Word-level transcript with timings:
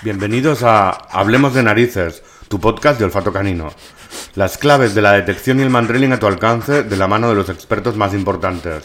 Bienvenidos 0.00 0.62
a 0.62 0.90
Hablemos 0.90 1.54
de 1.54 1.64
Narices, 1.64 2.22
tu 2.46 2.60
podcast 2.60 3.00
de 3.00 3.04
olfato 3.04 3.32
canino. 3.32 3.72
Las 4.36 4.56
claves 4.56 4.94
de 4.94 5.02
la 5.02 5.14
detección 5.14 5.58
y 5.58 5.64
el 5.64 5.70
mandrilling 5.70 6.12
a 6.12 6.20
tu 6.20 6.28
alcance 6.28 6.84
de 6.84 6.96
la 6.96 7.08
mano 7.08 7.28
de 7.28 7.34
los 7.34 7.48
expertos 7.48 7.96
más 7.96 8.14
importantes. 8.14 8.84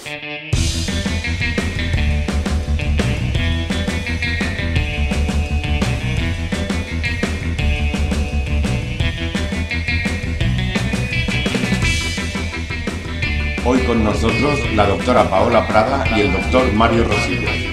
Hoy 13.64 13.80
con 13.86 14.04
nosotros 14.04 14.60
la 14.74 14.88
doctora 14.88 15.30
Paola 15.30 15.68
Prada 15.68 16.06
y 16.18 16.22
el 16.22 16.34
doctor 16.34 16.74
Mario 16.74 17.04
Rosillo. 17.04 17.73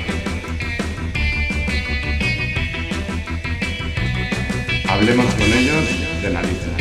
Hablemos 5.01 5.35
con 5.35 5.47
ellos 5.47 6.23
de 6.23 6.31
narices. 6.31 6.73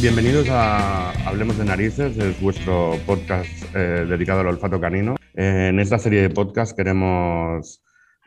Bienvenidos 0.00 0.48
a 0.50 1.10
Hablemos 1.28 1.58
de 1.58 1.64
Narices, 1.64 2.16
es 2.16 2.40
vuestro 2.40 2.96
podcast 3.06 3.50
eh, 3.74 4.06
dedicado 4.08 4.42
al 4.42 4.46
olfato 4.46 4.80
canino. 4.80 5.16
En 5.34 5.80
esta 5.80 5.98
serie 5.98 6.22
de 6.22 6.30
podcasts 6.30 6.76
queremos 6.76 7.82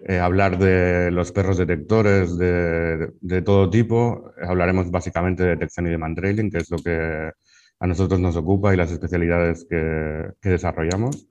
eh, 0.06 0.20
hablar 0.20 0.60
de 0.60 1.10
los 1.10 1.32
perros 1.32 1.58
detectores 1.58 2.38
de, 2.38 3.14
de, 3.22 3.42
todo 3.44 3.70
tipo. 3.70 4.34
Hablaremos 4.46 4.92
básicamente 4.92 5.44
de 5.44 5.50
detección 5.52 5.88
y 5.88 5.92
de 5.92 5.98
mantrailing, 5.98 6.52
que 6.52 6.58
es 6.58 6.70
lo 6.70 6.80
que 6.80 7.32
a 7.80 7.88
nosotros 7.88 8.20
nos 8.20 8.36
ocupa 8.36 8.74
y 8.74 8.78
las 8.78 8.92
especialidades 8.92 9.66
que, 9.70 10.32
que, 10.42 10.50
desarrollamos. 10.50 11.28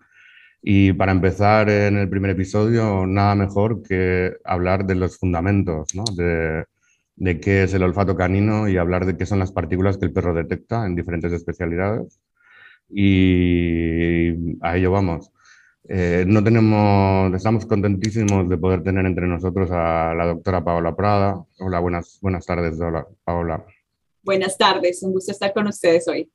Y 0.62 0.92
para 0.94 1.12
empezar 1.12 1.70
en 1.70 1.98
el 1.98 2.08
primer 2.08 2.30
episodio, 2.32 3.06
nada 3.06 3.34
mejor 3.34 3.82
que 3.82 4.36
hablar 4.44 4.86
de 4.86 4.96
los 4.96 5.18
fundamentos, 5.18 5.94
¿no? 5.94 6.04
de, 6.16 6.64
de 7.16 7.40
qué 7.40 7.64
es 7.64 7.74
el 7.74 7.82
olfato 7.82 8.16
canino 8.16 8.68
y 8.68 8.76
hablar 8.76 9.06
de 9.06 9.16
qué 9.16 9.26
son 9.26 9.38
las 9.40 9.52
partículas 9.52 9.98
que 9.98 10.06
el 10.06 10.12
perro 10.12 10.34
detecta 10.34 10.86
en 10.86 10.96
diferentes 10.96 11.32
especialidades. 11.32 12.20
Y 12.88 14.56
a 14.62 14.76
ello 14.76 14.90
vamos. 14.92 15.30
Eh, 15.90 16.24
no 16.26 16.42
tenemos, 16.44 17.34
estamos 17.34 17.66
contentísimos 17.66 18.48
de 18.48 18.58
poder 18.58 18.82
tener 18.82 19.06
entre 19.06 19.26
nosotros 19.26 19.70
a 19.70 20.14
la 20.14 20.26
doctora 20.26 20.64
Paola 20.64 20.94
Prada. 20.94 21.44
Hola, 21.58 21.80
buenas, 21.80 22.18
buenas 22.20 22.46
tardes, 22.46 22.80
hola, 22.80 23.06
Paola. 23.24 23.64
Buenas 24.22 24.58
tardes, 24.58 25.02
un 25.02 25.12
gusto 25.12 25.32
estar 25.32 25.52
con 25.52 25.66
ustedes 25.66 26.06
hoy. 26.08 26.30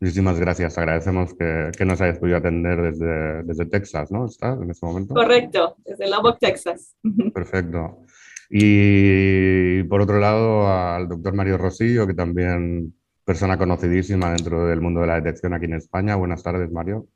Muchísimas 0.00 0.38
gracias, 0.38 0.78
agradecemos 0.78 1.34
que, 1.34 1.72
que 1.76 1.84
nos 1.84 2.00
hayas 2.00 2.18
podido 2.18 2.36
atender 2.36 2.80
desde, 2.80 3.42
desde 3.42 3.66
Texas, 3.66 4.12
¿no? 4.12 4.26
¿Estás 4.26 4.60
en 4.60 4.70
este 4.70 4.86
momento? 4.86 5.14
Correcto, 5.14 5.76
desde 5.84 6.08
Lubbock, 6.08 6.38
Texas. 6.38 6.94
Perfecto. 7.34 8.04
Y 8.48 9.82
por 9.84 10.00
otro 10.00 10.18
lado, 10.18 10.68
al 10.68 11.08
doctor 11.08 11.34
Mario 11.34 11.58
Rosillo, 11.58 12.06
que 12.06 12.14
también 12.14 12.94
persona 13.24 13.58
conocidísima 13.58 14.30
dentro 14.30 14.66
del 14.66 14.80
mundo 14.80 15.02
de 15.02 15.08
la 15.08 15.16
detección 15.16 15.52
aquí 15.52 15.66
en 15.66 15.74
España. 15.74 16.16
Buenas 16.16 16.42
tardes, 16.42 16.70
Mario. 16.70 17.08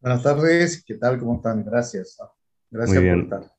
Buenas 0.00 0.22
tardes, 0.22 0.82
¿qué 0.84 0.94
tal? 0.94 1.18
¿Cómo 1.18 1.36
están? 1.36 1.64
Gracias. 1.64 2.18
Gracias 2.70 2.94
Muy 2.94 3.04
bien. 3.04 3.28
por 3.28 3.40
estar. 3.40 3.52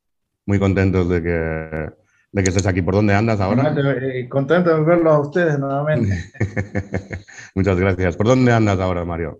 Muy 0.45 0.59
contentos 0.59 1.07
de 1.07 1.21
que, 1.21 1.93
de 2.33 2.43
que 2.43 2.49
estés 2.49 2.67
aquí. 2.67 2.81
¿Por 2.81 2.95
dónde 2.95 3.13
andas 3.13 3.39
ahora? 3.39 3.73
Eh, 3.77 4.27
contento 4.27 4.75
de 4.75 4.83
verlo 4.83 5.11
a 5.11 5.19
ustedes 5.21 5.57
nuevamente. 5.57 6.25
Muchas 7.55 7.79
gracias. 7.79 8.17
¿Por 8.17 8.27
dónde 8.27 8.51
andas 8.51 8.79
ahora, 8.79 9.05
Mario? 9.05 9.39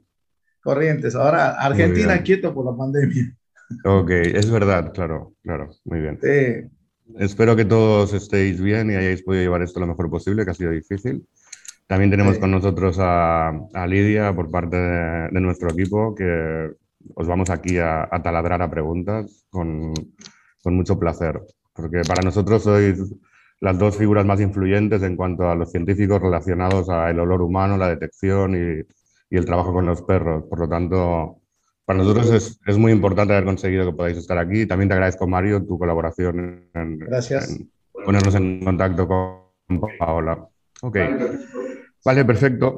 Corrientes. 0.62 1.16
Ahora 1.16 1.52
Argentina 1.60 2.24
quieto 2.24 2.54
por 2.54 2.66
la 2.66 2.78
pandemia. 2.78 3.36
Ok, 3.84 4.10
es 4.12 4.50
verdad, 4.50 4.94
claro, 4.94 5.34
claro. 5.42 5.70
Muy 5.84 6.00
bien. 6.00 6.20
Sí. 6.22 6.70
Espero 7.20 7.56
que 7.56 7.66
todos 7.66 8.14
estéis 8.14 8.62
bien 8.62 8.90
y 8.92 8.96
hayáis 8.96 9.24
podido 9.24 9.44
llevar 9.44 9.62
esto 9.62 9.80
lo 9.80 9.88
mejor 9.88 10.10
posible, 10.10 10.46
que 10.46 10.52
ha 10.52 10.54
sido 10.54 10.72
difícil. 10.72 11.28
También 11.88 12.12
tenemos 12.12 12.36
sí. 12.36 12.42
con 12.42 12.52
nosotros 12.52 12.98
a, 13.00 13.50
a, 13.50 13.88
Lidia 13.88 14.34
por 14.34 14.50
parte 14.50 14.78
de, 14.78 15.30
de 15.32 15.42
nuestro 15.42 15.70
equipo, 15.70 16.16
que 16.16 16.72
os 17.16 17.28
vamos 17.28 17.50
aquí 17.50 17.78
a, 17.78 18.08
a 18.10 18.22
taladrar 18.22 18.62
a 18.62 18.70
preguntas 18.70 19.46
con, 19.50 19.94
con, 20.64 20.76
mucho 20.76 20.98
placer, 20.98 21.42
porque 21.74 22.02
para 22.08 22.22
nosotros 22.22 22.64
sois 22.64 23.00
las 23.60 23.80
dos 23.80 23.98
figuras 23.98 24.26
más 24.26 24.42
influyentes 24.42 25.02
en 25.04 25.16
cuanto 25.16 25.50
a 25.50 25.56
los 25.56 25.72
científicos 25.72 26.22
relacionados 26.22 26.90
al 26.90 27.20
olor 27.20 27.42
humano, 27.42 27.78
la 27.78 27.88
detección 27.88 28.56
y, 28.56 28.82
y, 29.30 29.38
el 29.38 29.46
trabajo 29.46 29.72
con 29.72 29.86
los 29.86 30.02
perros. 30.02 30.44
Por 30.50 30.60
lo 30.60 30.68
tanto, 30.68 31.40
para 31.86 32.00
nosotros 32.00 32.30
es, 32.32 32.60
es, 32.66 32.78
muy 32.78 32.92
importante 32.92 33.34
haber 33.34 33.46
conseguido 33.46 33.86
que 33.86 33.96
podáis 33.96 34.18
estar 34.18 34.38
aquí. 34.38 34.66
También 34.66 34.90
te 34.90 34.96
agradezco, 34.96 35.28
Mario, 35.28 35.66
tu 35.66 35.78
colaboración 35.80 36.70
en, 36.74 37.00
Gracias. 37.00 37.50
en 37.50 37.70
ponernos 38.06 38.36
en 38.36 38.64
contacto 38.64 39.08
con 39.08 39.82
Paola. 39.98 40.48
Ok. 40.82 40.98
Vale, 42.06 42.26
perfecto. 42.26 42.78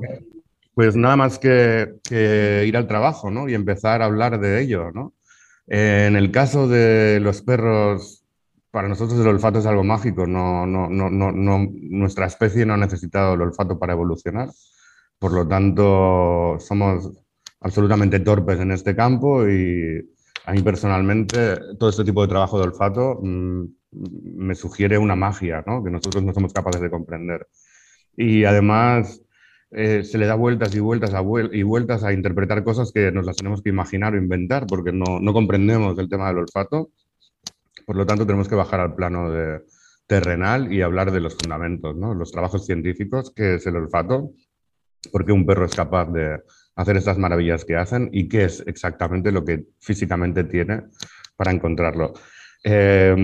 Pues 0.74 0.96
nada 0.96 1.16
más 1.16 1.40
que, 1.40 1.96
que, 2.04 2.66
ir 2.68 2.78
al 2.78 2.88
trabajo, 2.88 3.32
¿no? 3.32 3.48
Y 3.48 3.54
empezar 3.54 4.02
a 4.02 4.06
hablar 4.06 4.40
de 4.40 4.62
ello, 4.62 4.92
¿no? 4.92 5.14
En 5.68 6.16
el 6.16 6.32
caso 6.32 6.68
de 6.68 7.20
los 7.22 7.42
perros, 7.42 8.25
para 8.76 8.90
nosotros 8.90 9.18
el 9.22 9.28
olfato 9.28 9.60
es 9.60 9.66
algo 9.66 9.86
mágico. 9.86 10.28
No, 10.28 10.68
no, 10.68 10.90
no, 10.90 11.70
nuestra 11.72 12.26
especie 12.26 12.66
no 12.66 12.74
ha 12.74 12.78
necesitado 12.78 13.36
el 13.36 13.42
olfato 13.42 13.80
para 13.80 13.94
evolucionar. 13.94 14.50
Por 15.18 15.32
lo 15.32 15.48
tanto, 15.48 16.58
somos 16.60 17.10
absolutamente 17.62 18.20
torpes 18.20 18.60
en 18.60 18.72
este 18.72 18.94
campo 18.94 19.48
y 19.48 20.14
a 20.46 20.52
mí 20.52 20.62
personalmente 20.62 21.58
todo 21.80 21.90
este 21.90 22.04
tipo 22.04 22.22
de 22.22 22.28
trabajo 22.28 22.58
de 22.60 22.66
olfato 22.66 23.22
mmm, 23.24 23.64
me 24.36 24.56
sugiere 24.56 24.98
una 24.98 25.16
magia. 25.16 25.64
Que 25.64 25.90
nosotros 25.90 26.22
no 26.26 26.34
somos 26.34 26.52
capaces 26.52 26.82
de 26.82 26.90
comprender. 26.90 27.48
Y 28.18 28.44
además 28.44 29.22
eh, 29.72 30.04
se 30.04 30.18
le 30.18 30.26
da 30.26 30.36
vueltas 30.36 30.76
y 30.76 30.82
vueltas 30.82 31.14
a 31.14 31.22
vuel 31.22 31.50
y 31.54 31.64
vueltas 31.64 32.04
a 32.04 32.12
interpretar 32.12 32.66
cosas 32.66 32.92
que 32.92 33.10
nos 33.14 33.26
las 33.26 33.38
tenemos 33.38 33.62
que 33.62 33.70
imaginar 33.70 34.16
o 34.16 34.18
inventar 34.18 34.68
porque 34.68 34.92
no, 34.92 35.22
no, 35.22 35.32
comprendemos 35.32 35.98
el 35.98 36.10
tema 36.10 36.28
del 36.28 36.40
olfato. 36.40 36.90
Por 37.86 37.96
lo 37.96 38.06
tanto, 38.06 38.26
tenemos 38.26 38.48
que 38.48 38.56
bajar 38.56 38.80
al 38.80 38.96
plano 38.96 39.32
terrenal 40.08 40.72
y 40.72 40.82
hablar 40.82 41.12
de 41.12 41.20
los 41.20 41.36
fundamentos, 41.36 41.96
los 41.96 42.32
trabajos 42.32 42.66
científicos, 42.66 43.32
que 43.36 43.56
es 43.56 43.66
el 43.68 43.76
olfato, 43.76 44.32
por 45.12 45.26
qué 45.26 45.32
un 45.32 45.46
perro 45.46 45.66
es 45.66 45.76
capaz 45.76 46.06
de 46.12 46.40
hacer 46.76 46.98
estas 46.98 47.18
maravillas 47.18 47.66
que 47.66 47.76
hacen 47.76 48.10
y 48.12 48.28
qué 48.28 48.46
es 48.46 48.64
exactamente 48.68 49.32
lo 49.32 49.46
que 49.46 49.66
físicamente 49.80 50.44
tiene 50.44 50.84
para 51.36 51.52
encontrarlo. 51.52 52.14
Eh, 52.64 53.16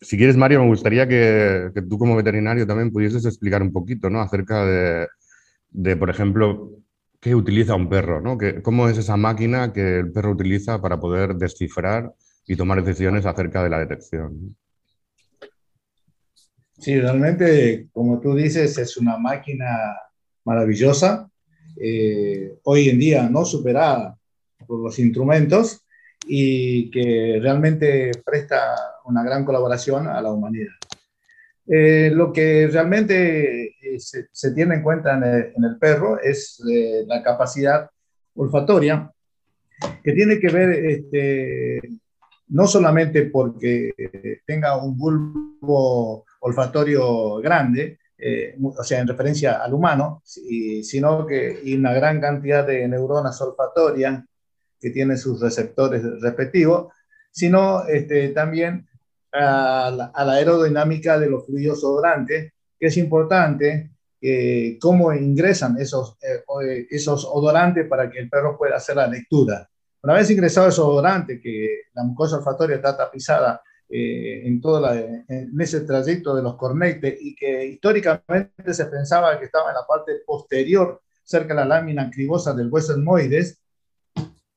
si 0.00 0.16
quieres, 0.16 0.36
Mario, 0.36 0.60
me 0.60 0.68
gustaría 0.68 1.06
que, 1.06 1.72
tú 1.88 1.98
como 1.98 2.16
veterinario 2.16 2.66
también 2.66 2.90
pudieses 2.90 3.24
explicar 3.26 3.62
un 3.62 3.72
poquito 3.72 4.08
¿no? 4.08 4.20
acerca 4.20 4.64
de, 4.64 5.96
por 5.96 6.08
ejemplo, 6.08 6.70
qué 7.20 7.34
utiliza 7.34 7.74
un 7.74 7.88
perro, 7.90 8.20
¿no? 8.20 8.38
¿Cómo 8.62 8.88
es 8.88 8.96
esa 8.96 9.18
máquina 9.18 9.72
que 9.74 9.98
el 9.98 10.10
perro 10.10 10.30
utiliza 10.30 10.80
para 10.80 10.98
poder 10.98 11.34
descifrar 11.34 12.14
y 12.46 12.56
tomar 12.56 12.82
decisiones 12.82 13.26
acerca 13.26 13.62
de 13.62 13.70
la 13.70 13.78
detección? 13.78 14.56
Sí, 16.78 16.98
realmente, 16.98 17.88
como 17.92 18.20
tú 18.20 18.34
dices, 18.34 18.78
es 18.78 18.96
una 18.96 19.18
máquina 19.18 19.66
maravillosa, 20.44 21.30
eh, 21.76 22.58
hoy 22.64 22.88
en 22.88 22.98
día 22.98 23.28
no 23.28 23.44
superada 23.44 24.16
por 24.66 24.80
los 24.80 24.98
instrumentos 24.98 25.84
y 26.26 26.90
que 26.90 27.38
realmente 27.40 28.10
presta 28.24 28.74
una 29.04 29.22
gran 29.22 29.44
colaboración 29.44 30.06
a 30.06 30.20
la 30.20 30.32
humanidad. 30.32 30.72
Eh, 31.66 32.10
lo 32.12 32.32
que 32.32 32.66
realmente 32.66 33.76
eh, 33.80 34.00
se, 34.00 34.26
se, 34.32 34.52
tiene 34.52 34.76
en 34.76 34.82
cuenta 34.82 35.16
en 35.16 35.22
el, 35.22 35.52
en 35.56 35.64
el 35.64 35.78
perro 35.78 36.18
es 36.20 36.60
eh, 36.68 37.04
la 37.06 37.22
capacidad 37.22 37.88
olfatoria, 38.34 39.10
que 40.02 40.12
tiene 40.12 40.40
que 40.40 40.48
ver 40.48 40.70
este, 40.70 41.80
no 42.50 42.66
solamente 42.66 43.26
porque 43.26 43.92
tenga 44.46 44.76
un 44.76 44.96
bulbo 44.96 46.24
olfatorio 46.40 47.36
grande, 47.36 47.98
eh, 48.18 48.56
o 48.62 48.84
sea, 48.84 49.00
en 49.00 49.08
referencia 49.08 49.62
al 49.62 49.72
humano, 49.72 50.22
sino 50.24 51.26
que 51.26 51.60
y 51.64 51.74
una 51.74 51.94
gran 51.94 52.20
cantidad 52.20 52.66
de 52.66 52.86
neuronas 52.86 53.40
olfatorias 53.40 54.24
que 54.78 54.90
tienen 54.90 55.16
sus 55.16 55.40
receptores 55.40 56.02
respectivos, 56.20 56.92
sino 57.30 57.86
este, 57.86 58.28
también 58.30 58.86
a 59.32 59.90
la, 59.90 60.12
aerodinámica 60.14 61.18
de 61.18 61.30
los 61.30 61.46
fluidos 61.46 61.84
odorantes, 61.84 62.52
que 62.78 62.86
es 62.86 62.96
importante 62.96 63.90
eh, 64.20 64.76
cómo 64.80 65.12
ingresan 65.14 65.78
esos, 65.78 66.18
eh, 66.22 66.86
esos 66.90 67.24
odorantes 67.24 67.86
para 67.86 68.10
que 68.10 68.18
el 68.18 68.28
perro 68.28 68.58
pueda 68.58 68.76
hacer 68.76 68.96
la 68.96 69.06
lectura. 69.06 69.68
Una 70.02 70.14
vez 70.14 70.30
ingresado 70.30 70.68
esos 70.68 70.86
odorantes, 70.86 71.40
que 71.42 71.82
la 71.92 72.04
mucosa 72.04 72.38
olfatoria 72.38 72.76
está 72.76 72.96
tapizada 72.96 73.62
eh, 73.88 74.46
en, 74.46 74.60
todo 74.60 74.80
la, 74.80 74.94
en 74.98 75.60
ese 75.60 75.82
trayecto 75.82 76.34
de 76.34 76.42
los 76.42 76.56
cornetes 76.56 77.18
y 77.20 77.34
que 77.34 77.66
históricamente 77.66 78.72
se 78.72 78.86
pensaba 78.86 79.38
que 79.38 79.46
estaba 79.46 79.70
en 79.70 79.74
la 79.74 79.86
parte 79.86 80.22
posterior, 80.24 81.02
cerca 81.22 81.48
de 81.48 81.60
la 81.60 81.66
lámina 81.66 82.10
cribosa 82.10 82.54
del 82.54 82.68
hueso 82.70 82.92
etmoides, 82.92 83.58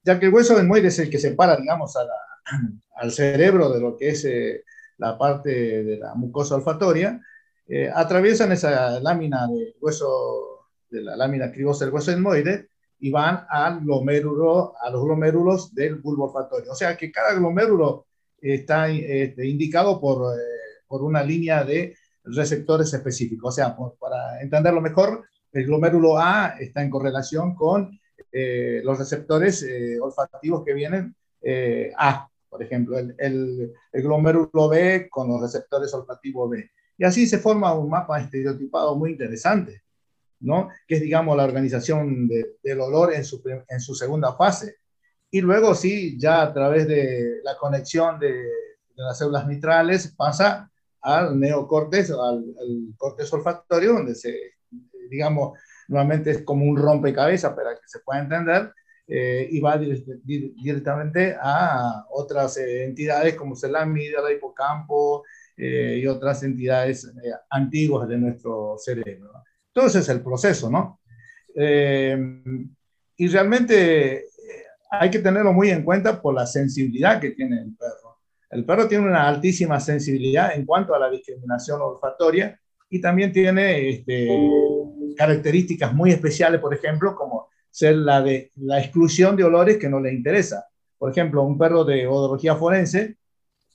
ya 0.03 0.19
que 0.19 0.27
el 0.27 0.33
hueso 0.33 0.57
etmoides 0.57 0.93
es 0.93 0.99
el 0.99 1.09
que 1.09 1.19
separa, 1.19 1.57
digamos, 1.57 1.93
al 2.95 3.11
cerebro 3.11 3.69
de 3.69 3.81
lo 3.81 3.97
que 3.97 4.09
es 4.09 4.23
eh, 4.25 4.63
la 4.97 5.17
parte 5.17 5.83
de 5.83 5.97
la 5.97 6.15
mucosa 6.15 6.55
olfatoria, 6.55 7.21
eh, 7.67 7.89
atraviesan 7.93 8.51
esa 8.53 8.99
lámina 9.01 9.47
de 9.47 9.75
hueso, 9.81 10.69
de 10.89 11.01
la 11.01 11.17
lámina 11.17 11.51
cribosa 11.51 11.83
del 11.83 11.93
hueso 11.93 12.11
etmoides 12.11 12.67
y 13.03 13.11
van 13.11 13.45
al 13.49 13.81
glomérulo, 13.81 14.75
a 14.79 14.89
los 14.89 15.03
glomérulos 15.03 15.75
del 15.75 15.95
bulbo 15.95 16.27
olfatorio. 16.27 16.71
O 16.71 16.75
sea 16.75 16.95
que 16.95 17.11
cada 17.11 17.33
glomérulo 17.33 18.05
está 18.39 18.87
este, 18.87 19.45
indicado 19.45 19.99
por, 19.99 20.33
eh, 20.33 20.41
por 20.87 21.03
una 21.03 21.21
línea 21.21 21.65
de 21.65 21.97
receptores 22.23 22.93
específicos. 22.93 23.49
O 23.49 23.51
sea, 23.51 23.75
para 23.99 24.41
entenderlo 24.41 24.79
mejor, 24.79 25.25
el 25.51 25.65
glomérulo 25.65 26.17
A 26.17 26.55
está 26.57 26.81
en 26.81 26.89
correlación 26.89 27.55
con 27.55 27.99
eh, 28.31 28.79
los 28.85 28.97
receptores 28.97 29.63
eh, 29.63 29.99
olfativos 29.99 30.63
que 30.63 30.73
vienen 30.73 31.13
A, 31.97 32.29
por 32.47 32.63
ejemplo, 32.63 32.97
el, 32.97 33.13
el, 33.17 34.01
glomérulo 34.01 34.69
B 34.69 35.09
con 35.09 35.27
los 35.27 35.41
receptores 35.41 35.93
olfativos 35.93 36.49
B. 36.51 36.71
Y 36.97 37.03
así 37.03 37.27
se 37.27 37.39
forma 37.39 37.73
un 37.73 37.89
mapa 37.89 38.21
estereotipado 38.21 38.95
muy 38.95 39.11
interesante, 39.11 39.82
¿no? 40.43 40.69
Que 40.87 40.95
es, 40.95 41.01
digamos, 41.01 41.35
la 41.35 41.43
organización 41.45 42.27
del 42.27 42.81
olor 42.81 43.13
en 43.13 43.23
su, 43.25 43.41
en 43.67 43.79
su 43.79 43.95
segunda 43.95 44.33
fase. 44.33 44.77
Y 45.31 45.41
luego, 45.41 45.73
sí, 45.73 46.17
ya 46.19 46.41
a 46.43 46.53
través 46.53 46.87
de 46.87 47.39
la 47.43 47.57
conexión 47.57 48.19
de, 48.19 48.33
las 48.95 49.17
células 49.17 49.47
mitrales 49.47 50.13
pasa 50.15 50.69
al 51.01 51.39
neocortes, 51.39 52.11
al, 52.11 52.19
al 52.19 52.93
cortes 52.97 53.33
olfatorio, 53.33 53.93
donde 53.93 54.13
se, 54.13 54.35
digamos, 55.09 55.57
nuevamente 55.87 56.31
es 56.31 56.43
como 56.43 56.65
un 56.65 56.77
rompecabezas 56.77 57.53
para 57.53 57.73
que 57.73 57.87
se 57.87 57.99
pueda 57.99 58.21
entender, 58.21 58.71
eh, 59.05 59.47
y 59.51 59.59
va 59.59 59.77
directamente 59.77 61.35
a 61.39 62.05
otras 62.09 62.57
eh, 62.57 62.85
entidades 62.85 63.35
como 63.35 63.53
es 63.53 63.63
la 63.63 63.85
hipocampo 64.31 65.23
eh, 65.57 65.99
y 66.01 66.07
otras 66.07 66.41
entidades 66.43 67.11
antiguas 67.49 68.07
de 68.07 68.17
nuestro 68.17 68.77
cerebro. 68.77 69.31
Entonces 69.73 70.03
es 70.03 70.09
el 70.09 70.21
proceso, 70.21 70.69
¿no? 70.69 70.99
y 71.55 73.27
realmente 73.27 74.25
hay 74.89 75.09
que 75.11 75.19
tenerlo 75.19 75.53
muy 75.53 75.69
en 75.69 75.83
cuenta 75.83 76.19
por 76.19 76.33
la 76.33 76.47
sensibilidad 76.47 77.21
que 77.21 77.31
tiene 77.31 77.61
el 77.61 77.75
perro. 77.75 78.19
El 78.49 78.65
perro 78.65 78.87
tiene 78.87 79.05
una 79.07 79.27
altísima 79.27 79.79
sensibilidad 79.79 80.55
en 80.55 80.65
cuanto 80.65 80.93
a 80.93 80.99
la 80.99 81.09
discriminación 81.09 81.81
olfatoria 81.81 82.59
y 82.89 83.01
también 83.01 83.31
tiene 83.31 83.89
este, 83.89 84.29
características 85.17 85.93
muy 85.93 86.11
especiales, 86.11 86.61
por 86.61 86.73
ejemplo, 86.73 87.15
como 87.15 87.49
ser 87.71 87.95
la 87.95 88.21
de 88.21 88.51
la 88.57 88.79
exclusión 88.79 89.35
de 89.35 89.43
olores 89.43 89.77
que 89.77 89.89
no 89.89 89.99
le 89.99 90.13
interesa. 90.13 90.67
Por 90.99 91.11
ejemplo, 91.11 91.41
un 91.41 91.57
perro 91.57 91.83
de 91.83 92.05
odología 92.05 92.55
forense 92.55 93.17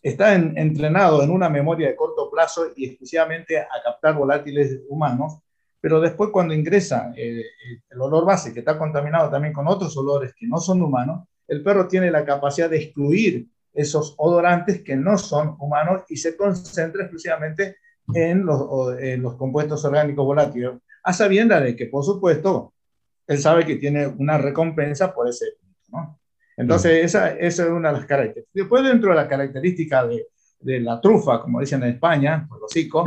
está 0.00 0.34
entrenado 0.34 1.24
en 1.24 1.30
una 1.30 1.48
memoria 1.48 1.88
de 1.88 1.96
corto 1.96 2.30
plazo 2.30 2.68
y 2.76 2.86
exclusivamente 2.86 3.58
a 3.58 3.66
captar 3.84 4.14
volátiles 4.14 4.82
humanos, 4.88 5.40
pero 5.80 6.00
después 6.00 6.30
cuando 6.30 6.54
ingresa 6.54 7.12
eh, 7.16 7.44
el 7.88 8.00
olor 8.00 8.24
base, 8.24 8.52
que 8.52 8.60
está 8.60 8.78
contaminado 8.78 9.30
también 9.30 9.52
con 9.52 9.68
otros 9.68 9.96
olores 9.96 10.34
que 10.34 10.46
no 10.46 10.58
son 10.58 10.82
humanos, 10.82 11.26
el 11.46 11.62
perro 11.62 11.86
tiene 11.88 12.10
la 12.10 12.24
capacidad 12.24 12.68
de 12.68 12.78
excluir 12.78 13.46
esos 13.72 14.14
odorantes 14.18 14.82
que 14.82 14.96
no 14.96 15.16
son 15.16 15.56
humanos 15.58 16.02
y 16.08 16.16
se 16.16 16.36
concentra 16.36 17.02
exclusivamente 17.02 17.76
en 18.12 18.44
los, 18.44 18.98
en 18.98 19.22
los 19.22 19.36
compuestos 19.36 19.84
orgánicos 19.84 20.24
volátiles, 20.24 20.72
a 21.02 21.12
sabiendas 21.12 21.62
de 21.62 21.76
que, 21.76 21.86
por 21.86 22.04
supuesto, 22.04 22.72
él 23.26 23.38
sabe 23.38 23.64
que 23.66 23.76
tiene 23.76 24.06
una 24.06 24.38
recompensa 24.38 25.12
por 25.14 25.28
ese 25.28 25.46
¿no? 25.90 26.18
Entonces, 26.56 27.04
esa, 27.04 27.30
esa, 27.30 27.64
es 27.64 27.70
una 27.70 27.92
de 27.92 27.98
las 27.98 28.06
características. 28.06 28.52
Después, 28.52 28.82
dentro 28.82 29.10
de 29.10 29.16
la 29.16 29.28
característica 29.28 30.04
de, 30.04 30.26
de 30.58 30.80
la 30.80 31.00
trufa, 31.00 31.40
como 31.40 31.60
dicen 31.60 31.82
en 31.84 31.90
España, 31.90 32.46
por 32.48 32.60
los 32.60 32.70
hocico, 32.70 33.04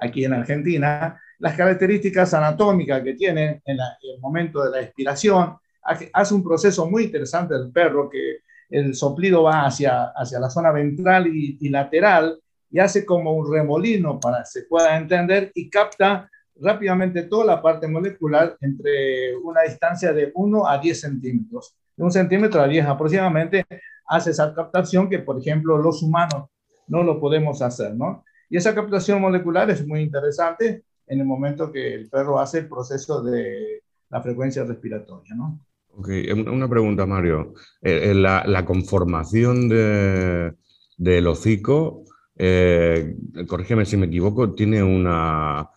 aquí 0.00 0.24
en 0.24 0.32
Argentina, 0.32 1.20
las 1.38 1.54
características 1.56 2.34
anatómicas 2.34 3.02
que 3.02 3.14
tiene 3.14 3.62
en, 3.64 3.78
el 3.78 4.20
momento 4.20 4.64
de 4.64 4.70
la 4.70 4.80
expiración, 4.82 5.56
hace 5.82 6.34
un 6.34 6.42
proceso 6.42 6.88
muy 6.88 7.04
interesante 7.04 7.54
del 7.54 7.70
perro 7.70 8.10
que 8.10 8.38
el 8.68 8.94
soplido 8.94 9.44
va 9.44 9.66
hacia, 9.66 10.12
hacia 10.14 10.38
la 10.38 10.50
zona 10.50 10.72
ventral 10.72 11.26
y, 11.26 11.68
lateral 11.68 12.38
y 12.70 12.78
hace 12.78 13.06
como 13.06 13.32
un 13.32 13.50
remolino 13.50 14.20
para 14.20 14.40
que 14.40 14.46
se 14.46 14.62
pueda 14.64 14.96
entender 14.96 15.50
y 15.54 15.70
capta 15.70 16.28
rápidamente 16.60 17.22
toda 17.22 17.46
la 17.46 17.62
parte 17.62 17.86
molecular 17.86 18.56
entre 18.60 19.36
una 19.36 19.62
distancia 19.62 20.12
de 20.12 20.32
1 20.34 20.68
a 20.68 20.78
10 20.78 21.00
centímetros. 21.00 21.76
De 21.96 22.04
un 22.04 22.10
centímetro 22.10 22.60
a 22.60 22.68
10 22.68 22.86
aproximadamente 22.86 23.64
hace 24.06 24.30
esa 24.30 24.52
captación 24.54 25.08
que, 25.08 25.20
por 25.20 25.38
ejemplo, 25.38 25.78
los 25.78 26.02
humanos 26.02 26.50
no 26.88 27.02
lo 27.02 27.20
podemos 27.20 27.62
hacer, 27.62 27.94
¿no? 27.94 28.24
Y 28.50 28.56
esa 28.56 28.74
captación 28.74 29.20
molecular 29.20 29.70
es 29.70 29.86
muy 29.86 30.00
interesante 30.00 30.84
en 31.08 31.20
el 31.20 31.26
momento 31.26 31.72
que 31.72 31.94
el 31.94 32.08
perro 32.08 32.38
hace 32.38 32.58
el 32.58 32.68
proceso 32.68 33.22
de 33.22 33.82
la 34.10 34.22
frecuencia 34.22 34.64
respiratoria, 34.64 35.34
¿no? 35.34 35.60
Ok, 35.98 36.08
una 36.46 36.68
pregunta, 36.68 37.06
Mario. 37.06 37.54
Eh, 37.82 38.10
eh, 38.10 38.14
la, 38.14 38.64
conformación 38.64 39.68
del 39.68 41.26
hocico, 41.26 42.04
eh, 42.36 43.16
corrígeme 43.48 43.84
si 43.84 43.96
me 43.96 44.06
equivoco, 44.06 44.54
tiene 44.54 44.82
una, 44.82 45.70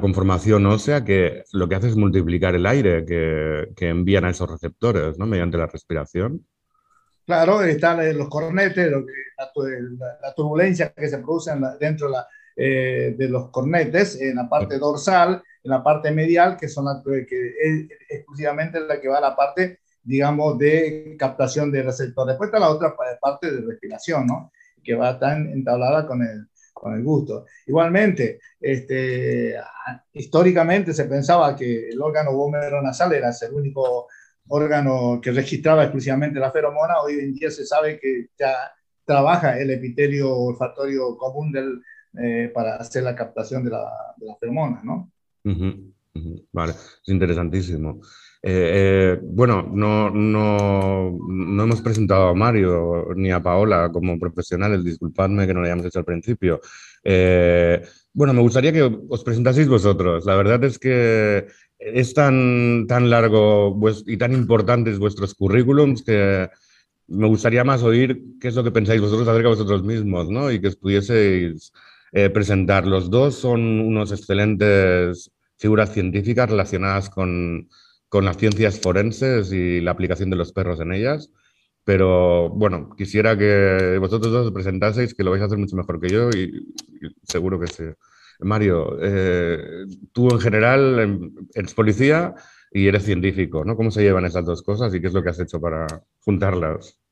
conformación 0.00 0.66
ósea 0.66 1.04
que 1.04 1.42
lo 1.52 1.68
que 1.68 1.74
hace 1.74 1.88
es 1.88 1.96
multiplicar 1.96 2.54
el 2.54 2.66
aire 2.66 3.04
que, 3.04 3.88
envían 3.88 4.24
a 4.24 4.30
esos 4.30 4.48
receptores, 4.48 5.18
¿no? 5.18 5.26
Mediante 5.26 5.58
la 5.58 5.66
respiración. 5.66 6.46
Claro, 7.26 7.62
están 7.62 8.16
los 8.16 8.28
cornetes, 8.28 8.92
la, 8.92 10.34
turbulencia 10.36 10.92
que 10.92 11.08
se 11.08 11.18
produce 11.18 11.50
dentro 11.80 12.08
de 12.08 12.12
los 12.56 13.50
cornetes, 13.50 14.20
en 14.20 14.36
la 14.36 14.48
parte 14.48 14.78
dorsal, 14.78 15.42
en 15.62 15.70
la 15.70 15.82
parte 15.82 16.10
medial, 16.10 16.56
que, 16.56 16.68
son 16.68 16.86
que 17.04 17.54
es 17.60 17.86
exclusivamente 18.08 18.80
la 18.80 19.00
que 19.00 19.08
va 19.08 19.18
a 19.18 19.22
la 19.22 19.36
parte, 19.36 19.80
digamos, 20.02 20.58
de 20.58 21.16
captación 21.18 21.72
de 21.72 21.82
receptor. 21.82 22.26
Después 22.26 22.48
está 22.48 22.58
la 22.58 22.70
otra 22.70 22.94
parte 23.20 23.50
de 23.50 23.60
respiración, 23.62 24.26
¿no? 24.26 24.52
Que 24.82 24.94
va 24.94 25.18
tan 25.18 25.46
entablada 25.48 26.06
con 26.06 26.22
el, 26.22 26.48
con 26.72 26.94
el 26.94 27.02
gusto. 27.02 27.46
Igualmente, 27.66 28.40
este, 28.60 29.56
históricamente 30.12 30.92
se 30.92 31.06
pensaba 31.06 31.56
que 31.56 31.88
el 31.88 32.00
órgano 32.00 32.32
nasal 32.82 33.14
era 33.14 33.30
el 33.30 33.54
único 33.54 34.08
órgano 34.48 35.20
que 35.22 35.32
registraba 35.32 35.84
exclusivamente 35.84 36.38
la 36.38 36.52
feromona. 36.52 37.00
Hoy 37.00 37.14
en 37.14 37.34
día 37.34 37.50
se 37.50 37.64
sabe 37.64 37.98
que 37.98 38.26
ya 38.38 38.54
trabaja 39.06 39.58
el 39.58 39.70
epitelio 39.70 40.36
olfatorio 40.36 41.16
común 41.16 41.52
del, 41.52 41.80
eh, 42.22 42.50
para 42.54 42.76
hacer 42.76 43.02
la 43.02 43.14
captación 43.14 43.64
de 43.64 43.70
la, 43.70 43.90
de 44.16 44.26
la 44.26 44.80
¿no? 44.82 45.10
Vale, 46.52 46.72
es 46.72 47.08
interesantísimo. 47.08 48.00
Eh, 48.46 48.70
eh, 48.74 49.20
bueno, 49.22 49.62
no, 49.72 50.10
no, 50.10 51.18
no, 51.28 51.62
hemos 51.62 51.80
presentado 51.80 52.28
a 52.28 52.34
Mario 52.34 53.06
ni 53.16 53.30
a 53.30 53.42
Paola 53.42 53.90
como 53.90 54.18
profesionales, 54.18 54.84
disculpadme 54.84 55.46
que 55.46 55.54
no 55.54 55.60
lo 55.60 55.66
hayamos 55.66 55.86
hecho 55.86 56.00
al 56.00 56.04
principio. 56.04 56.60
Eh, 57.02 57.82
bueno, 58.12 58.34
me 58.34 58.42
gustaría 58.42 58.70
que 58.70 58.82
os 58.82 59.24
presentaseis 59.24 59.66
vosotros. 59.66 60.26
La 60.26 60.36
verdad 60.36 60.62
es 60.64 60.78
que 60.78 61.46
es 61.78 62.14
tan, 62.14 62.86
tan 62.86 63.08
largo 63.10 63.80
y 64.06 64.16
tan 64.18 64.32
importantes 64.32 64.98
vuestros 64.98 65.34
currículums 65.34 66.02
que 66.02 66.48
me 67.08 67.26
gustaría 67.26 67.64
más 67.64 67.82
oír 67.82 68.22
qué 68.40 68.48
es 68.48 68.54
lo 68.54 68.64
que 68.64 68.70
pensáis 68.70 69.00
vosotros 69.00 69.26
acerca 69.26 69.48
de 69.48 69.54
vosotros 69.54 69.82
mismos, 69.82 70.30
¿no? 70.30 70.50
Y 70.52 70.60
que 70.60 70.68
os 70.68 70.76
pudieseis 72.14 72.30
presentar. 72.32 72.86
Los 72.86 73.10
dos 73.10 73.34
son 73.34 73.80
unos 73.80 74.12
excelentes 74.12 75.32
figuras 75.58 75.92
científicas 75.92 76.48
relacionadas 76.48 77.10
con, 77.10 77.68
con 78.08 78.24
las 78.24 78.36
ciencias 78.36 78.80
forenses 78.80 79.52
y 79.52 79.80
la 79.80 79.90
aplicación 79.92 80.30
de 80.30 80.36
los 80.36 80.52
perros 80.52 80.80
en 80.80 80.92
ellas. 80.92 81.30
Pero 81.84 82.48
bueno, 82.50 82.90
quisiera 82.96 83.36
que 83.36 83.98
vosotros 84.00 84.32
dos 84.32 84.46
os 84.46 84.52
presentaseis, 84.52 85.14
que 85.14 85.24
lo 85.24 85.32
vais 85.32 85.42
a 85.42 85.46
hacer 85.46 85.58
mucho 85.58 85.76
mejor 85.76 86.00
que 86.00 86.08
yo 86.08 86.30
y, 86.30 86.74
seguro 87.24 87.60
que 87.60 87.66
sí. 87.66 87.84
Mario, 88.40 88.96
eh, 89.00 89.84
tú 90.12 90.30
en 90.30 90.40
general 90.40 90.98
em, 91.00 91.32
eres 91.54 91.74
policía 91.74 92.34
y 92.72 92.88
eres 92.88 93.04
científico, 93.04 93.64
¿no? 93.64 93.76
¿Cómo 93.76 93.90
se 93.90 94.02
llevan 94.02 94.24
esas 94.24 94.44
dos 94.44 94.62
cosas 94.62 94.94
y 94.94 95.00
qué 95.00 95.08
es 95.08 95.12
lo 95.14 95.22
que 95.22 95.30
has 95.30 95.40
hecho 95.40 95.60
para 95.60 95.86
juntarlas? 96.24 97.03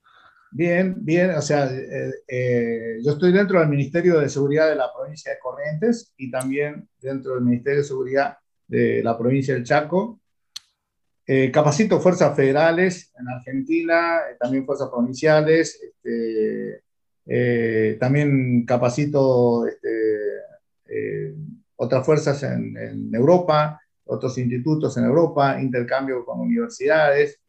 Bien, 0.54 0.94
bien, 0.98 1.30
o 1.30 1.40
sea, 1.40 1.64
eh, 1.64 2.12
eh, 2.28 2.98
yo 3.02 3.12
estoy 3.12 3.32
dentro 3.32 3.58
del 3.58 3.70
Ministerio 3.70 4.20
de 4.20 4.28
Seguridad 4.28 4.68
de 4.68 4.76
la 4.76 4.92
provincia 4.92 5.32
de 5.32 5.38
Corrientes 5.38 6.12
y 6.18 6.30
también 6.30 6.86
dentro 7.00 7.34
del 7.34 7.42
Ministerio 7.42 7.78
de 7.78 7.86
Seguridad 7.86 8.36
de 8.66 9.02
la 9.02 9.16
provincia 9.16 9.54
del 9.54 9.64
Chaco. 9.64 10.20
Eh, 11.26 11.50
capacito 11.50 12.00
fuerzas 12.00 12.36
federales 12.36 13.14
en 13.18 13.28
Argentina, 13.28 14.20
también 14.38 14.66
fuerzas 14.66 14.90
provinciales, 14.90 15.80
este, 15.82 16.82
también 17.98 18.66
capacito 18.66 19.66
este, 19.66 19.88
otras 21.76 22.04
fuerzas 22.04 22.42
en, 22.42 22.76
en 22.76 23.14
Europa, 23.14 23.80
otros 24.04 24.36
institutos 24.36 24.98
en 24.98 25.04
Europa, 25.04 25.58
intercambio 25.62 26.26
con 26.26 26.40
universidades, 26.40 27.41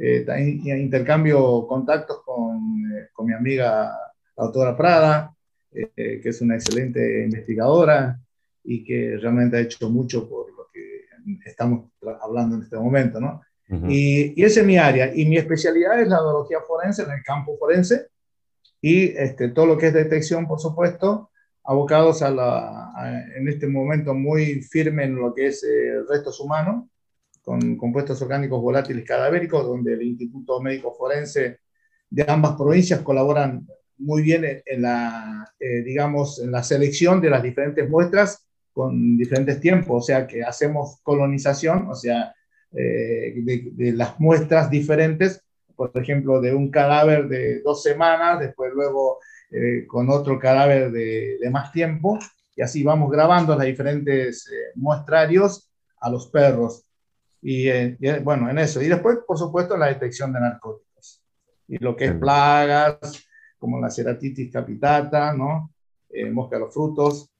eh, 0.00 0.24
intercambio 0.64 1.66
contactos 1.66 2.22
con, 2.24 2.56
eh, 2.96 3.08
con, 3.12 3.26
mi 3.26 3.34
amiga 3.34 3.92
la 4.36 4.44
doctora 4.44 4.76
Prada, 4.76 5.34
que 5.70 6.20
es 6.24 6.40
una 6.40 6.54
excelente 6.54 7.24
investigadora 7.24 8.18
y 8.64 8.82
que 8.82 9.16
realmente 9.20 9.56
ha 9.56 9.60
hecho 9.60 9.88
mucho 9.90 10.28
por 10.28 10.50
lo 10.52 10.66
que 10.72 11.06
estamos 11.44 11.90
hablando 12.20 12.56
en 12.56 12.62
este 12.62 12.76
momento, 12.76 13.20
¿no? 13.20 13.42
y, 13.88 14.40
y 14.40 14.44
esa 14.44 14.60
es 14.60 14.66
mi 14.66 14.78
área. 14.78 15.14
Y 15.14 15.26
mi 15.26 15.36
especialidad 15.36 16.00
es 16.00 16.08
la 16.08 16.20
odontología 16.20 16.58
forense 16.66 17.02
en 17.02 17.10
el 17.12 17.22
campo 17.22 17.56
forense 17.56 18.08
y 18.80 19.16
este, 19.16 19.48
todo 19.48 19.66
lo 19.66 19.78
que 19.78 19.88
es 19.88 19.94
detección, 19.94 20.46
por 20.46 20.58
supuesto, 20.58 21.30
abocados 21.64 22.22
a 22.22 22.30
la, 22.30 22.92
en 23.36 23.48
este 23.48 23.66
momento 23.66 24.14
muy 24.14 24.62
firme 24.62 25.04
en 25.04 25.16
lo 25.16 25.34
que 25.34 25.48
es 25.48 25.62
eh, 25.62 26.02
restos 26.08 26.40
humanos, 26.40 26.86
con 27.42 27.76
compuestos 27.76 28.20
orgánicos 28.22 28.60
volátiles 28.60 29.04
cadavéricos, 29.04 29.66
donde 29.66 29.94
el 29.94 30.02
Instituto 30.02 30.60
Médico 30.60 30.94
Forense 30.94 31.58
de 32.10 32.24
ambas 32.28 32.56
provincias 32.56 33.00
colaboran 33.00 33.66
muy 34.00 34.22
bien 34.22 34.62
en, 34.64 34.82
la, 34.82 35.52
eh, 35.58 35.82
digamos, 35.82 36.40
en 36.40 36.50
la 36.50 36.62
selección 36.62 37.20
de 37.20 37.30
las 37.30 37.42
diferentes 37.42 37.88
muestras 37.88 38.46
con 38.72 39.16
diferentes 39.16 39.60
tiempos, 39.60 40.04
o 40.04 40.06
sea 40.06 40.26
que 40.26 40.42
hacemos 40.42 41.00
colonización, 41.02 41.88
o 41.88 41.94
sea, 41.94 42.34
eh, 42.72 43.34
de, 43.36 43.92
las 43.92 44.18
muestras 44.20 44.70
diferentes, 44.70 45.42
por 45.76 45.90
ejemplo, 45.94 46.40
de 46.40 46.54
un 46.54 46.70
cadáver 46.70 47.28
de 47.28 47.60
dos 47.62 47.82
semanas, 47.82 48.40
después 48.40 48.72
luego 48.72 49.18
eh, 49.50 49.86
con 49.86 50.08
otro 50.08 50.38
cadáver 50.38 50.92
de, 50.92 51.38
de, 51.40 51.50
más 51.50 51.72
tiempo, 51.72 52.18
y 52.54 52.62
así 52.62 52.82
vamos 52.82 53.10
grabando 53.10 53.54
los 53.54 53.64
diferentes 53.64 54.48
muestrarios 54.76 55.70
a 56.00 56.10
los 56.10 56.28
perros. 56.28 56.84
Y, 57.42 57.70
y, 57.70 57.96
bueno, 58.22 58.50
en 58.50 58.58
eso. 58.58 58.82
Y 58.82 58.88
después, 58.88 59.18
por 59.26 59.38
supuesto, 59.38 59.76
la 59.76 59.86
detección 59.86 60.32
de 60.32 60.40
narcóticos. 60.40 61.22
Y 61.68 61.78
lo 61.78 61.96
que 61.96 62.06
es 62.06 62.14
plagas, 62.14 63.24
como 63.58 63.80
la 63.80 63.90
ceratitis 63.90 64.52
capitata, 64.52 65.32
¿no? 65.32 65.72
mosca 66.32 66.56
de 66.56 66.60
los 66.62 66.74
frutos, 66.74 67.30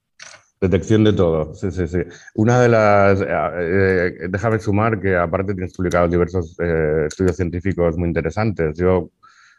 Detección 0.61 1.03
de 1.03 1.13
todo, 1.13 1.55
sí, 1.55 1.71
sí, 1.71 1.87
sí. 1.87 1.97
Una 2.35 2.61
de 2.61 2.69
las, 2.69 3.19
eh, 3.19 3.25
eh, 3.25 4.27
déjame 4.29 4.59
sumar 4.59 5.01
que 5.01 5.15
aparte 5.17 5.55
tienes 5.55 5.75
publicado 5.75 6.07
diversos 6.07 6.55
eh, 6.59 7.05
estudios 7.07 7.35
científicos 7.35 7.97
muy 7.97 8.07
interesantes. 8.09 8.77
Yo 8.77 9.09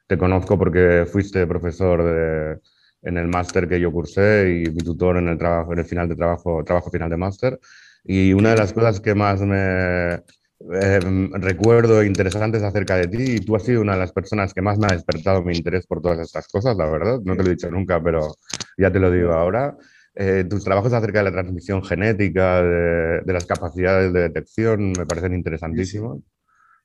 te 0.06 0.16
conozco 0.16 0.56
porque 0.56 1.04
fuiste 1.10 1.44
profesor 1.48 2.04
de, 2.04 2.60
en 3.02 3.18
el 3.18 3.26
máster 3.26 3.68
que 3.68 3.80
yo 3.80 3.90
cursé 3.90 4.62
y 4.64 4.70
mi 4.70 4.78
tutor 4.78 5.16
en 5.16 5.26
el 5.26 5.38
trabajo, 5.38 5.72
en 5.72 5.80
el 5.80 5.86
final 5.86 6.08
de 6.08 6.14
trabajo, 6.14 6.62
trabajo 6.62 6.88
final 6.88 7.10
de 7.10 7.16
máster. 7.16 7.58
Y 8.04 8.32
una 8.32 8.50
de 8.50 8.56
las 8.56 8.72
cosas 8.72 9.00
que 9.00 9.14
más 9.14 9.40
me 9.40 10.22
recuerdo 10.60 12.04
interesantes 12.04 12.62
acerca 12.62 12.96
de 12.96 13.08
ti, 13.08 13.22
y 13.36 13.40
tú 13.40 13.56
has 13.56 13.64
sido 13.64 13.80
una 13.80 13.94
de 13.94 14.00
las 14.00 14.12
personas 14.12 14.54
que 14.54 14.62
más 14.62 14.78
me 14.78 14.86
ha 14.86 14.94
despertado 14.94 15.42
mi 15.42 15.56
interés 15.56 15.86
por 15.86 16.00
todas 16.00 16.20
estas 16.20 16.48
cosas, 16.48 16.76
la 16.76 16.90
verdad. 16.90 17.20
No 17.24 17.36
te 17.36 17.42
lo 17.42 17.48
he 17.48 17.54
dicho 17.54 17.70
nunca, 17.70 18.02
pero 18.02 18.34
ya 18.76 18.90
te 18.90 18.98
lo 18.98 19.10
digo 19.10 19.32
ahora 19.32 19.76
eh, 20.14 20.44
tus 20.48 20.62
trabajos 20.62 20.92
acerca 20.92 21.18
de 21.18 21.24
la 21.24 21.32
transmisión 21.32 21.82
genética, 21.82 22.62
de, 22.62 23.22
las 23.32 23.46
capacidades 23.46 24.12
de 24.12 24.20
detección, 24.20 24.92
me 24.92 25.06
parecen 25.06 25.34
interesantísimos. 25.34 26.20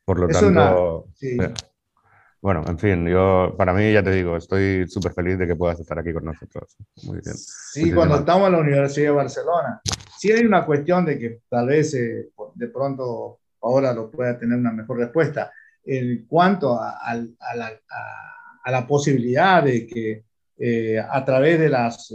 Por 0.05 0.19
lo 0.19 0.27
tanto, 0.29 1.07
eh, 1.21 1.53
bueno, 2.41 2.63
en 2.65 2.79
fin, 2.79 3.05
yo 3.05 3.53
para 3.57 3.73
mí 3.73 3.91
ya 3.91 4.01
te 4.01 4.11
digo, 4.11 4.37
estoy 4.37 4.87
súper 4.87 5.11
feliz 5.11 5.37
de 5.37 5.45
que 5.45 5.55
puedas 5.57 5.77
estar 5.77 5.99
aquí 5.99 6.13
con 6.13 6.23
nosotros. 6.23 6.77
Muy 7.03 7.19
bien. 7.19 7.35
Sí, 7.35 7.91
cuando 7.91 8.15
estamos 8.15 8.47
en 8.47 8.53
la 8.53 8.59
Universidad 8.59 9.07
de 9.07 9.11
Barcelona, 9.11 9.81
sí 10.17 10.31
hay 10.31 10.45
una 10.45 10.65
cuestión 10.65 11.05
de 11.05 11.19
que 11.19 11.41
tal 11.49 11.67
vez 11.67 11.93
eh, 11.93 12.29
de 12.55 12.67
pronto 12.67 13.39
ahora 13.61 13.93
lo 13.93 14.09
pueda 14.09 14.37
tener 14.37 14.57
una 14.57 14.71
mejor 14.71 14.97
respuesta. 14.99 15.51
En 15.83 16.25
cuanto 16.27 16.77
a, 16.79 17.15
la, 18.65 18.87
posibilidad 18.87 19.63
de 19.63 19.87
que 19.87 20.25
a 21.09 21.23
través 21.23 21.59
de 21.59 21.69
las 21.69 22.11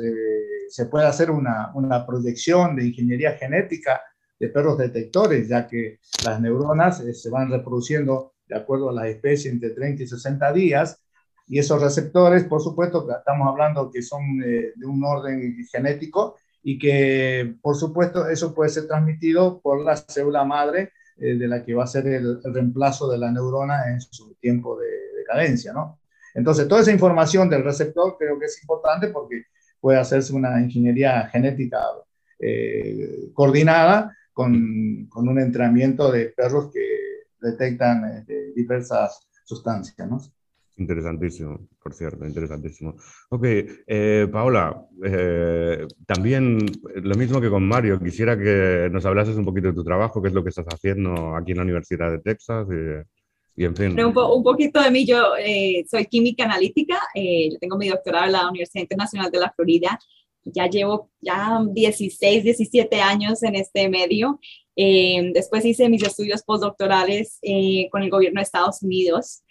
se 0.72 0.86
puede 0.86 1.06
hacer 1.06 1.30
una, 1.30 2.06
proyección 2.06 2.74
de 2.74 2.86
ingeniería 2.86 3.32
genética 3.32 4.00
de 4.40 4.48
perros 4.48 4.78
detectores, 4.78 5.46
ya 5.46 5.66
que 5.66 5.98
las 6.24 6.40
neuronas 6.40 7.00
eh, 7.00 7.12
se 7.12 7.28
van 7.28 7.50
reproduciendo 7.50 8.32
de 8.46 8.56
acuerdo 8.56 8.88
a 8.88 8.94
las 8.94 9.06
especies 9.06 9.52
entre 9.52 9.70
30 9.70 10.02
y 10.04 10.06
60 10.06 10.52
días, 10.54 10.98
y 11.46 11.58
esos 11.58 11.82
receptores, 11.82 12.44
por 12.44 12.62
supuesto, 12.62 13.06
estamos 13.14 13.48
hablando 13.48 13.90
que 13.90 14.00
son 14.00 14.22
eh, 14.42 14.72
de 14.74 14.86
un 14.86 15.04
orden 15.04 15.62
genético 15.70 16.38
y 16.62 16.78
que, 16.78 17.54
por 17.60 17.76
supuesto, 17.76 18.28
eso 18.28 18.54
puede 18.54 18.70
ser 18.70 18.86
transmitido 18.86 19.60
por 19.60 19.84
la 19.84 19.96
célula 19.96 20.44
madre 20.44 20.92
eh, 21.18 21.36
de 21.36 21.48
la 21.48 21.64
que 21.64 21.74
va 21.74 21.84
a 21.84 21.88
ser 21.88 22.06
el, 22.06 22.40
reemplazo 22.44 23.10
de 23.10 23.18
la 23.18 23.30
neurona 23.30 23.90
en 23.90 24.00
su 24.00 24.34
tiempo 24.34 24.78
de, 24.78 24.86
de 24.86 25.24
cadencia, 25.26 25.72
¿no? 25.72 25.98
Entonces, 26.34 26.66
toda 26.66 26.80
esa 26.80 26.92
información 26.92 27.50
del 27.50 27.64
receptor 27.64 28.16
creo 28.18 28.38
que 28.38 28.46
es 28.46 28.62
importante 28.62 29.08
porque 29.08 29.44
puede 29.80 29.98
hacerse 29.98 30.32
una 30.32 30.60
ingeniería 30.60 31.28
genética 31.28 31.80
eh, 32.38 33.30
coordinada 33.34 34.16
con, 34.32 35.06
con, 35.10 35.28
un 35.28 35.38
entrenamiento 35.38 36.10
de 36.10 36.26
perros 36.26 36.70
que 36.72 36.86
detectan 37.40 38.18
este, 38.18 38.52
diversas 38.54 39.28
sustancias, 39.44 40.08
¿no? 40.08 40.20
Interesantísimo, 40.76 41.68
por 41.82 41.94
cierto, 41.94 42.24
interesantísimo. 42.26 42.94
Ok, 43.30 43.44
eh, 43.44 44.28
Paola, 44.30 44.86
eh, 45.04 45.86
también 46.06 46.58
lo 46.94 47.14
mismo 47.16 47.40
que 47.40 47.50
con 47.50 47.66
Mario, 47.66 47.98
quisiera 47.98 48.38
que 48.38 48.88
nos 48.92 49.04
hablases 49.04 49.36
un 49.36 49.44
poquito 49.44 49.68
de 49.68 49.74
tu 49.74 49.84
trabajo, 49.84 50.22
qué 50.22 50.28
es 50.28 50.34
lo 50.34 50.42
que 50.42 50.50
estás 50.50 50.66
haciendo 50.66 51.34
aquí 51.36 51.52
en 51.52 51.58
la 51.58 51.64
Universidad 51.64 52.10
de 52.10 52.20
Texas. 52.20 52.66
Y 53.54 53.66
un, 53.66 54.14
poquito 54.42 54.80
de 54.80 54.90
mí, 54.90 55.04
yo 55.04 55.36
eh, 55.38 55.84
soy 55.90 56.06
química 56.06 56.44
analítica, 56.44 56.98
eh, 57.14 57.50
yo 57.50 57.58
tengo 57.58 57.76
mi 57.76 57.88
doctorado 57.88 58.26
en 58.26 58.32
la 58.32 58.48
Universidad 58.48 58.82
Internacional 58.82 59.30
de 59.30 59.40
la 59.40 59.52
Florida, 59.52 59.98
ya 60.44 60.66
llevo 60.68 61.10
ya 61.20 61.60
16, 61.70 62.44
17 62.44 63.00
años 63.00 63.42
en 63.42 63.54
este 63.54 63.88
medio. 63.90 64.40
Eh, 64.74 65.30
después 65.34 65.64
hice 65.66 65.90
mis 65.90 66.02
estudios 66.02 66.42
postdoctorales 66.42 67.38
con 67.90 68.02
el 68.02 68.10
gobierno 68.10 68.40
de 68.40 68.44
Estados 68.44 68.82
Unidos, 68.82 69.42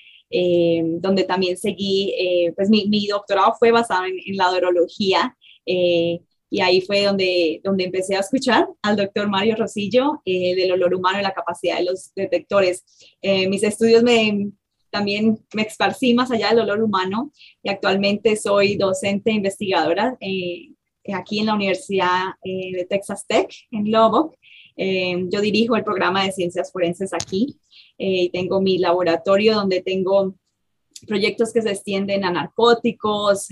donde 1.00 1.24
también 1.24 1.58
seguí, 1.58 2.14
pues 2.56 2.70
mi, 2.70 2.88
mi, 2.88 3.08
doctorado 3.08 3.54
fue 3.60 3.72
basado 3.72 4.06
en, 4.06 4.16
en 4.26 4.38
la 4.38 4.50
orología 4.50 5.36
y 6.52 6.60
ahí 6.60 6.82
fue 6.82 7.06
donde, 7.06 7.62
donde 7.64 7.86
empecé 7.86 8.16
a 8.16 8.20
escuchar 8.20 8.68
al 8.82 8.98
doctor 8.98 9.30
Mario 9.30 9.56
Rosillo 9.56 10.22
eh, 10.26 10.54
del 10.54 10.74
olor 10.74 10.94
humano 10.94 11.18
y 11.18 11.24
la 11.24 11.34
capacidad 11.34 11.78
de 11.78 11.86
los 11.86 12.12
detectores. 12.14 12.84
Eh, 13.22 13.48
mis 13.48 13.64
estudios 13.64 14.04
me, 14.04 14.52
también 14.90 15.40
me 15.54 15.62
esparcí 15.62 16.14
más 16.14 16.30
allá 16.30 16.50
del 16.50 16.60
olor 16.60 16.84
humano 16.84 17.32
y 17.64 17.70
actualmente 17.70 18.36
soy 18.36 18.76
docente 18.76 19.32
investigadora 19.32 20.18
eh, 20.20 20.74
aquí 21.14 21.40
en 21.40 21.46
la 21.46 21.56
Universidad 21.56 22.34
de 22.44 22.86
Texas 22.88 23.26
Tech 23.26 23.50
en 23.72 23.90
Lubbock. 23.90 24.36
yo 24.76 25.42
dirijo 25.42 25.78
el 25.78 25.84
programa 25.84 26.26
de 26.26 26.34
ciencias 26.34 26.72
forenses 26.72 27.14
aquí 27.14 27.58
y 27.98 28.30
tengo 28.30 28.62
mi 28.62 28.78
laboratorio 28.78 29.56
donde 29.56 29.82
tengo 29.82 30.36
proyectos 31.08 31.52
que 31.52 31.62
se 31.62 31.72
extienden 31.72 32.26
a 32.26 32.32
narcóticos, 32.32 33.48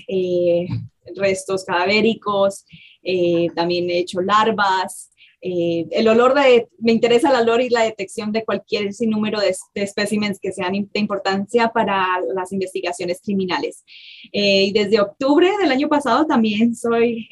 restos 1.16 1.64
cadavéricos, 1.66 2.66
eh, 3.04 3.48
también 3.56 3.90
he 3.90 4.00
hecho 4.00 4.22
larvas. 4.22 5.12
Eh, 5.42 5.88
el 5.92 6.08
olor 6.08 6.36
me 6.80 6.92
interesa 6.92 7.30
el 7.30 7.42
olor 7.42 7.62
y 7.62 7.70
la 7.70 7.84
detección 7.84 8.32
de 8.32 8.44
cualquier 8.44 8.94
sinnúmero 8.94 9.40
de, 9.40 9.56
de 9.74 9.84
especímenes 9.84 10.40
que 10.42 10.52
sean 10.52 10.74
de 10.74 11.00
importancia 11.00 11.70
para 11.70 12.20
las 12.34 12.52
investigaciones 12.52 13.22
criminales. 13.22 13.84
Eh, 14.32 14.66
y 14.66 14.72
desde 14.74 15.00
octubre 15.00 15.50
del 15.60 15.72
año 15.72 15.88
pasado 15.88 16.26
también 16.26 16.76
soy 16.76 17.28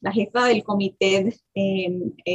la 0.00 0.12
jefa 0.12 0.46
del 0.46 0.64
comité 0.64 1.34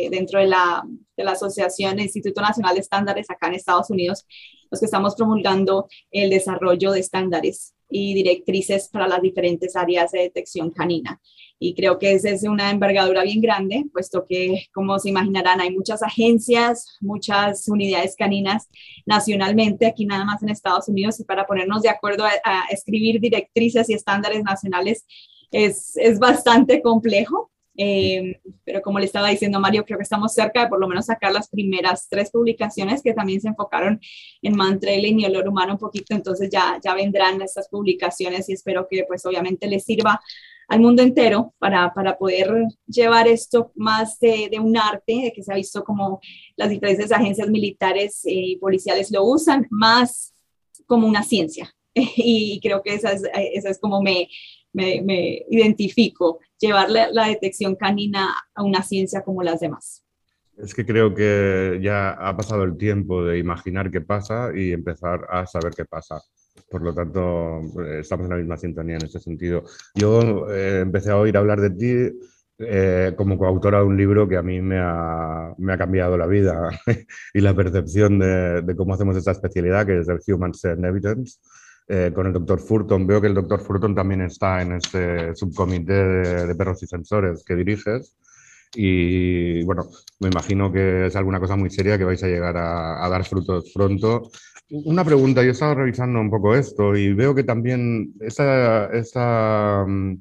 dentro 0.10 0.39
de 0.39 0.48
la, 0.48 0.83
de 1.15 1.24
la 1.24 1.31
Asociación 1.31 2.00
Instituto 2.00 2.41
Nacional 2.41 2.75
de 2.75 2.81
Estándares 2.81 3.29
acá 3.29 3.48
en 3.48 3.55
Estados 3.55 3.89
Unidos, 3.89 4.25
los 4.69 4.79
que 4.79 4.86
estamos 4.86 5.15
promulgando 5.15 5.88
el 6.12 6.29
desarrollo 6.29 6.91
de 6.91 7.00
estándares 7.00 7.74
y 7.93 8.13
directrices 8.15 8.89
para 8.89 9.07
las 9.07 9.21
diferentes 9.21 9.75
áreas 9.75 10.12
de 10.12 10.21
detección 10.21 10.71
canina 10.71 11.21
y 11.63 11.73
creo 11.75 11.97
que 11.97 12.12
esa 12.12 12.29
es 12.29 12.43
una 12.43 12.71
envergadura 12.71 13.23
bien 13.23 13.39
grande, 13.39 13.85
puesto 13.93 14.25
que, 14.27 14.65
como 14.73 15.00
se 15.00 15.07
imaginarán, 15.07 15.62
hay 15.62 15.71
muchas 15.71 16.03
agencias, 16.03 16.97
muchas 17.00 17.69
unidades 17.69 18.17
caninas 18.17 18.67
nacionalmente, 19.05 19.85
aquí 19.85 20.05
nada 20.05 20.25
más 20.25 20.43
en 20.43 20.50
Estados 20.50 20.89
Unidos, 20.89 21.21
y 21.21 21.23
para 21.23 21.47
ponernos 21.47 21.81
de 21.81 21.88
acuerdo 21.88 22.25
a, 22.25 22.65
escribir 22.69 23.21
directrices 23.21 23.89
y 23.89 23.93
estándares 23.93 24.43
nacionales 24.43 25.05
es, 25.51 25.95
es 25.95 26.19
bastante 26.19 26.81
complejo. 26.81 27.50
Eh, 27.75 28.39
pero 28.63 28.82
como 28.82 29.00
le 29.00 29.06
estaba 29.06 29.30
diciendo 29.30 29.60
Mario, 29.60 29.84
creo 29.84 29.98
que 29.98 30.03
estamos 30.03 30.34
cerca 30.34 30.62
de 30.62 30.68
por 30.68 30.80
lo 30.80 30.88
menos 30.88 31.08
sacar 31.08 31.32
las 31.32 31.50
primeras 31.50 32.08
tres 32.08 32.30
publicaciones 32.30 33.01
que 33.01 33.13
también 33.13 33.42
se 33.42 33.48
enfocaron 33.48 34.00
en 34.42 34.56
mantrailing 34.56 35.20
y 35.20 35.25
olor 35.25 35.48
humano 35.48 35.74
un 35.74 35.80
poquito, 35.80 36.13
entonces 36.13 36.50
ya, 36.51 36.80
ya 36.84 36.94
vendrán 36.94 37.42
estas 37.42 37.68
publicaciones 37.70 38.48
y 38.50 38.53
espero 38.53 38.88
que 38.88 39.06
pues 39.08 39.25
obviamente 39.25 39.68
les 39.68 39.86
sirva 39.86 40.22
al 40.68 40.80
mundo 40.80 41.01
entero 41.01 41.53
para, 41.60 41.94
para 41.94 42.18
poder 42.18 42.51
llevar 42.88 43.27
esto 43.27 43.72
más 43.75 44.20
de, 44.20 44.50
de, 44.50 44.60
un 44.60 44.77
arte, 44.77 45.13
de 45.24 45.34
que 45.34 45.44
se 45.44 45.51
ha 45.51 45.56
visto 45.56 45.84
como 45.84 46.20
las 46.56 46.70
diferentes 46.70 47.12
agencias 47.12 47.50
militares 47.50 48.22
y 48.24 48.58
policiales 48.58 49.12
lo 49.12 49.24
usan, 49.24 49.68
más 49.70 50.34
como 50.86 51.08
una 51.08 51.24
ciencia. 51.24 51.74
Y 51.96 52.60
creo 52.62 52.82
que 52.82 52.96
esa 52.96 53.12
es, 53.12 53.24
esa 53.53 53.70
es 53.70 53.80
como 53.80 54.01
me, 54.01 54.27
me, 54.72 55.01
me 55.01 55.46
identifico, 55.50 56.39
llevar 56.63 56.89
la, 56.89 57.12
la 57.12 57.27
detección 57.27 57.75
canina 57.75 58.34
a 58.55 58.63
una 58.63 58.84
ciencia 58.84 59.22
como 59.22 59.43
las 59.43 59.60
demás. 59.60 60.03
Es 60.58 60.74
que 60.74 60.86
creo 60.86 61.13
que 61.13 61.79
ya 61.82 62.12
ha 62.12 62.38
pasado 62.38 62.63
el 62.63 62.77
tiempo 62.77 63.24
de 63.24 63.39
imaginar 63.39 63.89
qué 63.89 64.01
pasa 64.01 64.51
y 64.55 64.72
empezar 64.72 65.25
a 65.29 65.46
saber 65.48 65.74
qué 65.75 65.86
pasa. 65.86 66.22
Por 66.70 66.84
lo 66.84 66.93
tanto, 66.93 67.62
eh, 67.84 68.00
estamos 68.01 68.25
en 68.25 68.29
la 68.32 68.38
misma 68.38 68.58
sintonía 68.58 68.98
en 68.98 69.05
ese 69.05 69.20
sentido. 69.20 69.63
Yo 69.96 70.48
eh, 70.51 70.82
empecé 70.82 71.10
a 71.10 71.17
oír 71.17 71.36
hablar 71.38 71.60
de 71.60 71.70
ti 71.72 72.17
eh, 72.60 73.13
como 73.17 73.38
coautora 73.38 73.79
de 73.79 73.86
un 73.86 73.98
libro 73.98 74.27
que 74.27 74.38
a 74.38 74.43
mí 74.43 74.62
me 74.62 74.77
ha, 74.79 75.55
me 75.58 75.74
ha 75.74 75.77
cambiado 75.77 76.17
la 76.17 76.27
vida 76.27 76.70
y 77.34 77.41
la 77.41 77.55
percepción 77.55 78.20
de, 78.20 78.62
de, 78.62 78.75
cómo 78.75 78.93
hacemos 78.93 79.17
esta 79.17 79.32
especialidad, 79.32 79.88
que 79.88 80.00
es 80.00 80.08
el 80.08 80.20
Human 80.27 80.51
Evidence, 80.63 81.39
eh, 81.88 82.12
con 82.13 82.28
el 82.28 82.34
doctor 82.34 82.60
Furton. 82.60 83.06
Veo 83.08 83.22
que 83.22 83.28
el 83.28 83.34
doctor 83.34 83.60
Furton 83.60 83.96
también 83.96 84.22
está 84.22 84.62
en 84.62 84.74
este 84.74 85.36
subcomité 85.36 85.94
de, 85.94 86.48
de 86.48 86.56
perros 86.56 86.82
y 86.84 86.88
sensores 86.88 87.44
que 87.44 87.56
diriges. 87.56 88.16
Y 88.75 89.63
bueno, 89.66 89.88
me 90.20 90.30
imagino 90.30 90.72
que 90.72 91.06
es 91.06 91.16
alguna 91.16 91.40
cosa 91.40 91.56
muy 91.56 91.70
seria 91.70 91.98
que 91.98 92.06
vais 92.06 92.24
a 92.24 92.28
llegar 92.28 92.58
a, 92.58 93.06
a 93.06 93.10
dar 93.10 93.24
frutos 93.24 93.72
pronto 93.74 94.30
una 94.70 95.04
pregunta, 95.06 95.44
yo 95.44 95.52
estaba 95.52 95.75
revisando 95.75 96.20
un 96.20 96.30
poco 96.30 96.56
esto 96.56 96.96
y 96.96 97.13
veo 97.13 97.36
que 97.36 97.44
también 97.44 98.13
esa, 98.20 98.88
esa 98.88 99.84
um, 99.86 100.20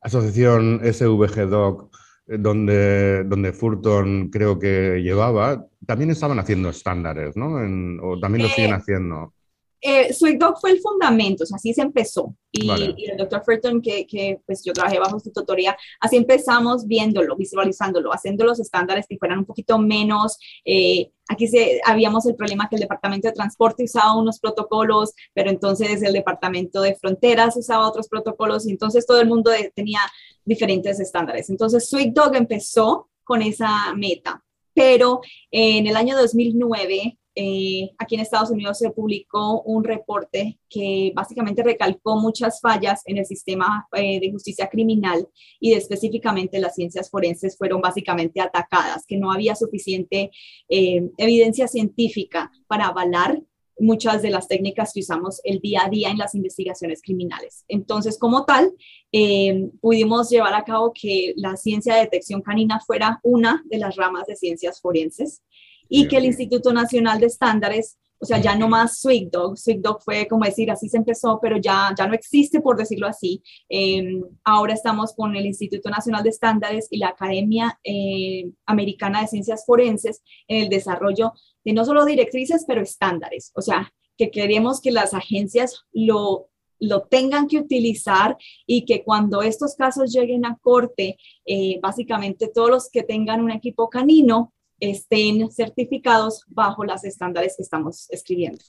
asociación 0.00 0.80
SVG-Doc, 0.82 1.90
eh, 2.26 2.36
donde, 2.38 3.24
donde 3.24 3.52
Furton 3.52 4.28
creo 4.28 4.58
que 4.58 5.00
llevaba, 5.02 5.64
también 5.86 6.10
estaban 6.10 6.38
haciendo 6.38 6.68
estándares, 6.68 7.36
¿no? 7.36 7.62
En, 7.62 7.98
o 8.02 8.18
también 8.20 8.42
lo 8.42 8.50
siguen 8.50 8.74
haciendo 8.74 9.32
eh, 9.80 10.36
Dog 10.38 10.58
fue 10.60 10.72
el 10.72 10.80
fundamento, 10.80 11.44
o 11.44 11.46
sea, 11.46 11.56
así 11.56 11.72
se 11.72 11.82
empezó. 11.82 12.34
Y, 12.50 12.66
vale. 12.66 12.94
y 12.96 13.10
el 13.10 13.16
doctor 13.16 13.42
Furton, 13.44 13.80
que, 13.82 14.06
que, 14.06 14.40
pues 14.46 14.64
yo 14.64 14.72
trabajé 14.72 14.98
bajo 14.98 15.20
su 15.20 15.30
tutoría, 15.30 15.76
así 16.00 16.16
empezamos 16.16 16.86
viéndolo, 16.86 17.36
visualizándolo, 17.36 18.10
haciendo 18.12 18.44
los 18.44 18.58
estándares 18.58 19.06
que 19.08 19.18
fueran 19.18 19.40
un 19.40 19.44
poquito 19.44 19.78
menos. 19.78 20.38
Eh, 20.64 21.10
aquí 21.28 21.46
se, 21.46 21.80
habíamos 21.84 22.26
el 22.26 22.34
problema 22.34 22.68
que 22.68 22.76
el 22.76 22.82
Departamento 22.82 23.28
de 23.28 23.34
Transporte 23.34 23.84
usaba 23.84 24.16
unos 24.16 24.40
protocolos, 24.40 25.12
pero 25.34 25.50
entonces 25.50 26.02
el 26.02 26.12
Departamento 26.12 26.80
de 26.80 26.96
Fronteras 26.96 27.56
usaba 27.56 27.88
otros 27.88 28.08
protocolos, 28.08 28.66
y 28.66 28.70
entonces 28.70 29.06
todo 29.06 29.20
el 29.20 29.28
mundo 29.28 29.50
de, 29.50 29.70
tenía 29.74 30.00
diferentes 30.44 30.98
estándares. 31.00 31.50
Entonces 31.50 31.88
Sweet 31.88 32.14
Dog 32.14 32.34
empezó 32.34 33.10
con 33.24 33.42
esa 33.42 33.92
meta, 33.94 34.42
pero 34.74 35.20
en 35.50 35.86
el 35.86 35.96
año 35.96 36.16
2009 36.16 37.17
eh, 37.40 37.94
aquí 37.98 38.16
en 38.16 38.20
Estados 38.20 38.50
Unidos 38.50 38.78
se 38.78 38.90
publicó 38.90 39.62
un 39.62 39.84
reporte 39.84 40.58
que 40.68 41.12
básicamente 41.14 41.62
recalcó 41.62 42.16
muchas 42.16 42.60
fallas 42.60 43.02
en 43.06 43.16
el 43.16 43.26
sistema 43.26 43.86
eh, 43.92 44.18
de 44.18 44.32
justicia 44.32 44.68
criminal 44.68 45.28
y 45.60 45.74
específicamente 45.74 46.58
las 46.58 46.74
ciencias 46.74 47.08
forenses 47.08 47.56
fueron 47.56 47.80
básicamente 47.80 48.40
atacadas, 48.40 49.06
que 49.06 49.18
no 49.18 49.30
había 49.30 49.54
suficiente 49.54 50.32
eh, 50.68 51.08
evidencia 51.16 51.68
científica 51.68 52.50
para 52.66 52.86
avalar 52.88 53.40
muchas 53.78 54.22
de 54.22 54.30
las 54.30 54.48
técnicas 54.48 54.92
que 54.92 55.00
usamos 55.00 55.40
el 55.44 55.60
día 55.60 55.82
a 55.84 55.88
día 55.88 56.10
en 56.10 56.18
las 56.18 56.34
investigaciones 56.34 57.00
criminales. 57.02 57.64
Entonces, 57.68 58.18
como 58.18 58.44
tal, 58.44 58.72
eh, 59.12 59.70
pudimos 59.80 60.28
llevar 60.28 60.54
a 60.54 60.64
cabo 60.64 60.92
que 60.92 61.34
la 61.36 61.56
ciencia 61.56 61.94
de 61.94 62.00
detección 62.00 62.42
canina 62.42 62.80
fuera 62.80 63.20
una 63.22 63.62
de 63.66 63.78
las 63.78 63.94
ramas 63.94 64.26
de 64.26 64.34
ciencias 64.34 64.80
forenses 64.80 65.42
y 65.88 66.08
que 66.08 66.16
el 66.16 66.26
Instituto 66.26 66.72
Nacional 66.72 67.20
de 67.20 67.26
Estándares, 67.26 67.98
o 68.20 68.26
sea, 68.26 68.40
ya 68.40 68.56
no 68.56 68.68
más 68.68 68.98
Sweet 68.98 69.30
Dog, 69.30 69.58
Sweet 69.58 69.80
Dog 69.80 70.02
fue 70.02 70.26
como 70.26 70.44
decir, 70.44 70.70
así 70.70 70.88
se 70.88 70.96
empezó, 70.96 71.38
pero 71.40 71.56
ya, 71.58 71.94
ya 71.96 72.06
no 72.06 72.14
existe, 72.14 72.60
por 72.60 72.76
decirlo 72.76 73.06
así. 73.06 73.42
Eh, 73.68 74.20
ahora 74.44 74.74
estamos 74.74 75.14
con 75.14 75.36
el 75.36 75.46
Instituto 75.46 75.88
Nacional 75.88 76.24
de 76.24 76.30
Estándares 76.30 76.88
y 76.90 76.98
la 76.98 77.08
Academia 77.08 77.78
eh, 77.84 78.50
Americana 78.66 79.20
de 79.20 79.28
Ciencias 79.28 79.64
Forenses 79.64 80.22
en 80.48 80.64
el 80.64 80.68
desarrollo 80.68 81.32
de 81.64 81.72
no 81.72 81.84
solo 81.84 82.04
directrices, 82.04 82.64
pero 82.66 82.82
estándares. 82.82 83.52
O 83.54 83.62
sea, 83.62 83.92
que 84.16 84.30
queremos 84.30 84.80
que 84.80 84.90
las 84.90 85.14
agencias 85.14 85.84
lo 85.92 86.48
lo 86.80 87.02
tengan 87.02 87.48
que 87.48 87.58
utilizar 87.58 88.36
y 88.66 88.84
que 88.84 89.02
cuando 89.02 89.42
estos 89.42 89.74
casos 89.74 90.12
lleguen 90.12 90.46
a 90.46 90.58
corte, 90.60 91.16
eh, 91.44 91.78
básicamente 91.82 92.48
todos 92.48 92.70
los 92.70 92.90
que 92.90 93.02
tengan 93.02 93.40
un 93.40 93.50
equipo 93.50 93.88
canino 93.88 94.52
estén 94.80 95.50
certificados 95.50 96.44
bajo 96.48 96.84
los 96.84 97.04
estándares 97.04 97.54
que 97.56 97.62
estamos 97.62 98.08
escribiendo. 98.10 98.60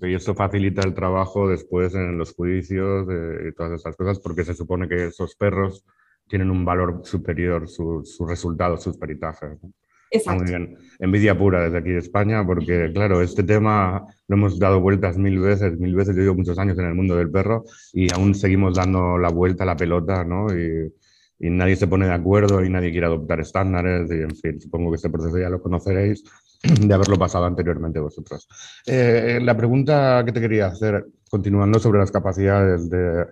Y 0.00 0.14
esto 0.14 0.34
facilita 0.34 0.82
el 0.82 0.94
trabajo 0.94 1.48
después 1.48 1.94
en 1.94 2.18
los 2.18 2.34
juicios 2.34 3.08
y 3.10 3.52
todas 3.54 3.80
esas 3.80 3.96
cosas, 3.96 4.20
porque 4.20 4.44
se 4.44 4.54
supone 4.54 4.88
que 4.88 5.06
esos 5.06 5.34
perros 5.34 5.84
tienen 6.28 6.50
un 6.50 6.64
valor 6.64 7.00
superior, 7.04 7.68
sus 7.68 8.14
su 8.14 8.26
resultados, 8.26 8.82
sus 8.82 8.96
peritajes. 8.96 9.62
¿no? 9.62 9.72
Exacto. 10.10 10.42
Muy 10.42 10.50
bien. 10.50 10.78
Envidia 10.98 11.36
pura 11.36 11.64
desde 11.64 11.78
aquí 11.78 11.90
de 11.90 11.98
España, 11.98 12.44
porque 12.46 12.90
claro, 12.92 13.20
este 13.20 13.42
tema 13.42 14.04
lo 14.26 14.36
hemos 14.36 14.58
dado 14.58 14.80
vueltas 14.80 15.18
mil 15.18 15.38
veces, 15.38 15.78
mil 15.78 15.94
veces, 15.94 16.16
yo 16.16 16.22
llevo 16.22 16.34
muchos 16.36 16.58
años 16.58 16.78
en 16.78 16.86
el 16.86 16.94
mundo 16.94 17.16
del 17.16 17.30
perro 17.30 17.64
y 17.92 18.12
aún 18.14 18.34
seguimos 18.34 18.74
dando 18.74 19.18
la 19.18 19.30
vuelta 19.30 19.64
a 19.64 19.66
la 19.66 19.76
pelota, 19.76 20.24
¿no? 20.24 20.46
Y, 20.56 20.92
y 21.38 21.50
nadie 21.50 21.76
se 21.76 21.86
pone 21.86 22.06
de 22.06 22.12
acuerdo 22.12 22.64
y 22.64 22.70
nadie 22.70 22.90
quiere 22.90 23.06
adoptar 23.06 23.40
estándares 23.40 24.10
y 24.10 24.22
en 24.22 24.34
fin, 24.34 24.60
supongo 24.60 24.90
que 24.90 24.96
este 24.96 25.10
proceso 25.10 25.38
ya 25.38 25.48
lo 25.48 25.62
conoceréis 25.62 26.24
de 26.62 26.92
haberlo 26.92 27.16
pasado 27.16 27.44
anteriormente 27.44 28.00
vosotros. 28.00 28.48
Eh, 28.86 29.38
la 29.42 29.56
pregunta 29.56 30.22
que 30.24 30.32
te 30.32 30.40
quería 30.40 30.66
hacer, 30.66 31.06
continuando 31.30 31.78
sobre 31.78 32.00
las 32.00 32.10
capacidades 32.10 32.90
de, 32.90 33.26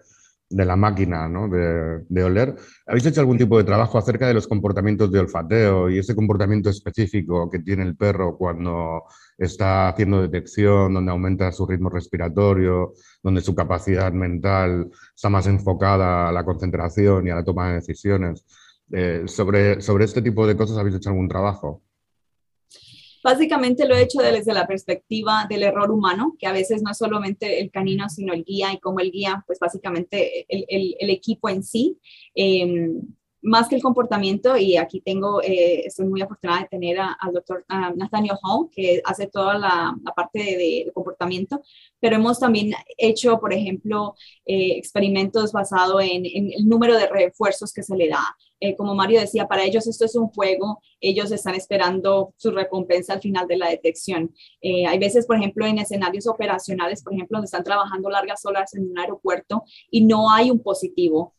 de 0.48 0.64
la 0.64 0.76
máquina 0.76 1.28
¿no? 1.28 1.48
de, 1.48 2.22
oler, 2.22 2.54
¿habéis 2.86 3.06
hecho 3.06 3.20
algún 3.20 3.38
tipo 3.38 3.58
de 3.58 3.64
trabajo 3.64 3.98
acerca 3.98 4.28
de 4.28 4.34
los 4.34 4.46
comportamientos 4.46 5.10
de 5.10 5.18
olfateo 5.18 5.90
y 5.90 5.98
ese 5.98 6.14
comportamiento 6.14 6.70
específico 6.70 7.50
que 7.50 7.58
tiene 7.60 7.82
el 7.82 7.96
perro 7.96 8.36
cuando 8.36 9.04
está 9.36 9.88
haciendo 9.88 10.22
detección, 10.22 10.94
donde 10.94 11.10
aumenta 11.10 11.50
su 11.52 11.66
ritmo 11.66 11.90
respiratorio, 11.90 12.92
donde 13.22 13.40
su 13.40 13.54
capacidad 13.54 14.12
mental 14.12 14.88
está 15.14 15.28
más 15.28 15.46
enfocada 15.46 16.28
a 16.28 16.32
la 16.32 16.44
concentración 16.44 17.26
y 17.26 17.30
a 17.30 17.36
la 17.36 17.44
toma 17.44 17.68
de 17.68 17.74
decisiones? 17.74 18.44
Eh, 18.92 19.24
sobre, 19.26 19.80
sobre 19.80 20.04
este 20.04 20.22
tipo 20.22 20.46
de 20.46 20.56
cosas, 20.56 20.78
¿habéis 20.78 20.96
hecho 20.96 21.10
algún 21.10 21.28
trabajo? 21.28 21.82
Básicamente 23.26 23.88
lo 23.88 23.96
he 23.96 24.02
hecho 24.02 24.20
desde 24.22 24.54
la 24.54 24.68
perspectiva 24.68 25.46
del 25.50 25.64
error 25.64 25.90
humano, 25.90 26.36
que 26.38 26.46
a 26.46 26.52
veces 26.52 26.80
no 26.80 26.92
es 26.92 26.98
solamente 26.98 27.60
el 27.60 27.72
canino, 27.72 28.08
sino 28.08 28.32
el 28.32 28.44
guía 28.44 28.72
y 28.72 28.78
como 28.78 29.00
el 29.00 29.10
guía, 29.10 29.42
pues 29.48 29.58
básicamente 29.58 30.46
el, 30.48 31.10
equipo 31.10 31.48
en 31.48 31.64
sí. 31.64 31.98
Eh, 32.36 32.92
más 33.42 33.68
que 33.68 33.74
el 33.74 33.82
comportamiento, 33.82 34.56
y 34.56 34.76
aquí 34.76 35.00
tengo, 35.00 35.42
eh, 35.42 35.86
estoy 35.86 36.06
muy 36.06 36.22
afortunada 36.22 36.60
de 36.60 36.68
tener 36.68 36.98
al 37.00 37.32
doctor 37.32 37.64
Nathaniel 37.68 38.36
Hall, 38.44 38.68
que 38.70 39.02
hace 39.04 39.26
toda 39.26 39.58
la, 39.58 39.96
parte 40.14 40.38
de, 40.38 40.44
de, 40.44 40.82
de, 40.86 40.92
comportamiento, 40.94 41.60
pero 41.98 42.14
hemos 42.14 42.38
también 42.38 42.74
hecho, 42.96 43.40
por 43.40 43.52
ejemplo, 43.52 44.14
eh, 44.44 44.76
experimentos 44.76 45.50
basados 45.50 46.00
en, 46.00 46.26
en, 46.26 46.52
el 46.52 46.68
número 46.68 46.96
de 46.96 47.08
refuerzos 47.08 47.72
que 47.72 47.82
se 47.82 47.96
le 47.96 48.08
da. 48.08 48.36
Eh, 48.60 48.76
como 48.76 48.94
Mario 48.94 49.20
decía, 49.20 49.46
para 49.46 49.64
ellos 49.64 49.86
esto 49.86 50.04
es 50.04 50.14
un 50.16 50.28
juego, 50.28 50.80
ellos 51.00 51.30
están 51.32 51.54
esperando 51.54 52.34
su 52.36 52.50
recompensa 52.50 53.14
al 53.14 53.20
final 53.20 53.46
de 53.46 53.56
la 53.56 53.68
detección. 53.68 54.34
Eh, 54.60 54.86
hay 54.86 54.98
veces, 54.98 55.26
por 55.26 55.36
ejemplo, 55.36 55.66
en 55.66 55.78
escenarios 55.78 56.26
operacionales, 56.26 57.02
por 57.02 57.14
ejemplo, 57.14 57.36
donde 57.36 57.46
están 57.46 57.64
trabajando 57.64 58.10
largas 58.10 58.44
horas 58.44 58.74
en 58.74 58.90
un 58.90 58.98
aeropuerto 58.98 59.64
y 59.90 60.04
no 60.04 60.30
hay 60.30 60.50
un 60.50 60.62
positivo. 60.62 61.34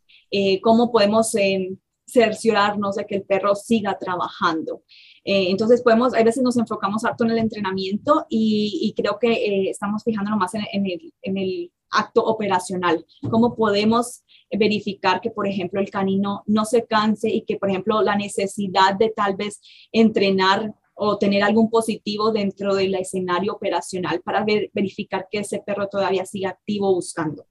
¿Cómo 0.62 0.92
podemos 0.92 1.34
em, 1.36 1.78
cerciorarnos 2.08 2.96
de 2.96 3.06
que 3.06 3.16
el 3.16 3.24
perro 3.24 3.54
siga 3.54 3.98
trabajando. 4.00 4.84
Eh, 5.24 5.50
entonces 5.50 5.82
podemos, 5.82 6.14
a 6.14 6.24
veces 6.24 6.42
nos 6.42 6.58
enfocamos 6.58 7.04
harto 7.04 7.26
en 7.26 7.32
el 7.32 7.38
entrenamiento 7.38 8.26
y, 8.30 8.80
y 8.82 8.94
creo 8.94 9.20
que 9.20 9.32
eh, 9.32 9.70
estamos 9.70 10.04
fijándonos 10.04 10.40
más 10.40 10.54
en, 10.56 10.64
en, 10.72 10.86
el, 10.86 11.14
en, 11.22 11.38
el, 11.38 11.72
acto 11.90 12.22
operacional. 12.22 13.06
Cómo 13.32 13.56
podemos 13.56 14.26
verificar 14.52 15.22
que, 15.22 15.32
por 15.32 15.48
ejemplo, 15.48 15.80
el 15.80 15.90
canino 15.90 16.44
no 16.46 16.66
se 16.66 16.86
canse 16.86 17.30
y 17.30 17.42
que, 17.42 17.58
por 17.58 17.70
ejemplo, 17.70 18.02
la 18.02 18.16
necesidad 18.16 18.96
de 18.96 19.10
tal 19.16 19.36
vez 19.36 19.60
entrenar 19.92 20.74
o 20.94 21.18
tener 21.18 21.44
algún 21.44 21.70
positivo 21.70 22.32
dentro 22.32 22.76
del 22.76 22.96
escenario 22.96 23.54
operacional 23.54 24.22
para 24.22 24.44
ver, 24.44 24.72
verificar 24.74 25.28
que 25.30 25.40
ese 25.40 25.60
perro 25.60 25.88
todavía 25.88 26.26
sigue 26.26 26.48
activo 26.48 26.94
buscando. 26.94 27.46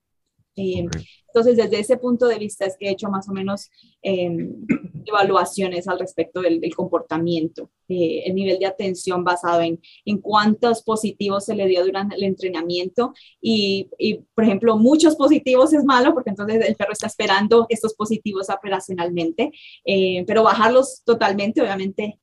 Entonces, 0.56 1.56
desde 1.56 1.80
ese 1.80 1.98
punto 1.98 2.26
de 2.26 2.38
vista 2.38 2.64
es 2.64 2.76
que 2.78 2.88
he 2.88 2.92
hecho 2.92 3.10
más 3.10 3.28
o 3.28 3.32
menos 3.32 3.68
em, 4.00 4.54
evaluaciones 5.04 5.86
al 5.86 5.98
respecto 5.98 6.40
del, 6.40 6.62
comportamiento, 6.74 7.70
eh, 7.88 8.22
el 8.24 8.34
nivel 8.34 8.58
de 8.58 8.66
atención 8.66 9.22
basado 9.22 9.60
en, 9.60 9.78
en 10.06 10.18
cuántos 10.18 10.82
positivos 10.82 11.44
se 11.44 11.54
le 11.54 11.66
dio 11.66 11.84
durante 11.84 12.16
el 12.16 12.24
entrenamiento 12.24 13.12
y, 13.40 13.90
y, 13.98 14.14
por 14.34 14.44
ejemplo, 14.44 14.78
muchos 14.78 15.14
positivos 15.14 15.74
es 15.74 15.84
malo 15.84 16.14
porque 16.14 16.30
entonces 16.30 16.64
el 16.66 16.74
perro 16.74 16.92
está 16.92 17.06
esperando 17.06 17.66
estos 17.68 17.94
positivos 17.94 18.48
operacionalmente, 18.48 19.52
eh, 19.84 20.24
pero 20.26 20.42
bajarlos 20.42 21.02
totalmente, 21.04 21.60
obviamente 21.60 22.18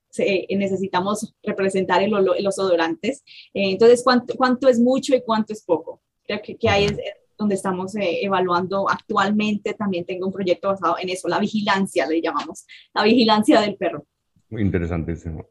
necesitamos 0.49 1.33
representar 1.41 2.07
los 2.07 2.59
odorantes. 2.59 3.23
Eh, 3.53 3.71
entonces, 3.71 4.01
¿cuánto, 4.03 4.35
¿cuánto, 4.35 4.67
es 4.67 4.79
mucho 4.79 5.15
y 5.15 5.21
cuánto 5.21 5.53
es 5.53 5.63
poco? 5.63 6.01
Creo 6.23 6.39
que, 6.41 6.55
que 6.55 6.69
ahí 6.69 6.85
es 6.85 6.97
donde 7.37 7.55
estamos 7.55 7.95
eh, 7.95 8.19
evaluando 8.23 8.89
actualmente. 8.89 9.73
También 9.73 10.05
tengo 10.05 10.27
un 10.27 10.33
proyecto 10.33 10.69
basado 10.69 10.95
en 10.99 11.09
eso, 11.09 11.27
la 11.27 11.39
vigilancia, 11.39 12.07
le 12.07 12.21
llamamos, 12.21 12.65
la 12.93 13.03
vigilancia 13.03 13.61
del 13.61 13.75
perro. 13.75 14.05
Muy 14.49 14.61
interesantísimo. 14.61 15.47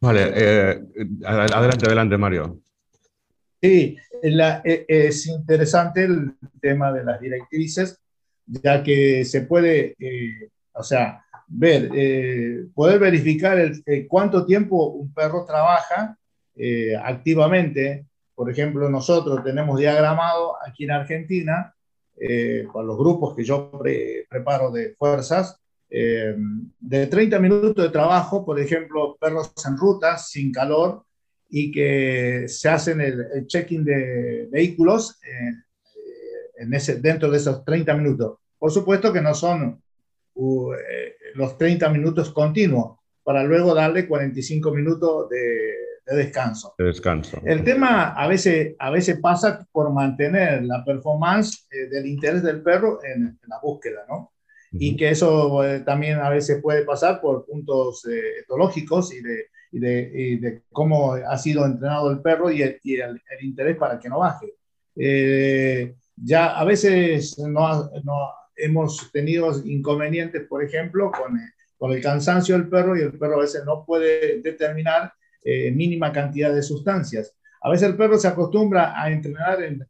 Vale, 0.00 0.32
eh, 0.34 0.82
adelante, 1.24 1.86
adelante, 1.86 2.18
Mario. 2.18 2.60
Sí, 3.62 3.96
e, 4.22 4.84
es 4.88 5.26
interesante 5.26 6.04
el 6.04 6.34
tema 6.60 6.92
de 6.92 7.04
las 7.04 7.20
directrices, 7.20 7.98
ya 8.46 8.82
que 8.82 9.24
se 9.24 9.42
puede, 9.42 9.94
eh, 9.98 10.50
o 10.72 10.82
sea, 10.82 11.24
ver, 11.46 11.88
poder 12.74 12.98
verificar 12.98 13.58
el, 13.58 14.06
cuánto 14.08 14.44
tiempo 14.44 14.88
un 14.88 15.14
perro 15.14 15.46
trabaja 15.46 16.18
activamente 17.02 18.06
por 18.34 18.50
ejemplo, 18.50 18.88
nosotros 18.88 19.42
tenemos 19.44 19.78
diagramado 19.78 20.54
aquí 20.66 20.84
en 20.84 20.90
Argentina, 20.90 21.74
eh, 22.16 22.66
con 22.72 22.86
los 22.86 22.96
grupos 22.96 23.34
que 23.34 23.44
yo 23.44 23.70
preparo 24.28 24.70
de 24.70 24.94
fuerzas, 24.94 25.60
eh, 25.88 26.34
de 26.80 27.06
30 27.06 27.38
minutos 27.38 27.84
de 27.84 27.90
trabajo, 27.90 28.44
por 28.44 28.58
ejemplo, 28.58 29.16
perros 29.20 29.52
en 29.66 29.76
ruta, 29.76 30.18
sin 30.18 30.52
calor, 30.52 31.04
y 31.48 31.70
que 31.70 32.46
se 32.48 32.68
hacen 32.68 33.00
el, 33.00 33.46
check-in 33.46 33.84
de 33.84 34.48
vehículos 34.50 35.20
eh, 35.22 35.52
en 36.56 36.74
ese, 36.74 37.00
dentro 37.00 37.30
de 37.30 37.36
esos 37.36 37.64
30 37.64 37.94
minutos. 37.94 38.38
Por 38.58 38.72
supuesto 38.72 39.12
que 39.12 39.20
no 39.20 39.34
son 39.34 39.80
los 41.34 41.58
30 41.58 41.88
minutos 41.90 42.30
continuos, 42.30 42.98
para 43.22 43.44
luego 43.44 43.74
darle 43.74 44.08
45 44.08 44.72
minutos 44.72 45.28
de 45.28 45.93
de 46.06 46.16
descanso. 46.16 46.74
descanso. 46.78 47.40
El 47.44 47.64
tema 47.64 48.12
a 48.12 48.28
veces, 48.28 48.74
a 48.78 48.90
veces 48.90 49.18
pasa 49.20 49.66
por 49.72 49.92
mantener 49.92 50.62
la 50.64 50.84
performance 50.84 51.66
eh, 51.70 51.88
del 51.88 52.06
interés 52.06 52.42
del 52.42 52.62
perro 52.62 53.00
en, 53.02 53.38
la 53.46 53.58
búsqueda, 53.62 54.04
¿no? 54.08 54.32
Y 54.72 54.96
que 54.96 55.10
eso 55.10 55.64
eh, 55.64 55.80
también 55.80 56.18
a 56.18 56.28
veces 56.28 56.60
puede 56.60 56.84
pasar 56.84 57.20
por 57.20 57.46
puntos 57.46 58.04
eh, 58.06 58.40
etológicos 58.42 59.14
y 59.14 59.22
de, 59.22 59.46
y, 59.70 59.78
de, 59.78 60.10
y 60.12 60.36
de, 60.36 60.62
cómo 60.72 61.14
ha 61.14 61.38
sido 61.38 61.64
entrenado 61.64 62.10
el 62.10 62.20
perro 62.20 62.50
y 62.50 62.62
el, 62.62 62.80
y 62.82 62.96
el, 62.96 63.20
interés 63.40 63.76
para 63.76 63.98
que 63.98 64.08
no 64.08 64.18
baje. 64.18 64.52
ya 66.16 66.58
a 66.58 66.64
veces 66.64 67.38
no, 67.38 67.90
no, 68.02 68.30
hemos 68.56 69.10
tenido 69.12 69.52
inconvenientes, 69.64 70.42
por 70.48 70.62
ejemplo, 70.62 71.10
con, 71.12 71.38
con 71.78 71.92
el 71.92 72.02
cansancio 72.02 72.56
del 72.56 72.68
perro 72.68 72.96
y 72.96 73.02
el 73.02 73.16
perro 73.16 73.36
a 73.36 73.42
veces 73.42 73.64
no 73.64 73.84
puede 73.84 74.40
determinar 74.42 75.12
eh, 75.44 75.70
mínima 75.70 76.10
cantidad 76.10 76.54
de 76.54 76.62
sustancias. 76.62 77.34
A 77.60 77.68
veces 77.68 77.88
el 77.88 77.96
perro 77.96 78.16
se 78.16 78.28
acostumbra 78.28 78.98
a 78.98 79.10
entrenar 79.10 79.62
en, 79.62 79.86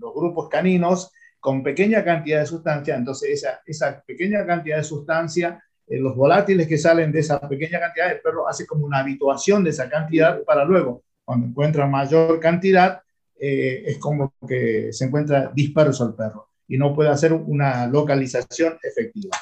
los 0.00 0.14
grupos 0.14 0.48
caninos 0.48 1.12
con 1.38 1.62
pequeña 1.62 2.02
cantidad 2.02 2.40
de 2.40 2.46
sustancia, 2.46 2.96
entonces 2.96 3.30
esa, 3.30 3.60
esa 3.64 4.02
pequeña 4.02 4.44
cantidad 4.44 4.78
de 4.78 4.84
sustancia, 4.84 5.62
eh, 5.86 5.98
los 5.98 6.16
volátiles 6.16 6.66
que 6.66 6.76
salen 6.76 7.12
de 7.12 7.20
esa 7.20 7.40
pequeña 7.48 7.78
cantidad, 7.78 8.10
el 8.10 8.20
perro 8.20 8.48
hace 8.48 8.66
como 8.66 8.84
una 8.84 8.98
habituación 8.98 9.62
de 9.62 9.70
esa 9.70 9.88
cantidad 9.88 10.42
para 10.42 10.64
luego, 10.64 11.04
cuando 11.24 11.46
encuentra 11.46 11.86
mayor 11.86 12.40
cantidad, 12.40 13.00
eh, 13.38 13.84
es 13.86 13.98
como 13.98 14.34
que 14.46 14.92
se 14.92 15.04
encuentra 15.04 15.52
disperso 15.54 16.08
el 16.08 16.14
perro 16.14 16.48
y 16.66 16.76
no 16.76 16.92
puede 16.94 17.10
hacer 17.10 17.32
una 17.32 17.86
localización 17.86 18.76
efectiva. 18.82 19.36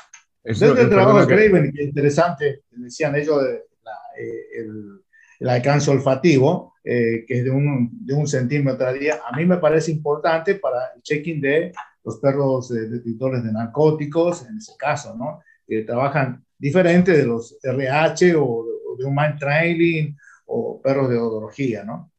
Desde 0.45 0.83
el 0.83 0.89
trabajo 0.91 1.21
de 1.21 1.27
Craven, 1.27 1.73
que 1.73 1.85
interesante, 1.85 2.63
decían 2.71 3.17
ellos, 3.17 3.43
el, 4.17 5.01
el 5.39 5.49
alcance 5.49 5.91
olfativo, 5.91 6.75
eh, 6.85 7.25
que 7.27 7.39
es 7.39 7.45
de 7.45 7.51
un, 7.51 7.91
de 8.05 8.15
un, 8.15 8.27
centímetro 8.27 8.87
a 8.87 8.93
día, 8.93 9.21
a 9.27 9.37
mí 9.37 9.45
me 9.45 9.59
parece 9.59 9.93
importante 9.93 10.57
para 10.57 10.93
el 10.97 11.03
check-in 11.03 11.41
de 11.41 11.73
los 12.05 12.19
perros 12.19 12.69
de 12.71 12.89
detectores 12.89 13.45
de 13.45 13.53
narcóticos, 13.53 14.47
en 14.47 14.57
ese 14.57 14.73
caso, 14.79 15.15
¿no? 15.17 15.41
Que 15.67 15.83
trabajan 15.83 16.45
diferente 16.59 17.13
de 17.17 17.27
los 17.27 17.57
RH 17.63 18.35
o, 18.37 18.65
de 18.99 19.05
un 19.05 19.15
mind 19.15 19.39
trailing 19.39 20.17
o 20.47 20.81
perros 20.83 21.09
de 21.11 21.19
odología, 21.19 21.85
¿no? 21.85 22.11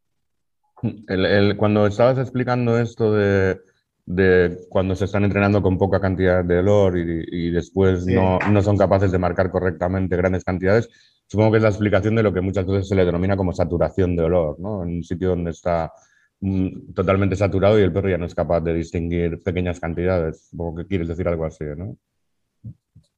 El, 1.07 1.25
el, 1.25 1.57
cuando 1.57 1.87
estabas 1.87 2.17
explicando 2.19 2.79
esto 2.79 3.11
de, 3.11 3.59
de, 4.05 4.65
cuando 4.69 4.95
se 4.95 5.05
están 5.05 5.25
entrenando 5.25 5.61
con 5.61 5.77
poca 5.77 5.99
cantidad 5.99 6.43
de 6.43 6.59
olor 6.59 6.97
y, 6.97 7.25
y 7.31 7.51
después 7.51 8.05
no, 8.05 8.39
no, 8.39 8.61
son 8.61 8.77
capaces 8.77 9.11
de 9.11 9.19
marcar 9.19 9.51
correctamente 9.51 10.15
grandes 10.15 10.43
cantidades, 10.43 10.89
Supongo 11.29 11.51
que 11.51 11.57
es 11.57 11.63
la 11.63 11.69
explicación 11.69 12.15
de 12.15 12.23
lo 12.23 12.33
que 12.33 12.41
muchas 12.41 12.65
veces 12.65 12.87
se 12.87 12.95
le 12.95 13.05
denomina 13.05 13.37
como 13.37 13.53
saturación 13.53 14.15
de 14.15 14.23
olor, 14.23 14.59
¿no? 14.59 14.81
En 14.81 14.89
un 14.89 15.03
sitio 15.03 15.29
donde 15.29 15.51
está 15.51 15.93
mm, 16.39 16.91
totalmente 16.95 17.35
saturado 17.35 17.79
y 17.79 17.83
el 17.83 17.93
perro 17.93 18.09
ya 18.09 18.17
no 18.17 18.25
es 18.25 18.33
capaz 18.33 18.61
de 18.61 18.73
distinguir 18.73 19.39
pequeñas 19.43 19.79
cantidades. 19.79 20.47
Supongo 20.49 20.77
que 20.77 20.87
quieres 20.87 21.07
decir 21.07 21.27
algo 21.27 21.45
así, 21.45 21.65
¿no? 21.77 21.95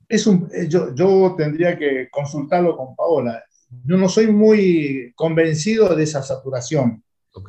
Es 0.10 0.28
un, 0.28 0.50
eh, 0.54 0.68
yo, 0.68 0.94
yo 0.94 1.36
tendría 1.38 1.78
que 1.78 2.10
consultarlo 2.12 2.76
con 2.76 2.98
Paola. 2.98 3.46
Yo 3.86 3.96
no 3.96 4.10
soy 4.10 4.28
muy 4.28 5.14
convencido 5.16 5.96
de 5.96 6.04
esa 6.04 6.22
saturación, 6.22 7.02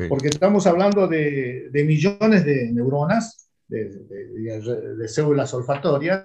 porque 0.09 0.29
estamos 0.29 0.69
hablando 0.69 1.09
de, 1.09 1.71
de 1.73 1.85
millones 1.85 2.45
de 2.45 2.71
neuronas, 2.73 3.51
de, 3.67 3.89
de, 3.89 4.97
de, 4.97 5.09
células 5.09 5.53
olfatorias, 5.55 6.23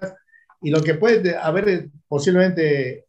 y 0.62 0.69
lo 0.69 0.84
que 0.84 0.93
puede 0.93 1.36
haber 1.36 1.89
posiblemente 2.08 3.07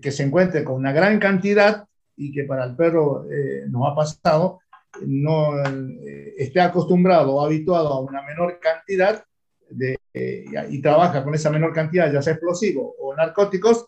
que, 0.00 0.10
se 0.10 0.22
encuentre 0.22 0.64
con 0.64 0.76
una 0.76 0.92
gran 0.92 1.18
cantidad 1.18 1.86
y 2.16 2.32
que 2.32 2.44
para 2.44 2.64
el 2.64 2.76
perro 2.76 3.26
eh, 3.30 3.64
nos 3.68 3.90
ha 3.90 3.94
pasado, 3.94 4.60
no 5.06 5.58
eh, 5.64 6.34
esté 6.38 6.60
acostumbrado 6.60 7.34
o 7.34 7.44
habituado 7.44 7.88
a 7.88 8.00
una 8.00 8.22
menor 8.22 8.58
cantidad 8.60 9.24
de, 9.70 9.98
eh, 10.14 10.44
y 10.70 10.80
trabaja 10.80 11.22
con 11.22 11.34
esa 11.34 11.50
menor 11.50 11.72
cantidad, 11.72 12.12
ya 12.12 12.22
sea 12.22 12.34
explosivo 12.34 12.94
o 12.98 13.14
narcóticos, 13.14 13.86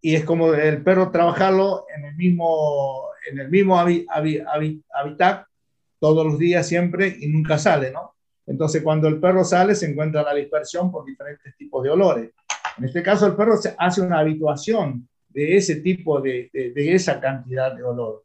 y 0.00 0.14
es 0.14 0.24
como 0.24 0.52
el 0.54 0.82
perro 0.82 1.10
trabajarlo 1.10 1.86
en 1.96 2.04
el 2.04 2.14
mismo, 2.16 3.08
en 3.30 3.40
el 3.40 3.50
mismo 3.50 3.78
hábitat 3.78 5.46
todos 5.98 6.24
los 6.24 6.38
días 6.38 6.66
siempre 6.66 7.16
y 7.18 7.28
nunca 7.28 7.58
sale, 7.58 7.90
¿no? 7.90 8.14
Entonces, 8.46 8.82
cuando 8.82 9.08
el 9.08 9.20
perro 9.20 9.44
sale, 9.44 9.74
se 9.74 9.90
encuentra 9.90 10.22
la 10.22 10.34
dispersión 10.34 10.90
por 10.90 11.04
diferentes 11.04 11.54
tipos 11.56 11.82
de 11.82 11.90
olores. 11.90 12.30
En 12.78 12.84
este 12.84 13.02
caso, 13.02 13.26
el 13.26 13.34
perro 13.34 13.54
hace 13.78 14.00
una 14.00 14.20
habituación 14.20 15.08
de 15.28 15.56
ese 15.56 15.76
tipo 15.76 16.20
de, 16.20 16.50
de, 16.52 16.94
esa 16.94 17.20
cantidad 17.20 17.74
de 17.74 17.82
olor. 17.82 18.24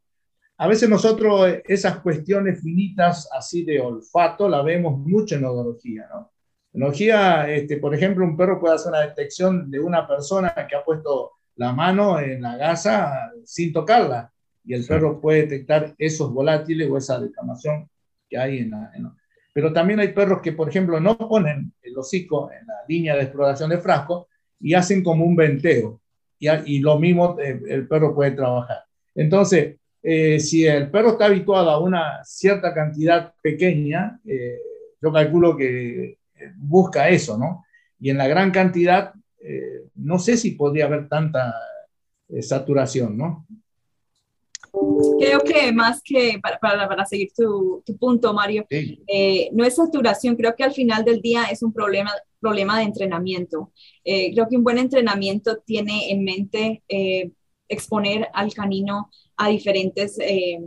A 0.57 0.67
veces 0.67 0.87
nosotros 0.89 1.47
eh, 1.47 1.63
esas 1.65 1.99
cuestiones 1.99 2.61
finitas 2.61 3.27
así 3.31 3.65
de 3.65 3.79
olfato 3.79 4.47
la 4.47 4.61
vemos 4.61 4.97
mucho 4.97 5.35
en 5.35 5.45
odología, 5.45 6.07
¿no? 6.13 6.31
En 6.73 6.83
odología, 6.83 7.49
este, 7.51 7.77
por 7.77 7.93
ejemplo, 7.93 8.25
un 8.25 8.37
perro 8.37 8.59
puede 8.59 8.75
hacer 8.75 8.89
una 8.89 9.01
detección 9.01 9.69
de 9.69 9.79
una 9.79 10.07
persona 10.07 10.53
que 10.67 10.75
ha 10.75 10.83
puesto 10.83 11.31
la 11.55 11.71
mano 11.71 12.19
en 12.19 12.41
la 12.41 12.57
gasa 12.57 13.31
sin 13.45 13.71
tocarla 13.71 14.31
y 14.63 14.73
el 14.73 14.85
perro 14.85 15.19
puede 15.19 15.41
detectar 15.41 15.93
esos 15.97 16.31
volátiles 16.31 16.89
o 16.89 16.97
esa 16.97 17.19
declamación 17.19 17.89
que 18.29 18.37
hay 18.37 18.59
en 18.59 18.71
la... 18.71 18.91
Pero 19.53 19.71
también 19.71 19.99
hay 19.99 20.09
perros 20.09 20.41
que, 20.41 20.51
por 20.51 20.67
ejemplo, 20.67 20.99
no 20.99 21.17
ponen 21.17 21.71
el 21.81 21.97
hocico 21.97 22.51
en 22.51 22.65
la 22.65 22.73
línea 22.87 23.15
de 23.15 23.23
exploración 23.23 23.69
de 23.69 23.77
frasco, 23.77 24.27
y 24.63 24.73
hacen 24.73 25.03
como 25.03 25.25
un 25.25 25.35
venteo. 25.35 26.01
Y, 26.39 26.79
lo 26.79 26.97
mismo 26.99 27.37
eh, 27.39 27.61
el 27.67 27.87
perro 27.87 28.15
puede 28.15 28.31
trabajar. 28.31 28.79
Entonces, 29.13 29.75
eh, 30.01 30.39
si 30.39 30.65
el 30.65 30.89
perro 30.89 31.11
está 31.11 31.25
habituado 31.25 31.69
a 31.69 31.79
una 31.79 32.23
cierta 32.23 32.73
cantidad 32.73 33.33
pequeña, 33.41 34.19
eh, 34.25 34.57
yo 35.01 35.11
calculo 35.11 35.55
que 35.55 36.17
busca 36.55 37.09
eso, 37.09 37.37
¿no? 37.37 37.65
Y 37.99 38.09
en 38.09 38.17
la 38.17 38.27
gran 38.27 38.51
cantidad, 38.51 39.13
no 39.95 40.19
sé 40.19 40.35
si 40.37 40.51
podría 40.51 40.85
haber 40.85 41.07
tanta 41.07 41.53
saturación, 42.41 43.17
¿no? 43.17 43.45
Creo 45.19 45.39
que 45.41 45.71
más 45.71 46.01
que, 46.03 46.39
para, 46.41 46.57
para, 46.57 46.87
para 46.87 47.05
seguir 47.05 47.31
tu, 47.35 47.83
tu, 47.85 47.95
punto, 47.97 48.33
Mario, 48.33 48.65
no 49.51 49.63
es 49.63 49.75
saturación, 49.75 50.35
creo 50.35 50.55
que 50.55 50.63
al 50.63 50.73
final 50.73 51.05
del 51.05 51.21
día 51.21 51.43
es 51.45 51.61
un 51.61 51.71
problema 51.71 52.11
problema 52.43 52.77
de 52.77 52.83
entrenamiento. 52.83 53.71
Eh, 54.03 54.33
creo 54.33 54.47
que 54.49 54.57
un 54.57 54.63
buen 54.63 54.77
entrenamiento 54.77 55.59
tiene 55.65 56.11
en 56.11 56.23
mente 56.25 56.83
eh, 56.89 57.31
exponer 57.69 58.27
al 58.33 58.53
canino 58.53 59.09
a 59.37 59.47
diferentes, 59.47 60.19
eh, 60.19 60.59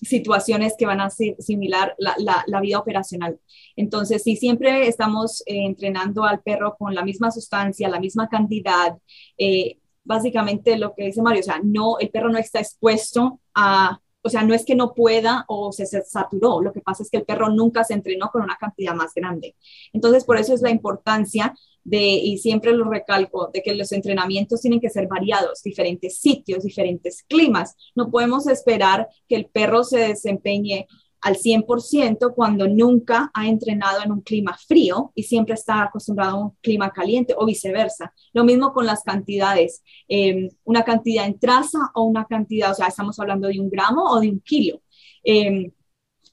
situaciones 0.00 0.74
que 0.76 0.86
van 0.86 1.00
a 1.00 1.10
similar 1.10 1.94
la, 1.98 2.16
la, 2.46 2.60
vida 2.60 2.78
operacional. 2.78 3.38
Entonces, 3.76 4.24
si 4.24 4.34
siempre 4.36 4.88
estamos 4.88 5.42
eh, 5.46 5.64
entrenando 5.64 6.24
al 6.24 6.42
perro 6.42 6.74
con 6.76 6.92
la 6.94 7.04
misma 7.04 7.30
sustancia, 7.30 7.88
la 7.88 8.00
misma 8.00 8.28
cantidad, 8.28 8.98
eh, 9.38 9.78
básicamente 10.04 10.76
lo 10.76 10.94
que 10.94 11.06
dice 11.06 11.22
Mario, 11.22 11.40
o 11.40 11.44
sea, 11.44 11.60
no, 11.62 11.98
el 11.98 12.10
perro 12.10 12.30
no 12.30 12.38
está 12.38 12.60
expuesto 12.60 13.40
a, 13.54 14.00
o 14.22 14.28
sea, 14.28 14.42
no 14.42 14.54
es 14.54 14.64
que 14.64 14.74
no 14.74 14.94
pueda 14.94 15.44
o 15.48 15.72
se, 15.72 15.86
se 15.86 16.02
saturó, 16.02 16.60
lo 16.62 16.72
que 16.72 16.80
pasa 16.80 17.02
es 17.02 17.10
que 17.10 17.18
el 17.18 17.24
perro 17.24 17.50
nunca 17.50 17.84
se 17.84 17.94
entrenó 17.94 18.30
con 18.30 18.42
una 18.42 18.56
cantidad 18.56 18.94
más 18.94 19.12
grande. 19.14 19.56
Entonces, 19.92 20.24
por 20.24 20.38
eso 20.38 20.54
es 20.54 20.62
la 20.62 20.70
importancia 20.70 21.54
de, 21.84 22.00
y 22.00 22.38
siempre 22.38 22.72
lo 22.72 22.88
recalco, 22.88 23.50
de 23.52 23.62
que 23.62 23.74
los 23.74 23.90
entrenamientos 23.92 24.60
tienen 24.60 24.80
que 24.80 24.90
ser 24.90 25.08
variados, 25.08 25.62
diferentes 25.62 26.18
sitios, 26.18 26.62
diferentes 26.62 27.24
climas. 27.24 27.74
No 27.94 28.10
podemos 28.10 28.46
esperar 28.46 29.08
que 29.28 29.36
el 29.36 29.46
perro 29.46 29.82
se 29.82 29.98
desempeñe 29.98 30.86
al 31.22 31.36
100% 31.36 32.34
cuando 32.34 32.68
nunca 32.68 33.30
ha 33.32 33.48
entrenado 33.48 34.02
en 34.02 34.12
un 34.12 34.20
clima 34.20 34.56
frío 34.56 35.12
y 35.14 35.22
siempre 35.22 35.54
está 35.54 35.82
acostumbrado 35.84 36.36
a 36.36 36.44
un 36.44 36.50
clima 36.60 36.90
caliente 36.90 37.34
o 37.36 37.46
viceversa. 37.46 38.12
Lo 38.32 38.44
mismo 38.44 38.72
con 38.72 38.86
las 38.86 39.02
cantidades, 39.02 39.82
em, 40.08 40.48
una 40.64 40.82
cantidad 40.84 41.26
en 41.26 41.38
traza 41.38 41.78
o 41.94 42.02
una 42.04 42.26
cantidad, 42.26 42.72
o 42.72 42.74
sea, 42.74 42.88
estamos 42.88 43.18
hablando 43.20 43.48
de 43.48 43.60
un 43.60 43.70
gramo 43.70 44.04
o 44.04 44.20
de 44.20 44.28
un 44.30 44.40
kilo. 44.40 44.82
Em, 45.24 45.70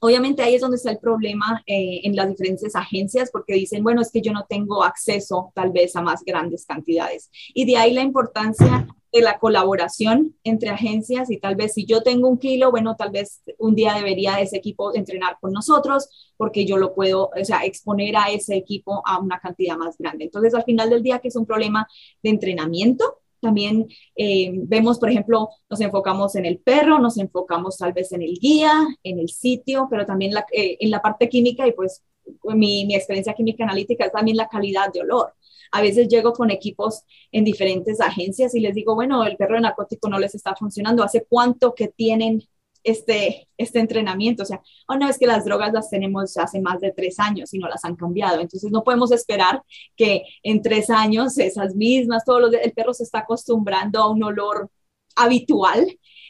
Obviamente 0.02 0.42
ahí 0.42 0.54
es 0.54 0.62
donde 0.62 0.78
está 0.78 0.90
el 0.90 0.98
problema 0.98 1.62
eh, 1.66 2.00
en 2.04 2.16
las 2.16 2.26
diferentes 2.30 2.74
agencias 2.74 3.30
porque 3.30 3.52
dicen, 3.52 3.82
bueno, 3.82 4.00
es 4.00 4.10
que 4.10 4.22
yo 4.22 4.32
no 4.32 4.46
tengo 4.48 4.82
acceso 4.82 5.52
tal 5.54 5.72
vez 5.72 5.94
a 5.94 6.00
más 6.00 6.22
grandes 6.24 6.64
cantidades. 6.64 7.30
Y 7.52 7.66
de 7.66 7.76
ahí 7.76 7.92
la 7.92 8.00
importancia 8.00 8.86
de 9.12 9.20
la 9.20 9.38
colaboración 9.38 10.36
entre 10.44 10.70
agencias 10.70 11.30
y 11.30 11.38
tal 11.38 11.56
vez 11.56 11.74
si 11.74 11.84
yo 11.84 12.02
tengo 12.02 12.28
un 12.28 12.38
kilo, 12.38 12.70
bueno, 12.70 12.96
tal 12.96 13.10
vez 13.10 13.42
un 13.58 13.74
día 13.74 13.94
debería 13.94 14.40
ese 14.40 14.56
equipo 14.56 14.94
entrenar 14.94 15.38
con 15.40 15.52
nosotros 15.52 16.32
porque 16.36 16.64
yo 16.64 16.76
lo 16.76 16.94
puedo, 16.94 17.30
o 17.38 17.44
sea, 17.44 17.64
exponer 17.64 18.16
a 18.16 18.30
ese 18.30 18.56
equipo 18.56 19.02
a 19.04 19.18
una 19.18 19.40
cantidad 19.40 19.76
más 19.76 19.96
grande. 19.98 20.24
Entonces, 20.24 20.54
al 20.54 20.64
final 20.64 20.90
del 20.90 21.02
día, 21.02 21.18
que 21.18 21.28
es 21.28 21.36
un 21.36 21.46
problema 21.46 21.86
de 22.22 22.30
entrenamiento, 22.30 23.18
también 23.40 23.88
eh, 24.16 24.50
vemos, 24.54 24.98
por 24.98 25.10
ejemplo, 25.10 25.48
nos 25.68 25.80
enfocamos 25.80 26.36
en 26.36 26.46
el 26.46 26.58
perro, 26.58 26.98
nos 26.98 27.18
enfocamos 27.18 27.78
tal 27.78 27.92
vez 27.92 28.12
en 28.12 28.22
el 28.22 28.34
guía, 28.34 28.72
en 29.02 29.18
el 29.18 29.28
sitio, 29.28 29.88
pero 29.90 30.06
también 30.06 30.32
eh, 30.52 30.76
en 30.78 30.90
la 30.90 31.02
parte 31.02 31.28
química 31.28 31.66
y 31.66 31.72
pues 31.72 32.04
mi, 32.44 32.84
mi, 32.86 32.94
experiencia 32.94 33.34
química 33.34 33.64
analítica 33.64 34.04
es 34.04 34.12
también 34.12 34.36
la 34.36 34.48
calidad 34.48 34.92
de 34.92 35.00
olor. 35.00 35.34
A 35.72 35.82
veces 35.82 36.08
llego 36.08 36.32
con 36.32 36.50
equipos 36.50 37.02
en 37.32 37.44
diferentes 37.44 38.00
agencias 38.00 38.54
y 38.54 38.60
les 38.60 38.74
digo, 38.74 38.94
bueno, 38.94 39.24
el 39.24 39.36
perro 39.36 39.54
de 39.54 39.62
narcótico 39.62 40.08
no 40.08 40.18
les 40.18 40.34
está 40.34 40.54
funcionando. 40.54 41.02
¿Hace 41.02 41.24
cuánto 41.28 41.74
que 41.74 41.88
tienen 41.88 42.42
este, 42.84 43.48
este 43.56 43.80
entrenamiento. 43.80 44.42
O 44.42 44.46
sea, 44.46 44.60
oh 44.88 44.96
no, 44.96 45.08
es 45.08 45.18
que 45.18 45.26
las 45.26 45.44
drogas 45.44 45.72
las 45.72 45.90
tenemos 45.90 46.36
hace 46.36 46.60
más 46.60 46.80
de 46.80 46.92
tres 46.92 47.18
años 47.18 47.52
y 47.52 47.58
no 47.58 47.68
las 47.68 47.84
han 47.84 47.96
cambiado. 47.96 48.40
Entonces 48.40 48.70
no 48.70 48.82
podemos 48.84 49.12
esperar 49.12 49.62
que 49.96 50.24
en 50.42 50.62
tres 50.62 50.90
años 50.90 51.38
esas 51.38 51.74
mismas, 51.74 52.24
todo 52.24 52.40
lo 52.40 52.48
el 52.50 52.72
perro 52.72 52.94
se 52.94 53.04
está 53.04 53.20
acostumbrando 53.20 54.00
a 54.00 54.10
un 54.10 54.22
olor 54.22 54.70
habitual. 55.16 55.86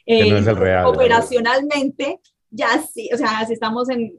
No 0.06 0.36
es 0.36 0.46
el 0.46 0.56
real. 0.56 0.86
Operacionalmente, 0.86 2.20
ya 2.50 2.82
sí, 2.82 3.08
o 3.14 3.16
sea, 3.16 3.46
si 3.46 3.52
estamos 3.52 3.88
en, 3.90 4.12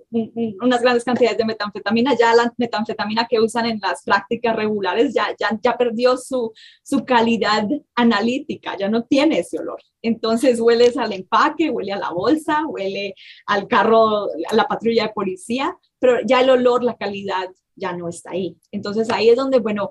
unas 0.61 0.81
grandes 0.81 1.03
cantidades 1.03 1.37
de 1.37 1.45
metanfetamina, 1.45 2.15
ya 2.17 2.33
la 2.33 2.53
metanfetamina 2.57 3.27
que 3.29 3.39
usan 3.39 3.65
en 3.65 3.79
las 3.81 4.03
prácticas 4.03 4.55
regulares 4.55 5.13
ya, 5.13 5.35
ya, 5.37 5.57
ya 5.61 5.77
perdió 5.77 6.17
su, 6.17 6.53
su 6.81 7.03
calidad 7.03 7.67
analítica, 7.95 8.77
ya 8.77 8.87
no 8.87 9.03
tiene 9.03 9.39
ese 9.39 9.59
olor. 9.59 9.81
Entonces 10.01 10.61
hueles 10.61 10.97
al 10.97 11.11
empaque, 11.13 11.69
huele 11.69 11.91
a 11.91 11.99
la 11.99 12.11
bolsa, 12.11 12.63
huele 12.67 13.15
al 13.45 13.67
carro, 13.67 14.27
a 14.49 14.55
la 14.55 14.65
patrulla 14.65 15.03
de 15.03 15.13
policía, 15.13 15.77
pero 15.99 16.19
ya 16.25 16.41
el 16.41 16.49
olor, 16.49 16.83
la 16.83 16.95
calidad 16.95 17.49
ya 17.75 17.93
no 17.93 18.07
está 18.07 18.31
ahí. 18.31 18.57
Entonces 18.71 19.09
ahí 19.09 19.29
es 19.29 19.35
donde, 19.35 19.59
bueno, 19.59 19.89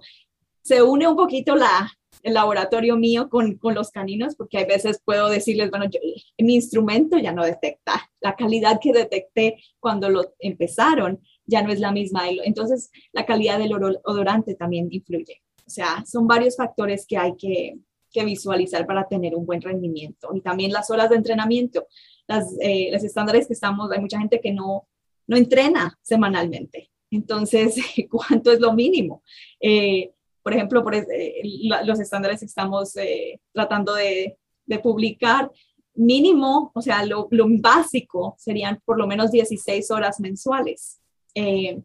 se 0.63 0.83
une 0.83 1.07
un 1.07 1.17
poquito 1.17 1.57
la, 1.57 1.91
el 2.23 2.35
laboratorio 2.35 2.97
mío 2.97 3.29
con, 3.29 3.57
con, 3.57 3.75
los 3.75 3.91
caninos, 3.91 4.37
porque 4.37 4.59
hay 4.59 4.67
veces 4.67 5.01
puedo 5.05 5.29
decirles, 5.29 5.71
bueno, 5.71 5.87
yo, 5.87 6.01
mi 6.39 6.55
instrumento 6.55 7.19
ya 7.19 7.33
no 7.33 7.45
detecta, 7.45 8.11
la 8.21 8.37
calidad 8.37 8.79
que 8.81 8.93
detecté 8.93 9.57
cuando 9.79 10.09
lo 10.09 10.35
empezaron 10.39 11.21
ya 11.47 11.63
no 11.63 11.73
es 11.73 11.81
la 11.81 11.93
misma. 11.93 12.29
Entonces, 12.45 12.91
la 13.13 13.27
calidad 13.27 13.59
del 13.59 13.73
odorante 14.05 14.55
también 14.55 14.89
influye. 14.91 15.43
O 15.67 15.71
sea, 15.71 16.05
son 16.07 16.27
varios 16.27 16.57
factores 16.57 17.07
que 17.07 17.17
hay 17.17 17.35
que, 17.37 17.79
que 18.11 18.25
visualizar 18.25 18.87
para 18.87 19.07
tener 19.07 19.35
un 19.35 19.47
buen 19.47 19.61
rendimiento. 19.61 20.31
Y 20.35 20.41
también 20.41 20.73
las 20.73 20.91
horas 20.91 21.11
de 21.11 21.17
entrenamiento, 21.17 21.87
las, 22.27 22.47
eh, 22.61 22.91
los 22.93 23.03
estándares 23.05 23.47
que 23.47 23.55
estamos, 23.55 23.91
hay 23.91 24.01
mucha 24.01 24.19
gente 24.19 24.41
que 24.41 24.53
no, 24.53 24.89
no 25.27 25.37
entrena 25.37 25.99
semanalmente. 26.03 26.91
Entonces, 27.11 27.77
¿cuánto 28.11 28.53
es 28.53 28.61
lo 28.61 28.73
mínimo? 28.73 29.23
Eh, 29.61 30.13
por 30.43 30.55
ejemplo, 30.55 30.83
por, 30.83 30.95
eh, 30.95 31.43
los 31.85 32.01
estándares 32.01 32.41
que 32.41 32.47
estamos 32.47 32.97
eh, 32.97 33.41
tratando 33.53 33.95
de, 33.95 34.37
publicar, 34.83 35.51
mínimo, 35.95 36.71
o 36.73 36.81
sea, 36.81 37.05
lo, 37.05 37.29
básico 37.61 38.37
serían 38.39 38.81
por 38.85 38.97
lo 38.97 39.09
menos 39.09 39.33
16 39.33 39.91
horas 39.91 40.21
mensuales. 40.21 41.01
Eh, 41.35 41.83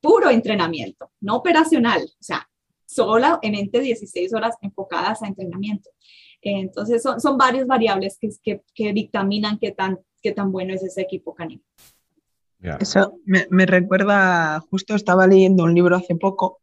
puro 0.00 0.30
entrenamiento, 0.30 1.12
no 1.20 1.36
operacional, 1.36 2.02
o 2.02 2.22
sea, 2.22 2.48
solamente 2.84 3.80
16 3.80 4.34
horas 4.34 4.56
enfocadas 4.60 5.22
a 5.22 5.28
entrenamiento. 5.28 5.90
entonces, 6.42 7.02
son, 7.02 7.20
son 7.20 7.38
varias 7.38 7.66
variables 7.68 8.18
que, 8.18 8.60
que, 8.74 8.92
dictaminan 8.92 9.58
qué 9.58 9.70
tan, 9.70 10.00
qué 10.20 10.32
tan 10.32 10.50
bueno 10.50 10.74
es 10.74 10.82
ese 10.82 11.00
equipo 11.02 11.34
canino. 11.34 11.62
Eso 12.80 13.18
me, 13.24 13.46
me, 13.50 13.66
recuerda, 13.66 14.58
justo 14.70 14.94
estaba 14.96 15.26
leyendo 15.26 15.64
un 15.64 15.74
libro 15.74 15.96
hace 15.96 16.16
poco 16.16 16.60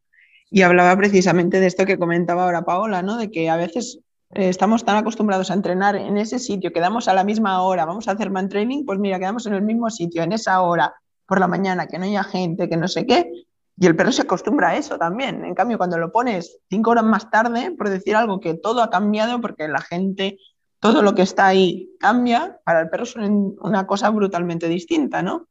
y 0.52 0.62
hablaba 0.62 0.94
precisamente 0.96 1.60
de 1.60 1.66
esto 1.66 1.86
que 1.86 1.98
comentaba 1.98 2.44
ahora 2.44 2.62
Paola, 2.62 3.02
¿no? 3.02 3.16
De 3.16 3.30
que 3.30 3.48
a 3.48 3.56
veces 3.56 4.00
eh, 4.34 4.50
estamos 4.50 4.84
tan 4.84 4.96
acostumbrados 4.96 5.50
a 5.50 5.54
entrenar 5.54 5.96
en 5.96 6.18
ese 6.18 6.38
sitio, 6.38 6.72
quedamos 6.72 7.08
a 7.08 7.14
la 7.14 7.24
misma 7.24 7.62
hora, 7.62 7.86
vamos 7.86 8.06
a 8.06 8.12
hacer 8.12 8.30
man 8.30 8.50
training, 8.50 8.84
pues 8.84 8.98
mira, 8.98 9.18
quedamos 9.18 9.46
en 9.46 9.54
el 9.54 9.62
mismo 9.62 9.88
sitio, 9.88 10.22
en 10.22 10.32
esa 10.32 10.60
hora, 10.60 10.94
por 11.26 11.40
la 11.40 11.48
mañana, 11.48 11.86
que 11.86 11.98
no 11.98 12.04
haya 12.04 12.22
gente, 12.22 12.68
que 12.68 12.76
no 12.76 12.86
sé 12.86 13.06
qué, 13.06 13.30
y 13.78 13.86
el 13.86 13.96
perro 13.96 14.12
se 14.12 14.22
acostumbra 14.22 14.68
a 14.68 14.76
eso 14.76 14.98
también. 14.98 15.42
En 15.42 15.54
cambio, 15.54 15.78
cuando 15.78 15.96
lo 15.96 16.12
pones 16.12 16.58
cinco 16.68 16.90
horas 16.90 17.04
más 17.04 17.30
tarde, 17.30 17.70
por 17.70 17.88
decir 17.88 18.14
algo 18.14 18.38
que 18.38 18.52
todo 18.52 18.82
ha 18.82 18.90
cambiado, 18.90 19.40
porque 19.40 19.66
la 19.68 19.80
gente, 19.80 20.36
todo 20.80 21.00
lo 21.00 21.14
que 21.14 21.22
está 21.22 21.46
ahí 21.46 21.88
cambia, 21.98 22.60
para 22.64 22.82
el 22.82 22.90
perro 22.90 23.04
es 23.04 23.16
una 23.16 23.86
cosa 23.86 24.10
brutalmente 24.10 24.68
distinta, 24.68 25.22
¿no? 25.22 25.48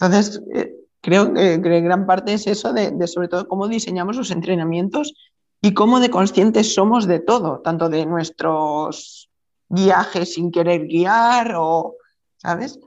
Entonces, 0.00 0.42
eh, 0.52 0.74
creo 1.00 1.32
que, 1.32 1.58
gran 1.58 2.06
parte 2.06 2.34
es 2.34 2.46
eso 2.46 2.72
de, 2.72 3.06
sobre 3.06 3.28
todo 3.28 3.48
cómo 3.48 3.68
diseñamos 3.68 4.16
los 4.16 4.30
entrenamientos 4.30 5.14
y 5.60 5.74
cómo 5.74 6.00
de 6.00 6.10
conscientes 6.10 6.74
somos 6.74 7.06
de 7.06 7.20
todo, 7.20 7.60
tanto 7.60 7.88
de 7.88 8.06
nuestros 8.06 9.30
viajes 9.68 10.34
sin 10.34 10.50
querer 10.50 10.86
guiar 10.86 11.54
o, 11.56 11.96
¿sabes? 12.36 12.78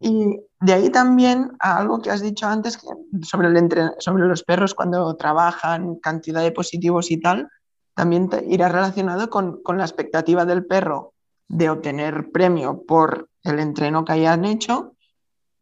Y 0.00 0.38
de 0.60 0.72
ahí 0.72 0.90
también 0.90 1.52
a 1.60 1.78
algo 1.78 2.00
que 2.00 2.10
has 2.10 2.20
dicho 2.20 2.46
antes 2.46 2.78
sobre, 3.22 3.48
el 3.48 3.92
sobre 3.98 4.26
los 4.26 4.42
perros 4.42 4.74
cuando 4.74 5.14
trabajan, 5.16 5.96
cantidad 5.96 6.42
de 6.42 6.52
positivos 6.52 7.10
y 7.10 7.20
tal, 7.20 7.48
también 7.94 8.28
irá 8.48 8.68
relacionado 8.68 9.30
con, 9.30 9.62
con 9.62 9.78
la 9.78 9.84
expectativa 9.84 10.44
del 10.44 10.66
perro 10.66 11.14
de 11.48 11.70
obtener 11.70 12.30
premio 12.32 12.82
por 12.86 13.28
el 13.42 13.60
entreno 13.60 14.04
que 14.04 14.12
hayan 14.12 14.44
hecho 14.44 14.93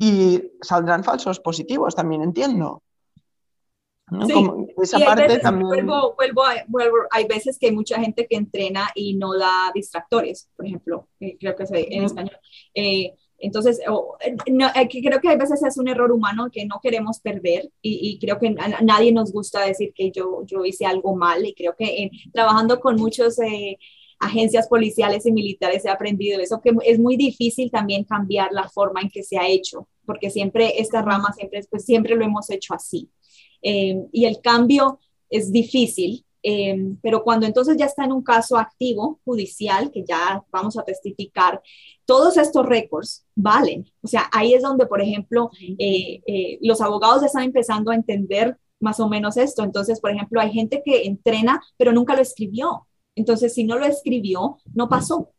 y 0.03 0.43
saldrán 0.61 1.05
falsos 1.05 1.39
positivos, 1.39 1.95
también 1.95 2.23
entiendo. 2.23 2.83
esa 4.83 4.99
parte 4.99 5.39
también... 5.39 5.87
Vuelvo, 5.87 6.17
vuelvo, 6.67 6.97
hay 7.13 7.25
veces 7.29 7.57
que 7.57 7.67
hay 7.67 7.73
mucha 7.73 8.01
gente 8.01 8.27
que 8.29 8.35
entrena 8.35 8.91
y 8.97 9.15
no 9.15 9.39
da 9.39 9.71
distractores, 9.73 10.51
por 10.57 10.67
ejemplo, 10.67 11.07
eh, 11.21 11.37
creo 11.39 11.55
que 11.55 11.63
es 11.63 11.71
en 11.73 12.03
español. 12.03 12.37
Eh, 12.75 13.15
entonces, 13.39 13.79
eh, 13.79 14.89
creo 14.89 15.21
que 15.21 15.29
hay 15.29 15.37
veces 15.37 15.63
es 15.63 15.79
un 15.79 15.87
error 15.87 16.11
humano 16.11 16.49
que 16.51 16.67
no 16.67 16.81
queremos 16.83 17.21
perder 17.21 17.71
y, 17.81 18.19
creo 18.19 18.41
que 18.41 18.57
a, 18.59 18.83
nadie 18.83 19.13
nos 19.13 19.33
gusta 19.33 19.65
decir 19.65 19.93
que 19.95 20.11
yo, 20.11 20.43
yo 20.47 20.65
hice 20.65 20.85
algo 20.85 21.15
mal 21.15 21.47
y 21.47 21.55
creo 21.55 21.77
que 21.79 22.11
trabajando 22.33 22.81
con 22.81 22.97
muchos 22.97 23.37
agencias 24.19 24.67
policiales 24.67 25.27
y 25.27 25.33
militares 25.33 25.85
he 25.85 25.91
aprendido 25.91 26.41
eso, 26.41 26.61
que 26.61 26.73
es 26.85 26.99
muy 26.99 27.17
difícil 27.17 27.71
también 27.71 28.03
cambiar 28.03 28.51
la 28.51 28.69
forma 28.69 29.01
en 29.01 29.11
que 29.11 29.23
se 29.23 29.39
ha 29.39 29.47
hecho 29.47 29.87
porque 30.05 30.31
siempre 30.31 30.81
esta 30.81 31.03
rama, 31.03 31.33
siempre, 31.33 31.63
pues, 31.71 31.85
siempre 31.85 32.15
lo 32.17 32.25
hemos 32.25 32.51
hecho 32.51 32.75
así. 32.75 33.11
Eh, 33.63 33.97
y 34.13 34.25
el 34.25 34.41
cambio 34.41 34.99
es 35.31 35.53
difícil, 35.53 36.25
eh, 36.43 36.77
pero 37.01 37.23
cuando 37.23 37.47
entonces 37.47 37.77
ya 37.77 37.87
está 37.87 38.05
en 38.05 38.13
un 38.13 38.23
caso 38.23 38.59
activo 38.59 39.21
judicial, 39.25 39.91
que 39.93 40.05
ya 40.05 40.43
vamos 40.51 40.77
a 40.77 40.83
testificar, 40.83 41.63
todos 42.05 42.37
estos 42.37 42.67
récords 42.67 43.25
valen. 43.35 43.89
O 44.03 44.09
sea, 44.09 44.29
ahí 44.33 44.53
es 44.55 44.63
donde, 44.63 44.87
por 44.87 45.01
ejemplo, 45.01 45.51
eh, 45.79 46.59
los 46.61 46.81
abogados 46.81 47.23
están 47.23 47.45
empezando 47.45 47.93
a 47.93 47.95
entender 47.95 48.59
más 48.81 48.99
o 48.99 49.09
menos 49.09 49.37
esto. 49.37 49.63
Entonces, 49.63 50.01
por 50.01 50.11
ejemplo, 50.11 50.41
hay 50.41 50.51
gente 50.53 50.83
que 50.85 51.05
entrena, 51.05 51.63
pero 51.77 51.93
nunca 51.93 52.17
lo 52.17 52.23
escribió. 52.23 52.89
Entonces, 53.15 53.55
si 53.55 53.65
no 53.65 53.79
lo 53.79 53.87
escribió, 53.87 54.59
no 54.75 54.89
pasó. 54.89 55.31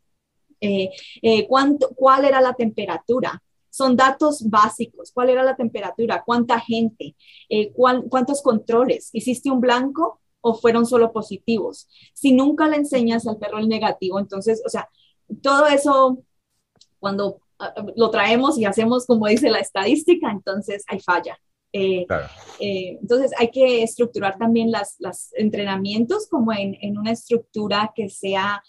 ¿cuánto, 1.46 1.90
¿Cuál 1.94 2.24
era 2.24 2.40
la 2.40 2.54
temperatura? 2.54 3.42
Son 3.74 3.96
datos 3.96 4.48
básicos. 4.48 5.10
¿Cuál 5.12 5.30
era 5.30 5.42
la 5.42 5.56
temperatura? 5.56 6.22
¿Cuánta 6.24 6.60
gente? 6.60 7.16
Eh, 7.48 7.72
¿Cuántos 7.72 8.40
controles? 8.40 9.10
¿Hiciste 9.12 9.50
un 9.50 9.60
blanco 9.60 10.20
o 10.40 10.54
fueron 10.54 10.86
solo 10.86 11.12
positivos? 11.12 11.88
Si 12.12 12.32
nunca 12.32 12.68
le 12.68 12.76
enseñas 12.76 13.26
al 13.26 13.36
perro 13.36 13.58
el 13.58 13.68
negativo, 13.68 14.20
entonces, 14.20 14.62
o 14.64 14.68
sea, 14.68 14.88
todo 15.42 15.66
eso, 15.66 16.22
cuando 17.00 17.40
ah, 17.58 17.74
lo 17.96 18.10
traemos 18.10 18.58
y 18.58 18.64
hacemos 18.64 19.06
como 19.06 19.26
dice 19.26 19.50
la 19.50 19.58
estadística, 19.58 20.30
entonces 20.30 20.84
hay 20.86 21.00
falla. 21.00 21.36
Eh, 21.72 22.06
eh, 22.60 22.98
entonces 23.00 23.32
hay 23.36 23.50
que 23.50 23.82
estructurar 23.82 24.38
también 24.38 24.70
los 24.70 25.32
entrenamientos 25.32 26.28
como 26.28 26.52
en, 26.52 26.76
en, 26.80 26.96
una 26.96 27.10
estructura 27.10 27.90
que 27.92 28.08
sea 28.08 28.62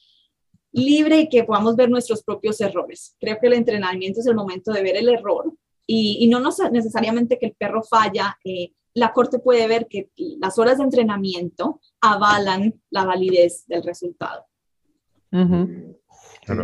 libre 0.75 1.21
y 1.21 1.29
que 1.29 1.43
podamos 1.43 1.75
ver 1.75 1.89
nuestros 1.89 2.23
propios 2.23 2.59
errores. 2.61 3.15
Creo 3.19 3.37
que 3.39 3.47
el 3.47 3.53
entrenamiento 3.53 4.19
es 4.19 4.27
el 4.27 4.35
momento 4.35 4.71
de 4.71 4.83
ver 4.83 4.97
el 4.97 5.09
error 5.09 5.53
y, 5.87 6.17
y 6.19 6.27
no 6.27 6.41
necesariamente 6.71 7.39
que 7.39 7.47
el 7.47 7.55
perro 7.57 7.81
falla. 7.83 8.37
Eh, 8.43 8.73
la 8.93 9.11
corte 9.13 9.39
puede 9.39 9.67
ver 9.67 9.87
que 9.87 10.09
las 10.15 10.57
horas 10.57 10.77
de 10.77 10.83
entrenamiento 10.83 11.81
avalan 12.01 12.73
la 12.89 13.05
validez 13.05 13.65
del 13.67 13.83
resultado. 13.83 14.45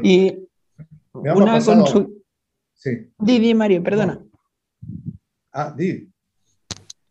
Y 0.03 0.37
una 1.13 1.63
consulta. 1.63 2.07
Sí. 2.73 3.11
Didi, 3.17 3.53
Mario, 3.53 3.83
perdona. 3.83 4.23
Ah, 5.51 5.73
Didi. 5.75 6.09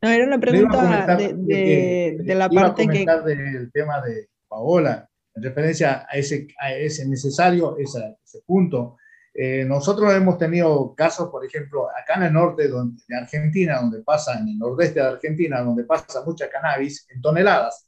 No, 0.02 0.08
era 0.08 0.26
una 0.26 0.40
pregunta 0.40 1.16
de, 1.16 1.34
de, 1.34 2.16
de, 2.22 2.34
la 2.34 2.48
parte 2.48 2.88
que... 2.88 3.04
del 3.26 3.70
tema 3.70 4.00
de 4.00 4.30
Paola, 4.48 5.09
en 5.34 5.42
referencia 5.42 6.06
a 6.08 6.16
ese, 6.16 6.48
a 6.58 6.72
ese 6.72 7.06
necesario, 7.08 7.76
ese, 7.78 8.16
punto. 8.46 8.96
Eh, 9.32 9.64
nosotros 9.64 10.12
hemos 10.12 10.38
tenido 10.38 10.94
casos, 10.94 11.28
por 11.30 11.44
ejemplo, 11.44 11.88
acá 11.90 12.14
en 12.16 12.24
el 12.24 12.32
norte 12.32 12.68
de 12.68 13.16
Argentina, 13.16 13.80
donde 13.80 14.02
pasa, 14.02 14.38
en 14.38 14.48
el 14.48 14.58
nordeste 14.58 15.00
de 15.00 15.06
Argentina, 15.06 15.62
donde 15.62 15.84
pasa 15.84 16.24
mucha 16.24 16.50
cannabis 16.50 17.06
en 17.08 17.20
toneladas. 17.20 17.86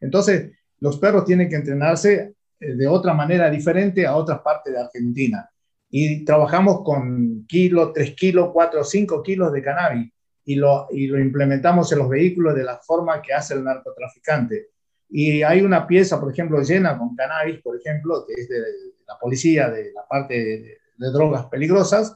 Entonces, 0.00 0.50
los 0.80 0.98
perros 0.98 1.24
tienen 1.24 1.48
que 1.48 1.56
entrenarse 1.56 2.34
eh, 2.58 2.74
de 2.74 2.86
otra 2.88 3.14
manera 3.14 3.50
diferente 3.50 4.06
a 4.06 4.16
otras 4.16 4.40
partes 4.40 4.72
de 4.72 4.80
Argentina. 4.80 5.48
Y 5.90 6.24
trabajamos 6.24 6.82
con 6.84 7.46
kilos, 7.46 7.92
3 7.94 8.14
kilos, 8.14 8.50
4 8.52 8.80
o 8.80 8.84
5 8.84 9.22
kilos 9.22 9.52
de 9.52 9.62
cannabis 9.62 10.12
y 10.44 10.54
lo, 10.54 10.86
y 10.90 11.06
lo 11.06 11.18
implementamos 11.18 11.92
en 11.92 11.98
los 11.98 12.08
vehículos 12.08 12.54
de 12.54 12.64
la 12.64 12.78
forma 12.78 13.20
que 13.20 13.32
hace 13.32 13.54
el 13.54 13.64
narcotraficante. 13.64 14.68
Y 15.10 15.42
hay 15.42 15.62
una 15.62 15.86
pieza, 15.86 16.20
por 16.20 16.32
ejemplo, 16.32 16.62
llena 16.62 16.96
con 16.96 17.16
cannabis, 17.16 17.60
por 17.62 17.76
ejemplo, 17.76 18.24
que 18.26 18.40
es 18.40 18.48
de 18.48 18.60
la 19.06 19.18
policía, 19.18 19.68
de 19.68 19.92
la 19.92 20.06
parte 20.06 20.34
de, 20.34 21.10
drogas 21.12 21.46
peligrosas. 21.46 22.14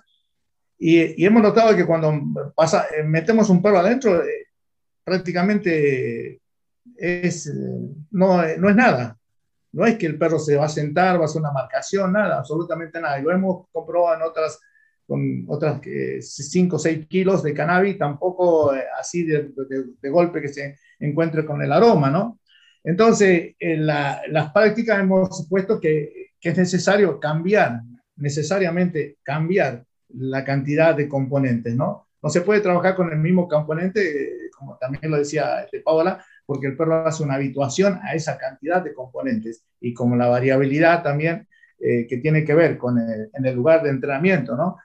Y, 0.79 1.23
y, 1.23 1.27
hemos 1.27 1.43
notado 1.43 1.75
que 1.75 1.87
cuando 1.87 2.13
pasa, 2.55 2.87
eh, 2.97 3.03
metemos 3.03 3.49
un 3.51 3.63
perro 3.63 3.79
adentro, 3.79 4.23
eh, 4.23 4.47
prácticamente 5.03 6.41
es, 6.97 7.53
no, 8.11 8.43
no 8.59 8.69
es 8.71 8.77
nada. 8.77 9.19
No 9.73 9.87
es 9.87 9.97
que 9.97 10.07
el 10.07 10.19
perro 10.19 10.39
se 10.39 10.57
va 10.57 10.67
a 10.67 10.69
sentar, 10.69 11.19
va 11.19 11.23
a 11.23 11.25
hacer 11.25 11.41
una 11.41 11.51
marcación, 11.51 12.13
nada, 12.13 12.39
absolutamente 12.39 13.01
nada. 13.01 13.19
Y 13.19 13.23
lo 13.23 13.33
hemos 13.33 13.67
comprobado 13.73 14.17
en 14.17 14.23
otras 14.23 14.61
con 15.07 15.45
otras 15.49 15.81
5 16.21 16.77
o 16.77 16.79
6 16.79 17.07
kilos 17.09 17.43
de 17.43 17.53
cannabis, 17.55 17.99
tampoco 17.99 18.75
eh, 18.75 18.85
así 18.99 19.25
de, 19.25 19.51
de, 20.01 20.11
golpe 20.11 20.41
que 20.41 20.49
se 20.49 20.79
encuentre 20.99 21.45
con 21.45 21.61
el 21.63 21.73
aroma, 21.73 22.11
¿no? 22.11 22.41
Entonces, 22.85 23.55
en 23.59 23.87
las 23.87 24.53
prácticas 24.53 25.01
hemos 25.01 25.37
supuesto 25.37 25.81
que, 25.81 26.33
es 26.41 26.59
necesario 26.59 27.19
cambiar, 27.19 27.81
necesariamente 28.17 29.17
cambiar 29.23 29.87
la 30.11 30.45
cantidad 30.45 30.95
de 30.95 31.09
componentes, 31.09 31.75
¿no? 31.75 32.07
No 32.23 32.29
se 32.29 32.43
puede 32.43 32.61
trabajar 32.61 32.95
con 32.95 33.11
el 33.11 33.19
mismo 33.19 33.49
componente, 33.49 34.51
como 34.55 34.77
también 34.77 35.11
lo 35.11 35.17
decía 35.17 35.63
este 35.63 35.81
Paola, 35.81 36.23
porque 36.45 36.67
el 36.67 36.77
perro 36.77 37.07
hace 37.07 37.23
una 37.23 37.37
habituación 37.37 37.99
a 38.03 38.15
esa 38.15 38.37
cantidad 38.37 38.85
de 38.85 38.93
componentes 38.93 39.65
y 39.81 39.95
como 39.95 40.17
la 40.17 40.27
variabilidad 40.27 41.03
también 41.03 41.49
eh, 41.79 42.07
que 42.07 42.19
tiene 42.19 42.45
que 42.45 42.55
ver 42.55 42.77
con 42.77 42.99
el, 42.99 43.31
en 43.33 43.47
el 43.47 43.55
lugar 43.55 43.83
de 43.83 43.89
entrenamiento, 43.89 44.55
¿no? 44.55 44.77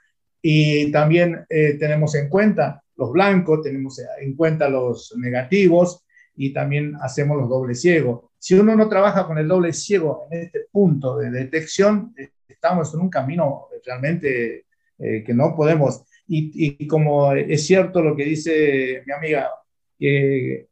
Y 0.41 0.89
también 0.93 1.45
eh, 1.49 1.73
tenemos 1.73 2.15
en 2.15 2.29
cuenta 2.29 2.81
los 2.95 3.11
blancos, 3.11 3.63
tenemos 3.63 4.01
en 4.21 4.33
cuenta 4.37 4.69
los 4.69 5.13
negativos 5.17 6.05
y 6.41 6.53
también 6.53 6.95
hacemos 7.01 7.37
los 7.37 7.49
dobles 7.49 7.81
ciegos. 7.81 8.31
Si 8.39 8.53
uno 8.53 8.73
no 8.73 8.87
trabaja 8.87 9.27
con 9.27 9.37
el 9.37 9.47
doble 9.49 9.73
ciego 9.73 10.25
en 10.31 10.43
este 10.43 10.61
punto 10.71 11.17
de 11.17 11.29
detección, 11.29 12.15
estamos 12.47 12.93
en 12.93 13.01
un 13.01 13.09
camino 13.09 13.67
realmente 13.85 14.65
eh, 14.97 15.21
que 15.25 15.33
no 15.33 15.53
podemos. 15.53 16.05
Y, 16.27 16.87
como 16.87 17.33
es 17.33 17.65
cierto 17.67 18.01
lo 18.01 18.15
que 18.15 18.23
dice 18.23 19.03
mi 19.05 19.11
amiga, 19.11 19.49
que, 19.97 20.67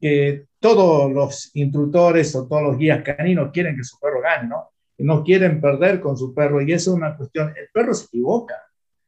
que 0.00 0.46
todos 0.58 1.12
los 1.12 1.54
instructores 1.54 2.34
o 2.34 2.48
todos 2.48 2.64
los 2.64 2.76
guías 2.76 3.04
caninos 3.04 3.52
quieren 3.52 3.76
que 3.76 3.84
su 3.84 4.00
perro 4.00 4.20
gane, 4.20 4.48
¿no? 4.48 4.70
No 4.98 5.22
quieren 5.22 5.60
perder 5.60 6.00
con 6.00 6.16
su 6.16 6.34
perro 6.34 6.60
y 6.60 6.72
eso 6.72 6.90
es 6.90 6.96
una 6.96 7.16
cuestión. 7.16 7.50
El 7.56 7.68
perro 7.72 7.94
se 7.94 8.06
equivoca 8.06 8.56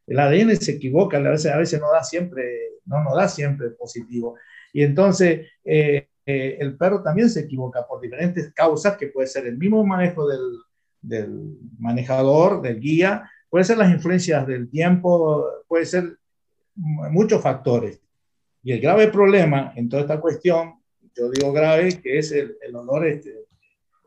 el 0.07 0.18
ADN 0.18 0.57
se 0.57 0.72
equivoca, 0.72 1.16
a 1.18 1.20
veces, 1.20 1.53
a 1.53 1.57
veces 1.57 1.81
no 1.81 1.90
da 1.90 2.03
siempre, 2.03 2.42
no 2.85 3.03
nos 3.03 3.16
da 3.16 3.29
siempre 3.29 3.70
positivo. 3.70 4.37
Y 4.74 4.82
entonces 4.82 5.46
eh, 5.64 6.08
eh, 6.26 6.58
el 6.60 6.76
perro 6.76 7.02
también 7.02 7.30
se 7.30 7.40
equivoca 7.40 7.87
por 7.87 8.00
diferentes 8.00 8.52
causas, 8.52 8.96
que 8.96 9.06
puede 9.06 9.28
ser 9.28 9.46
el 9.46 9.56
mismo 9.56 9.87
manejo 9.87 10.26
del, 10.26 10.40
del 11.00 11.58
manejador, 11.78 12.60
del 12.60 12.80
guía, 12.80 13.30
puede 13.48 13.64
ser 13.64 13.78
las 13.78 13.90
influencias 13.90 14.46
del 14.46 14.68
tiempo, 14.68 15.46
puede 15.68 15.87
ser 15.87 16.18
muchos 16.74 17.40
factores. 17.40 18.00
Y 18.64 18.72
el 18.72 18.80
grave 18.80 19.08
problema 19.08 19.72
en 19.76 19.88
toda 19.88 20.02
esta 20.02 20.20
cuestión, 20.20 20.74
yo 21.16 21.30
digo 21.30 21.52
grave, 21.52 22.00
que 22.02 22.18
es 22.18 22.32
el, 22.32 22.56
el 22.60 22.74
olor 22.74 23.06
este, 23.06 23.32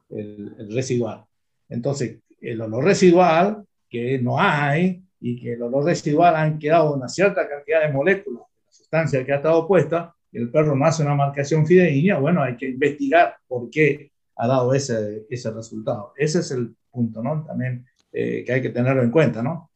el, 0.10 0.54
el, 0.60 0.76
residual. 0.76 1.24
Entonces, 1.70 2.18
el 2.42 2.60
olor 2.60 2.84
residual, 2.84 3.66
que 3.90 4.20
no 4.20 4.38
hay, 4.38 5.02
y 5.22 5.40
que 5.40 5.54
el 5.54 5.62
olor 5.62 5.86
residual 5.86 6.36
han 6.36 6.60
quedado 6.60 6.94
una 6.94 7.08
cierta 7.08 7.48
cantidad 7.48 7.88
de 7.88 7.94
moléculas 7.94 8.44
la 8.66 8.72
sustancia 8.72 9.26
que 9.26 9.32
ha 9.32 9.38
estado 9.38 9.66
puesta, 9.66 10.14
el 10.32 10.50
perro 10.50 10.76
no 10.76 10.86
hace 10.86 11.04
una 11.04 11.16
marcación 11.16 11.66
fidedigna, 11.66 12.20
bueno, 12.20 12.44
hay 12.44 12.56
que 12.56 12.70
investigar 12.70 13.36
por 13.48 13.70
qué 13.70 14.12
ha 14.36 14.48
dado 14.48 14.74
ese, 14.74 15.26
ese 15.30 15.52
resultado. 15.52 16.14
Ese 16.16 16.40
es 16.40 16.52
el 16.52 16.76
punto, 16.92 17.24
¿no? 17.24 17.44
También 17.46 17.86
eh, 18.12 18.44
que 18.46 18.54
hay 18.54 18.62
que 18.62 18.70
tenerlo 18.70 19.02
en 19.04 19.12
cuenta, 19.12 19.42
¿no? 19.42 19.72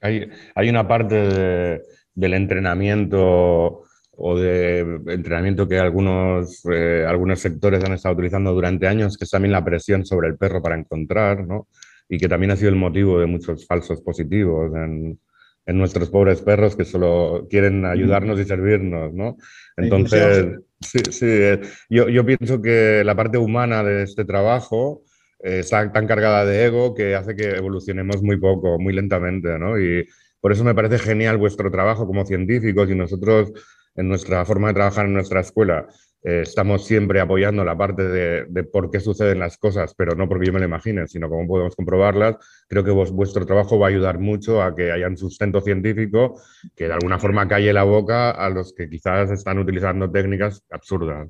Hay, 0.00 0.28
hay 0.54 0.68
una 0.68 0.86
parte 0.86 1.14
de, 1.14 1.82
del 2.14 2.34
entrenamiento 2.34 3.84
o 4.16 4.38
de 4.38 4.80
entrenamiento 5.06 5.66
que 5.66 5.78
algunos, 5.78 6.64
eh, 6.70 7.04
algunos 7.06 7.40
sectores 7.40 7.82
han 7.84 7.94
estado 7.94 8.14
utilizando 8.14 8.52
durante 8.52 8.86
años, 8.86 9.16
que 9.16 9.24
es 9.24 9.30
también 9.30 9.52
la 9.52 9.64
presión 9.64 10.04
sobre 10.04 10.28
el 10.28 10.36
perro 10.36 10.62
para 10.62 10.78
encontrar, 10.78 11.46
¿no? 11.46 11.68
y 12.08 12.18
que 12.18 12.28
también 12.28 12.52
ha 12.52 12.56
sido 12.56 12.70
el 12.70 12.76
motivo 12.76 13.18
de 13.18 13.26
muchos 13.26 13.66
falsos 13.66 14.00
positivos 14.02 14.74
en, 14.76 15.18
en 15.66 15.78
nuestros 15.78 16.10
pobres 16.10 16.42
perros 16.42 16.76
que 16.76 16.84
solo 16.84 17.46
quieren 17.48 17.84
ayudarnos 17.84 18.38
y 18.38 18.44
servirnos, 18.44 19.12
¿no? 19.14 19.36
Entonces, 19.76 20.60
sí, 20.80 20.98
sí, 21.10 21.26
eh, 21.26 21.60
yo, 21.88 22.08
yo, 22.08 22.24
pienso 22.24 22.60
que 22.60 23.02
la 23.04 23.16
parte 23.16 23.38
humana 23.38 23.82
de 23.82 24.02
este 24.02 24.24
trabajo 24.24 25.02
eh, 25.42 25.60
está 25.60 25.90
tan 25.92 26.06
cargada 26.06 26.44
de 26.44 26.66
ego 26.66 26.94
que 26.94 27.14
hace 27.14 27.34
que 27.34 27.50
evolucionemos 27.50 28.22
muy 28.22 28.38
poco, 28.38 28.78
muy 28.78 28.92
lentamente, 28.92 29.58
¿no? 29.58 29.78
Y 29.78 30.06
por 30.40 30.52
eso 30.52 30.64
me 30.64 30.74
parece 30.74 30.98
genial 30.98 31.38
vuestro 31.38 31.70
trabajo 31.70 32.06
como 32.06 32.26
científicos 32.26 32.90
y 32.90 32.94
nosotros 32.94 33.52
en 33.96 34.08
nuestra 34.08 34.44
forma 34.44 34.68
de 34.68 34.74
trabajar 34.74 35.06
en 35.06 35.14
nuestra 35.14 35.40
escuela 35.40 35.86
eh, 36.24 36.40
estamos 36.40 36.86
siempre 36.86 37.20
apoyando 37.20 37.64
la 37.64 37.76
parte 37.76 38.02
de, 38.02 38.64
por 38.64 38.90
qué 38.90 38.98
suceden 38.98 39.38
las 39.40 39.58
cosas, 39.58 39.94
pero 39.94 40.14
no 40.16 40.26
porque 40.26 40.46
yo 40.46 40.54
me 40.54 40.58
lo 40.58 40.64
imagine, 40.64 41.06
sino 41.06 41.28
cómo 41.28 41.46
podemos 41.46 41.76
comprobarlas. 41.76 42.36
Creo 42.66 42.82
que 42.82 42.90
vuestro 42.90 43.44
trabajo 43.44 43.78
va 43.78 43.88
a 43.88 43.90
ayudar 43.90 44.18
mucho 44.18 44.62
a 44.62 44.74
que 44.74 44.90
haya 44.90 45.06
un 45.06 45.18
sustento 45.18 45.60
científico 45.60 46.40
que 46.74 46.86
de 46.86 46.94
alguna 46.94 47.18
forma 47.18 47.46
calle 47.46 47.74
la 47.74 47.84
boca 47.84 48.30
a 48.30 48.48
los 48.48 48.72
que 48.72 48.88
quizás 48.88 49.30
están 49.30 49.58
utilizando 49.58 50.10
técnicas 50.10 50.64
absurdas, 50.70 51.28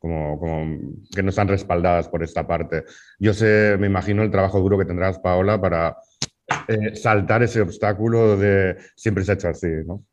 como, 0.00 0.40
que 1.14 1.22
no 1.22 1.30
están 1.30 1.46
respaldadas 1.46 2.08
por 2.08 2.24
esta 2.24 2.48
parte. 2.48 2.82
Yo 3.20 3.32
sé, 3.32 3.76
me 3.78 3.86
imagino 3.86 4.24
el 4.24 4.32
trabajo 4.32 4.58
duro 4.58 4.76
que 4.76 4.86
tendrás, 4.86 5.20
Paola, 5.20 5.60
para 5.60 5.98
eh, 6.66 6.96
saltar 6.96 7.44
ese 7.44 7.60
obstáculo 7.60 8.36
de 8.36 8.76
siempre 8.96 9.22
se 9.22 9.32
ha 9.32 9.34
hecho 9.34 9.48
así, 9.48 9.68
¿no? 9.86 10.04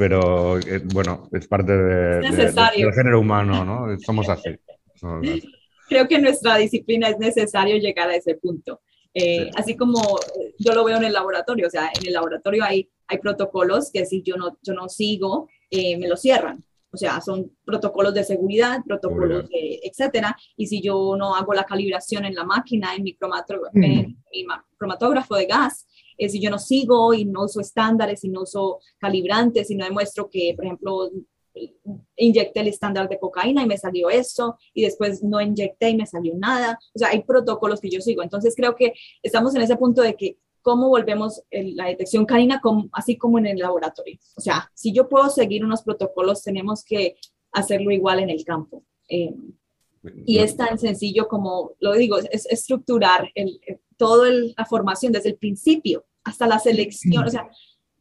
Pero 0.00 0.58
eh, 0.60 0.80
bueno, 0.94 1.28
es 1.30 1.46
parte 1.46 1.76
de, 1.76 2.20
del 2.20 2.92
género 2.94 3.20
humano, 3.20 3.66
¿no? 3.66 3.98
Somos 3.98 4.30
así. 4.30 4.48
Creo 5.90 6.08
que 6.08 6.14
en 6.14 6.22
nuestra 6.22 6.56
disciplina 6.56 7.10
es 7.10 7.18
necesario 7.18 7.76
llegar 7.76 8.08
a 8.08 8.16
ese 8.16 8.36
punto. 8.36 8.80
Eh, 9.12 9.44
sí. 9.44 9.50
Así 9.56 9.76
como 9.76 10.00
yo 10.58 10.72
lo 10.72 10.84
veo 10.84 10.96
en 10.96 11.04
el 11.04 11.12
laboratorio, 11.12 11.66
o 11.66 11.70
sea, 11.70 11.90
en 11.94 12.06
el 12.06 12.14
laboratorio 12.14 12.64
hay, 12.64 12.88
hay 13.08 13.18
protocolos 13.18 13.90
que 13.92 14.06
si 14.06 14.22
yo 14.22 14.36
no, 14.36 14.56
yo 14.62 14.72
no 14.72 14.88
sigo, 14.88 15.50
eh, 15.70 15.98
me 15.98 16.08
lo 16.08 16.16
cierran. 16.16 16.64
O 16.92 16.96
sea, 16.96 17.20
son 17.20 17.52
protocolos 17.66 18.14
de 18.14 18.24
seguridad, 18.24 18.78
protocolos 18.86 19.50
de, 19.50 19.80
etcétera. 19.82 20.34
Y 20.56 20.66
si 20.66 20.80
yo 20.80 21.14
no 21.18 21.36
hago 21.36 21.52
la 21.52 21.64
calibración 21.64 22.24
en 22.24 22.34
la 22.34 22.44
máquina, 22.44 22.94
en 22.94 23.02
mi, 23.02 23.18
mm. 23.20 23.84
en 23.84 24.16
mi 24.32 24.46
cromatógrafo 24.78 25.36
de 25.36 25.44
gas, 25.44 25.86
eh, 26.20 26.28
si 26.28 26.38
yo 26.38 26.50
no 26.50 26.58
sigo 26.58 27.14
y 27.14 27.24
no 27.24 27.44
uso 27.44 27.60
estándares 27.60 28.22
y 28.24 28.28
no 28.28 28.42
uso 28.42 28.78
calibrantes 28.98 29.70
y 29.70 29.74
no 29.74 29.86
demuestro 29.86 30.28
que, 30.28 30.52
por 30.54 30.66
ejemplo, 30.66 31.10
inyecté 32.14 32.60
el 32.60 32.68
estándar 32.68 33.08
de 33.08 33.18
cocaína 33.18 33.62
y 33.62 33.66
me 33.66 33.78
salió 33.78 34.10
eso, 34.10 34.58
y 34.74 34.82
después 34.82 35.22
no 35.22 35.40
inyecté 35.40 35.88
y 35.88 35.96
me 35.96 36.06
salió 36.06 36.34
nada. 36.36 36.78
O 36.94 36.98
sea, 36.98 37.08
hay 37.08 37.22
protocolos 37.22 37.80
que 37.80 37.88
yo 37.88 38.02
sigo. 38.02 38.22
Entonces 38.22 38.54
creo 38.54 38.76
que 38.76 38.92
estamos 39.22 39.54
en 39.54 39.62
ese 39.62 39.76
punto 39.76 40.02
de 40.02 40.14
que 40.14 40.36
cómo 40.60 40.88
volvemos 40.90 41.42
la 41.50 41.86
detección 41.86 42.26
canina 42.26 42.60
así 42.92 43.16
como 43.16 43.38
en 43.38 43.46
el 43.46 43.58
laboratorio. 43.58 44.18
O 44.36 44.42
sea, 44.42 44.70
si 44.74 44.92
yo 44.92 45.08
puedo 45.08 45.30
seguir 45.30 45.64
unos 45.64 45.82
protocolos, 45.82 46.42
tenemos 46.42 46.84
que 46.84 47.16
hacerlo 47.52 47.90
igual 47.92 48.20
en 48.20 48.28
el 48.28 48.44
campo. 48.44 48.84
Eh, 49.08 49.34
y 50.26 50.38
es 50.38 50.54
tan 50.54 50.78
sencillo 50.78 51.28
como, 51.28 51.72
lo 51.80 51.94
digo, 51.94 52.18
es, 52.18 52.46
estructurar 52.46 53.30
el, 53.34 53.58
toda 53.96 54.30
la 54.30 54.64
formación 54.66 55.12
desde 55.12 55.30
el 55.30 55.36
principio 55.36 56.04
hasta 56.24 56.46
la 56.46 56.58
selección. 56.58 57.24
O 57.24 57.30
sea, 57.30 57.48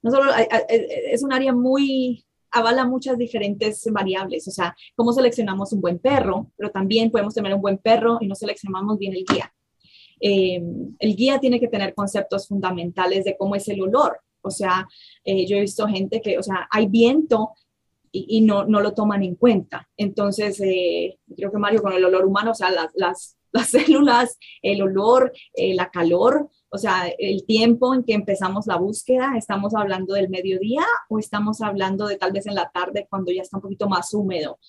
no 0.01 0.11
solo 0.11 0.31
es 0.67 1.23
un 1.23 1.33
área 1.33 1.53
muy, 1.53 2.25
avala 2.51 2.85
muchas 2.85 3.17
diferentes 3.17 3.85
variables. 3.91 4.47
O 4.47 4.51
sea, 4.51 4.75
cómo 4.95 5.13
seleccionamos 5.13 5.73
un 5.73 5.81
buen 5.81 5.99
perro, 5.99 6.51
pero 6.57 6.71
también 6.71 7.11
podemos 7.11 7.33
tener 7.33 7.53
un 7.53 7.61
buen 7.61 7.77
perro 7.77 8.17
y 8.21 8.27
no 8.27 8.35
seleccionamos 8.35 8.97
bien 8.97 9.13
el 9.13 9.25
guía. 9.25 9.53
Eh, 10.21 10.61
el 10.99 11.15
guía 11.15 11.39
tiene 11.39 11.59
que 11.59 11.67
tener 11.67 11.93
conceptos 11.93 12.47
fundamentales 12.47 13.23
de 13.23 13.37
cómo 13.37 13.55
es 13.55 13.67
el 13.69 13.81
olor. 13.81 14.19
O 14.41 14.51
sea, 14.51 14.87
eh, 15.23 15.45
yo 15.45 15.57
he 15.57 15.61
visto 15.61 15.87
gente 15.87 16.21
que, 16.21 16.37
o 16.37 16.43
sea, 16.43 16.67
hay 16.71 16.87
viento 16.87 17.51
y, 18.11 18.41
no, 18.41 18.65
no, 18.65 18.81
lo 18.81 18.93
toman 18.93 19.21
en 19.21 19.35
cuenta. 19.35 19.87
Entonces, 19.95 20.59
eh, 20.61 21.19
creo 21.37 21.51
que 21.51 21.59
Mario, 21.59 21.83
con 21.83 21.93
el 21.93 22.03
olor 22.03 22.25
humano, 22.25 22.51
o 22.51 22.55
sea, 22.55 22.71
las, 22.71 22.91
las, 22.95 23.37
las 23.51 23.69
células, 23.69 24.37
el 24.61 24.81
olor, 24.81 25.31
la 25.55 25.89
calor, 25.89 26.49
o 26.71 26.77
sea, 26.77 27.07
el 27.17 27.45
tiempo 27.45 27.93
en 27.93 28.03
que 28.03 28.13
empezamos 28.13 28.67
la 28.67 28.77
búsqueda, 28.77 29.33
¿estamos 29.37 29.73
hablando 29.75 30.13
del 30.13 30.29
mediodía 30.29 30.85
o 31.09 31.19
estamos 31.19 31.61
hablando 31.61 32.07
de 32.07 32.17
tal 32.17 32.31
vez 32.31 32.45
en 32.47 32.55
la 32.55 32.69
tarde 32.69 33.07
cuando 33.09 33.31
ya 33.31 33.41
está 33.41 33.57
un 33.57 33.63
poquito 33.63 33.89
más 33.89 34.13
húmedo? 34.13 34.59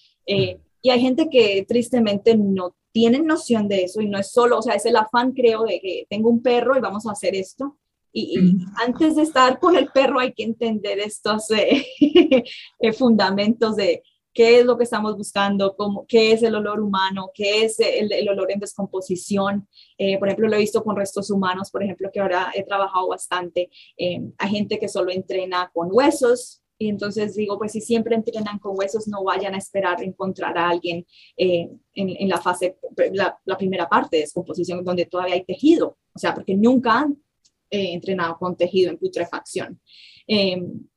y 0.83 0.91
hay 0.91 1.01
gente 1.01 1.29
que 1.29 1.65
tristemente 1.69 2.37
no 2.37 2.77
tienen 2.93 3.27
noción 3.27 3.69
de 3.69 3.85
eso 3.85 4.01
y 4.01 4.09
no 4.09 4.19
es 4.19 4.33
solo, 4.33 4.59
o 4.59 4.63
sea, 4.63 4.75
es 4.75 4.87
el 4.87 4.97
afán, 4.97 5.33
creo, 5.33 5.65
de 5.65 5.81
que 5.81 6.07
tengo 6.09 6.29
un 6.29 6.43
perro 6.43 6.77
y 6.77 6.81
vamos 6.81 7.07
a 7.07 7.13
hacer 7.13 7.35
esto. 7.35 7.77
Y, 8.13 8.37
antes 8.85 9.15
de 9.15 9.23
estar 9.23 9.61
con 9.61 9.77
el 9.77 9.89
perro 9.89 10.19
hay 10.19 10.33
que 10.33 10.43
entender 10.43 10.99
estos 10.99 11.49
eh, 11.53 11.87
eh, 12.81 12.93
fundamentos 12.93 13.77
de 13.77 14.03
qué 14.33 14.61
es 14.61 14.67
lo 14.67 14.77
que 14.77 14.85
estamos 14.85 15.17
buscando, 15.17 15.75
cómo, 15.77 16.07
qué 16.07 16.33
es 16.33 16.43
el 16.43 16.55
olor 16.55 16.81
humano, 16.81 17.31
qué 17.35 17.65
es 17.65 17.81
el, 17.81 18.13
el 18.13 18.29
olor 18.29 18.51
en 18.53 18.61
descomposición. 18.61 19.69
Eh, 19.99 20.19
por 20.19 20.29
ejemplo, 20.29 20.49
lo 20.49 20.57
he 20.57 20.61
visto 20.61 20.83
con 20.83 20.97
restos 20.97 21.31
humanos, 21.31 21.71
por 21.71 21.83
ejemplo, 21.83 22.11
que 22.13 22.21
ahora 22.21 22.51
he 22.55 22.65
trabajado 22.65 23.09
bastante. 23.09 23.71
hay 23.97 24.51
gente 24.51 24.79
que 24.79 24.89
solo 24.89 25.11
entrena 25.11 25.71
con 25.73 25.89
huesos, 25.91 26.61
y 26.83 26.89
entonces 26.89 27.35
digo, 27.35 27.59
pues 27.59 27.73
si 27.73 27.83
siempre 27.83 28.17
entrenan 28.17 28.59
con 28.59 28.75
huesos, 28.77 29.07
no 29.07 29.23
vayan 29.23 29.55
a 29.55 29.59
esperar 29.59 30.03
encontrar 30.03 30.57
a 30.57 30.71
alguien 30.71 31.07
eh, 31.37 31.69
en, 31.93 32.27
la 32.27 32.41
fase, 32.41 32.79
la, 33.13 33.59
primera 33.59 33.87
parte 33.87 34.17
de 34.17 34.23
descomposición, 34.23 34.83
donde 34.83 35.05
todavía 35.05 35.35
hay 35.35 35.45
tejido. 35.45 35.99
O 36.15 36.19
sea, 36.19 36.35
porque 36.35 36.57
nunca 36.57 37.01
han 37.01 37.23
eh, 37.69 37.93
entrenado 37.93 38.39
con 38.39 38.57
tejido 38.57 38.91
en 38.91 38.97
putrefacción. 38.97 39.79
Em, 40.27 40.89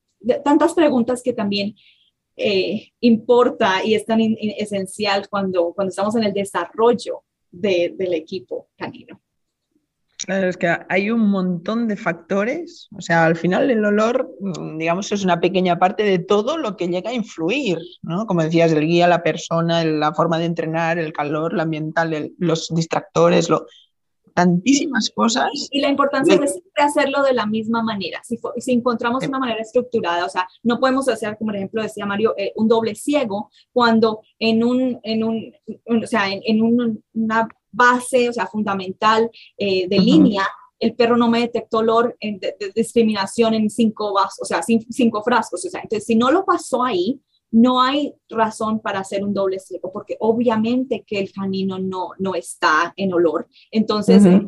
tantas 0.46 0.74
preguntas 0.74 1.22
que 1.22 1.34
también 1.34 1.76
eh, 2.36 2.90
importa 3.02 3.84
y 3.84 3.96
es 3.96 4.06
tan 4.06 4.20
esencial 4.22 5.28
cuando, 5.30 5.74
cuando 5.74 5.90
estamos 5.90 6.16
en 6.16 6.24
el 6.24 6.34
desarrollo 6.34 7.24
del 7.52 8.14
equipo 8.14 8.70
canino. 8.76 9.22
Claro, 10.26 10.48
es 10.48 10.56
que 10.56 10.74
hay 10.88 11.12
un 11.12 11.30
montón 11.30 11.88
de 11.90 11.98
factores, 11.98 12.88
o 12.96 13.02
sea, 13.02 13.26
al 13.26 13.36
final 13.36 13.70
el 13.70 13.84
olor, 13.84 14.32
digamos, 14.78 15.12
es 15.12 15.26
una 15.26 15.42
pequeña 15.42 15.78
parte 15.78 16.04
de 16.04 16.18
todo 16.18 16.58
lo 16.58 16.78
que 16.78 16.88
llega 16.88 17.10
a 17.10 17.14
influir, 17.14 17.78
¿no? 18.02 18.26
Como 18.26 18.42
decías, 18.42 18.72
el 18.72 18.88
guía, 18.88 19.08
la 19.08 19.22
persona, 19.22 19.84
la 19.84 20.14
forma 20.14 20.40
de 20.40 20.46
entrenar, 20.46 20.98
el 20.98 21.12
calor, 21.12 21.54
la 21.54 21.64
ambiental, 21.64 22.32
los 22.38 22.70
distractores, 22.74 23.50
lo, 23.50 23.66
tantísimas 24.34 25.10
cosas. 25.10 25.48
Y 25.72 25.82
la 25.82 25.90
importancia 25.90 26.38
de 26.38 26.48
siempre 26.48 26.84
hacerlo 26.84 27.24
de 27.24 27.34
la 27.34 27.46
misma 27.46 27.84
manera. 27.84 28.22
Si, 28.24 28.40
si 28.58 28.72
encontramos 28.72 29.26
una 29.28 29.40
manera 29.40 29.62
estructurada, 29.62 30.26
o 30.26 30.30
sea, 30.30 30.48
no 30.64 30.80
podemos 30.80 31.08
hacer, 31.08 31.38
como 31.38 31.50
por 31.50 31.58
ejemplo 31.58 31.84
decía 31.84 32.06
Mario, 32.06 32.34
eh, 32.38 32.52
un 32.56 32.68
doble 32.68 32.96
ciego 32.96 33.50
cuando 33.72 34.22
en 34.40 34.64
un, 34.64 35.00
en 35.04 35.24
un, 35.24 35.54
o 36.04 36.08
sea, 36.08 36.32
en, 36.32 36.42
en 36.46 37.02
una 37.14 37.48
base, 37.72 38.30
o 38.30 38.34
sea, 38.34 38.48
fundamental 38.48 39.30
eh, 39.58 39.88
de 39.88 40.00
línea, 40.00 40.48
el 40.80 40.96
perro 40.96 41.18
no 41.18 41.30
me 41.30 41.40
detectó 41.40 41.80
olor 41.80 42.18
de, 42.20 42.56
discriminación 42.76 43.54
en 43.54 43.70
cinco 43.70 44.14
vasos, 44.14 44.40
o 44.42 44.46
sea, 44.46 44.62
cinco 44.62 45.24
frascos. 45.24 45.66
O 45.66 45.70
sea, 45.70 45.82
entonces, 45.82 46.06
si 46.06 46.16
no 46.16 46.30
lo 46.32 46.46
pasó 46.46 46.84
ahí, 46.84 47.22
no 47.54 47.82
hay 47.82 48.16
razón 48.30 48.80
para 48.80 49.00
hacer 49.00 49.24
un 49.24 49.34
doble 49.34 49.60
ciego, 49.60 49.92
porque 49.94 50.18
obviamente 50.20 51.04
que 51.06 51.20
el 51.20 51.32
canino 51.32 51.78
no, 51.78 52.10
no 52.18 52.34
está 52.34 52.94
en 52.98 53.14
olor. 53.14 53.48
Entonces, 53.70 54.26
eh, 54.26 54.42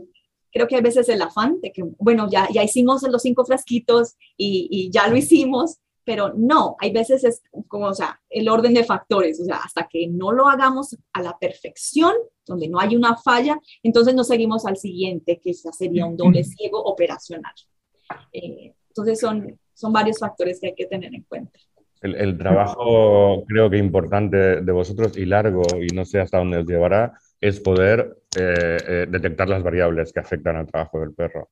creo 0.51 0.67
que 0.67 0.75
a 0.75 0.81
veces 0.81 1.07
el 1.09 1.21
afán 1.21 1.61
de 1.61 1.71
que, 1.71 1.83
bueno, 1.99 2.27
ya, 2.29 2.47
ya 2.51 2.63
hicimos 2.63 3.03
los 3.03 3.21
cinco 3.21 3.45
frasquitos 3.45 4.15
y, 4.35 4.67
y 4.71 4.89
ya 4.89 5.07
lo 5.07 5.15
hicimos, 5.15 5.77
pero 6.03 6.33
no, 6.35 6.77
hay 6.79 6.91
veces 6.91 7.23
es 7.23 7.43
como, 7.67 7.87
o 7.87 7.93
sea, 7.93 8.19
el 8.27 8.49
orden 8.49 8.73
de 8.73 8.83
factores, 8.83 9.39
o 9.39 9.45
sea, 9.45 9.57
hasta 9.57 9.87
que 9.87 10.07
no 10.07 10.31
lo 10.31 10.49
hagamos 10.49 10.97
a 11.13 11.21
la 11.21 11.37
perfección, 11.37 12.13
donde 12.43 12.67
no 12.67 12.79
hay 12.79 12.95
una 12.95 13.17
falla, 13.17 13.59
entonces 13.83 14.15
nos 14.15 14.27
seguimos 14.27 14.65
al 14.65 14.77
siguiente, 14.77 15.39
que 15.39 15.53
sería 15.53 16.07
un 16.07 16.17
doble 16.17 16.43
ciego 16.43 16.81
operacional. 16.83 17.53
Eh, 18.33 18.73
entonces 18.87 19.19
son, 19.19 19.59
son 19.75 19.93
varios 19.93 20.17
factores 20.17 20.59
que 20.59 20.67
hay 20.67 20.75
que 20.75 20.85
tener 20.87 21.13
en 21.13 21.23
cuenta. 21.23 21.59
El, 22.13 22.37
trabajo 22.37 23.43
creo 23.47 23.69
que 23.69 23.77
importante 23.77 24.61
de 24.61 24.71
vosotros 24.71 25.17
y 25.17 25.25
largo, 25.25 25.63
y 25.81 25.93
no 25.95 26.05
sé 26.05 26.19
hasta 26.19 26.37
dónde 26.37 26.57
os 26.59 26.67
llevará, 26.67 27.13
es 27.41 27.59
poder 27.59 28.17
eh, 28.37 28.77
eh, 28.87 29.07
detectar 29.09 29.49
las 29.49 29.63
variables 29.63 30.13
que 30.13 30.19
afectan 30.19 30.55
al 30.55 30.67
trabajo 30.67 30.99
del 30.99 31.13
perro. 31.13 31.49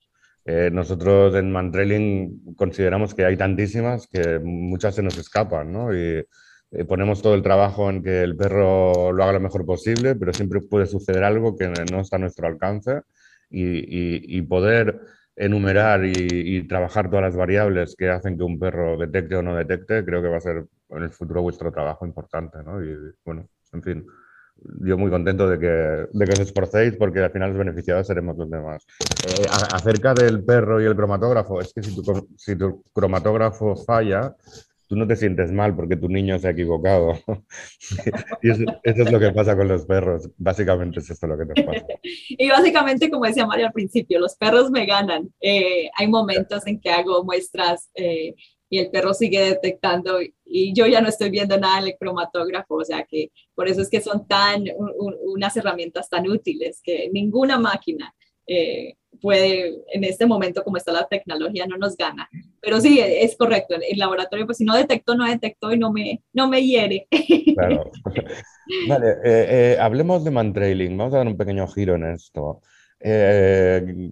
nosotros 0.72 1.36
en 1.36 1.52
Mantrailing 1.52 2.56
consideramos 2.56 3.14
que 3.14 3.26
hay 3.26 3.38
tantísimas 3.38 4.08
que 4.08 4.40
muchas 4.40 4.96
se 4.96 5.04
nos 5.04 5.18
escapan, 5.18 5.72
¿no? 5.72 5.94
Y, 5.94 6.26
eh, 6.74 6.86
ponemos 6.86 7.22
todo 7.22 7.36
el 7.36 7.44
trabajo 7.44 7.90
en 7.90 8.02
que 8.02 8.24
el 8.24 8.36
perro 8.36 9.12
lo 9.12 9.24
haga 9.24 9.34
lo 9.34 9.40
mejor 9.40 9.66
posible, 9.66 10.16
pero 10.16 10.34
siempre 10.34 10.60
puede 10.62 10.88
suceder 10.88 11.24
algo 11.24 11.56
que 11.56 11.68
no 11.92 12.00
está 12.02 12.16
a 12.16 12.20
nuestro 12.20 12.48
alcance 12.48 13.02
y, 13.50 14.42
poder 14.44 15.00
enumerar 15.36 16.06
y, 16.06 16.68
trabajar 16.68 17.10
todas 17.10 17.24
las 17.24 17.36
variables 17.36 17.96
que 17.96 18.10
hacen 18.10 18.38
que 18.38 18.44
un 18.44 18.60
perro 18.60 18.98
detecte 18.98 19.36
o 19.36 19.42
no 19.42 19.56
detecte, 19.56 20.06
creo 20.06 20.22
que 20.22 20.28
va 20.28 20.38
a 20.38 20.42
ser 20.42 20.66
en 20.90 21.04
el 21.04 21.12
futuro 21.12 21.42
vuestro 21.42 21.72
trabajo 21.72 22.06
importante. 22.06 22.60
¿no? 22.64 22.84
Y 22.84 22.96
bueno, 23.26 23.50
en 23.72 23.82
fin, 23.84 24.06
yo 24.82 24.98
muy 24.98 25.10
contento 25.10 25.50
de 25.50 25.60
que, 25.60 26.08
de 26.12 26.26
que 26.26 26.34
os 26.34 26.40
esforcéis 26.40 26.96
porque 26.96 27.20
al 27.20 27.32
final 27.32 27.50
los 27.50 27.60
beneficiados 27.60 28.08
seremos 28.08 28.38
los 28.38 28.50
demás. 28.50 28.86
Eh, 29.28 29.46
acerca 29.74 30.14
del 30.14 30.44
perro 30.44 30.82
y 30.82 30.86
el 30.86 30.96
cromatógrafo, 30.96 31.60
es 31.60 31.74
que 31.74 31.82
si 31.82 31.96
tu, 31.96 32.28
si 32.38 32.56
tu 32.56 32.84
cromatógrafo 32.94 33.76
falla, 33.76 34.36
tú 34.88 34.96
no 34.96 35.08
te 35.08 35.16
sientes 35.16 35.52
mal 35.52 35.76
porque 35.76 35.96
tu 35.96 36.10
niño 36.10 36.38
se 36.40 36.48
ha 36.48 36.52
equivocado. 36.52 37.14
eso, 38.42 38.64
es 38.84 39.12
lo 39.12 39.20
que 39.20 39.32
pasa 39.32 39.56
con 39.56 39.68
los 39.68 39.86
perros. 39.86 40.30
Básicamente 40.38 41.00
es 41.00 41.10
esto 41.10 41.28
lo 41.28 41.38
que 41.38 41.46
te 41.46 41.64
pasa. 41.64 41.86
y 42.04 42.50
básicamente, 42.50 43.10
como 43.10 43.26
decía 43.26 43.46
Mario 43.46 43.68
al 43.68 43.74
principio, 43.74 44.20
los 44.20 44.36
perros 44.36 44.72
me 44.72 44.86
ganan. 44.86 45.34
Eh, 45.42 45.90
hay 45.96 46.08
momentos 46.08 46.66
en 46.68 46.80
que 46.80 46.90
hago 46.90 47.24
muestras 47.24 47.90
eh, 47.96 48.36
y 48.70 48.80
el 48.80 48.90
perro 48.90 49.14
sigue 49.14 49.40
detectando 49.40 50.20
y 50.46 50.74
yo 50.74 50.88
ya 50.88 51.00
no 51.00 51.10
estoy 51.10 51.30
viendo 51.30 51.58
nada 51.58 51.80
en 51.80 51.88
el 51.88 51.98
cromatógrafo. 51.98 52.76
O 52.76 52.86
sea 52.86 53.04
que 53.04 53.32
por 53.56 53.68
eso 53.68 53.82
es 53.82 53.90
que 53.90 54.02
son 54.02 54.28
tan, 54.28 54.66
unas 55.26 55.56
herramientas 55.58 56.10
tan 56.10 56.28
útiles 56.28 56.82
que 56.84 57.10
ninguna 57.14 57.60
máquina 57.60 58.14
eh, 58.48 58.96
puede, 59.22 59.84
en 59.94 60.04
este 60.04 60.26
momento 60.26 60.64
como 60.64 60.78
está 60.78 60.92
la 60.92 61.08
tecnología, 61.08 61.66
no 61.66 61.78
nos 61.78 61.96
gana. 61.96 62.30
Pero 62.62 62.80
sí, 62.82 63.00
es 63.00 63.36
correcto, 63.36 63.76
el 63.76 63.98
laboratorio, 63.98 64.46
pues 64.46 64.58
si 64.58 64.66
no 64.66 64.76
detectó, 64.76 65.16
no 65.16 65.26
detectó 65.26 65.72
y 65.72 65.80
no 65.80 65.92
me, 65.92 66.22
no 66.34 66.50
me 66.50 66.62
hiere. 66.62 67.08
Claro. 67.56 67.92
Vale, 68.88 69.12
eh, 69.24 69.48
eh, 69.50 69.78
hablemos 69.80 70.24
de 70.24 70.32
mantrailing, 70.32 70.98
vamos 70.98 71.14
a 71.14 71.18
dar 71.18 71.28
un 71.28 71.38
pequeño 71.38 71.68
giro 71.68 71.96
en 71.96 72.06
esto. 72.06 72.62
Eh, 73.00 74.10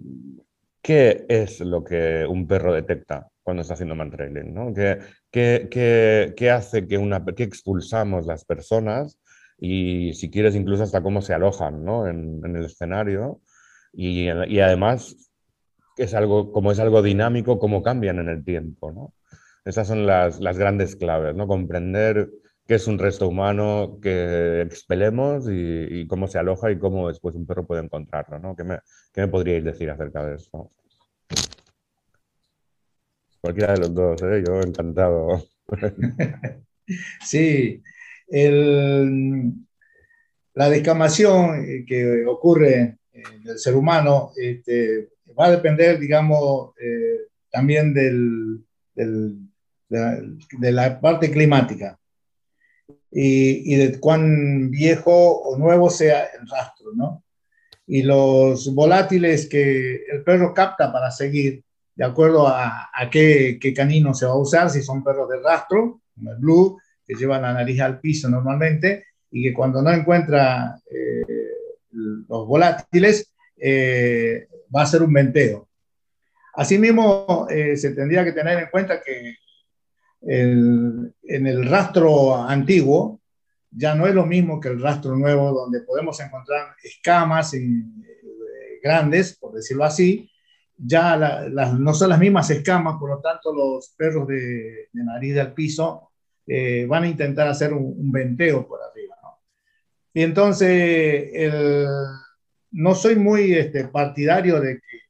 ¿Qué 0.81 1.25
es 1.29 1.59
lo 1.59 1.83
que 1.83 2.25
un 2.27 2.47
perro 2.47 2.73
detecta 2.73 3.29
cuando 3.43 3.61
está 3.61 3.75
haciendo 3.75 3.95
mantrailing? 3.95 4.53
¿no? 4.53 4.73
¿Qué, 4.73 4.99
qué, 5.29 5.67
qué, 5.69 6.33
qué 6.35 6.49
hace 6.49 6.87
que, 6.87 6.97
una, 6.97 7.23
que 7.23 7.43
expulsamos 7.43 8.25
las 8.25 8.45
personas 8.45 9.19
y 9.59 10.13
si 10.13 10.31
quieres 10.31 10.55
incluso 10.55 10.83
hasta 10.83 11.03
cómo 11.03 11.21
se 11.21 11.33
alojan 11.33 11.83
¿no? 11.85 12.07
en, 12.07 12.41
en 12.43 12.55
el 12.55 12.65
escenario? 12.65 13.41
Y, 13.93 14.29
además, 14.29 15.15
es 15.97 16.13
algo, 16.13 16.51
como 16.51 16.71
es 16.71 16.79
algo 16.79 17.01
dinámico, 17.01 17.59
cómo 17.59 17.83
cambian 17.83 18.19
en 18.19 18.29
el 18.29 18.43
tiempo, 18.43 18.91
¿no? 18.91 19.13
Esas 19.65 19.87
son 19.87 20.07
las, 20.07 20.39
las 20.39 20.57
grandes 20.57 20.95
claves, 20.95 21.35
¿no? 21.35 21.47
Comprender 21.47 22.29
qué 22.67 22.75
es 22.75 22.87
un 22.87 22.99
resto 22.99 23.27
humano 23.27 23.99
que 24.01 24.61
expelemos 24.61 25.45
y, 25.49 26.07
cómo 26.07 26.27
se 26.27 26.39
aloja 26.39 26.71
y 26.71 26.79
cómo 26.79 27.09
después 27.09 27.35
un 27.35 27.45
perro 27.45 27.67
puede 27.67 27.83
encontrarlo, 27.83 28.39
¿no? 28.39 28.55
¿Qué 28.55 28.63
me, 28.63 28.79
qué 29.13 29.21
me 29.21 29.27
podríais 29.27 29.63
decir 29.63 29.89
acerca 29.89 30.25
de 30.25 30.35
eso? 30.35 30.71
Cualquiera 33.41 33.73
de 33.73 33.79
los 33.79 33.93
dos, 33.93 34.21
¿eh? 34.21 34.43
yo 34.45 34.61
encantado. 34.61 35.43
sí, 37.25 37.83
la 40.53 40.69
descamación 40.69 41.85
que 41.87 42.25
ocurre 42.25 42.99
en 43.23 43.49
el 43.49 43.59
ser 43.59 43.75
humano 43.75 44.31
este, 44.35 45.09
va 45.37 45.45
a 45.45 45.51
depender, 45.51 45.99
digamos, 45.99 46.71
eh, 46.79 47.27
también 47.51 47.93
del, 47.93 48.63
de, 48.95 50.71
la, 50.71 50.99
parte 50.99 51.31
climática 51.31 51.99
y, 53.11 53.73
y, 53.73 53.75
de 53.75 53.99
cuán 53.99 54.69
viejo 54.71 55.41
o 55.41 55.57
nuevo 55.57 55.89
sea 55.89 56.25
el 56.25 56.47
rastro, 56.47 56.91
¿no? 56.95 57.23
Y 57.87 58.03
los 58.03 58.73
volátiles 58.73 59.47
que 59.49 60.05
el 60.05 60.23
perro 60.23 60.53
capta 60.53 60.93
para 60.93 61.11
seguir, 61.11 61.63
de 61.95 62.05
acuerdo 62.05 62.47
a, 62.47 62.89
a 62.93 63.09
qué, 63.09 63.57
qué, 63.59 63.73
canino 63.73 64.13
se 64.13 64.25
va 64.25 64.31
a 64.31 64.37
usar, 64.37 64.69
si 64.69 64.81
son 64.81 65.03
perros 65.03 65.29
de 65.29 65.41
rastro, 65.41 66.01
como 66.15 66.31
el 66.31 66.37
blue, 66.37 66.79
que 67.05 67.15
llevan 67.15 67.41
la 67.41 67.53
nariz 67.53 67.81
al 67.81 67.99
piso 67.99 68.29
normalmente, 68.29 69.05
y 69.31 69.43
que 69.43 69.53
cuando 69.53 69.81
no 69.81 69.91
encuentra 69.91 70.79
eh, 70.89 71.20
los 71.91 72.47
volátiles, 72.47 73.31
eh, 73.57 74.47
va 74.75 74.81
a 74.83 74.87
ser 74.87 75.03
un 75.03 75.13
venteo. 75.13 75.69
Asimismo, 76.55 77.47
eh, 77.49 77.77
se 77.77 77.91
tendría 77.91 78.25
que 78.25 78.31
tener 78.31 78.57
en 78.59 78.69
cuenta 78.69 79.01
que 79.01 79.35
en 80.23 81.47
el 81.47 81.65
rastro 81.67 82.35
antiguo 82.35 83.21
ya 83.71 83.95
no 83.95 84.05
es 84.05 84.13
lo 84.13 84.25
mismo 84.25 84.59
que 84.59 84.67
el 84.67 84.79
rastro 84.79 85.15
nuevo, 85.15 85.51
donde 85.51 85.81
podemos 85.81 86.19
encontrar 86.19 86.75
escamas 86.83 87.53
en, 87.55 88.03
eh, 88.05 88.79
grandes, 88.83 89.37
por 89.37 89.53
decirlo 89.53 89.83
así. 89.83 90.29
Ya 90.77 91.47
no 91.77 91.93
son 91.93 92.09
las 92.09 92.19
mismas 92.19 92.49
escamas, 92.49 92.97
por 92.99 93.11
lo 93.11 93.19
tanto 93.19 93.53
los 93.53 93.93
perros 93.95 94.27
de, 94.27 94.89
nariz 94.93 95.35
del 95.35 95.53
piso 95.53 96.09
van 96.87 97.03
a 97.03 97.07
intentar 97.07 97.47
hacer 97.47 97.71
un, 97.71 98.11
venteo 98.11 98.67
por 98.67 98.79
arriba. 98.81 99.00
Y 100.13 100.23
entonces, 100.23 101.31
no 102.71 102.95
soy 102.95 103.15
muy 103.15 103.53
este, 103.53 103.85
partidario 103.85 104.59
de 104.59 104.79
que 104.79 105.01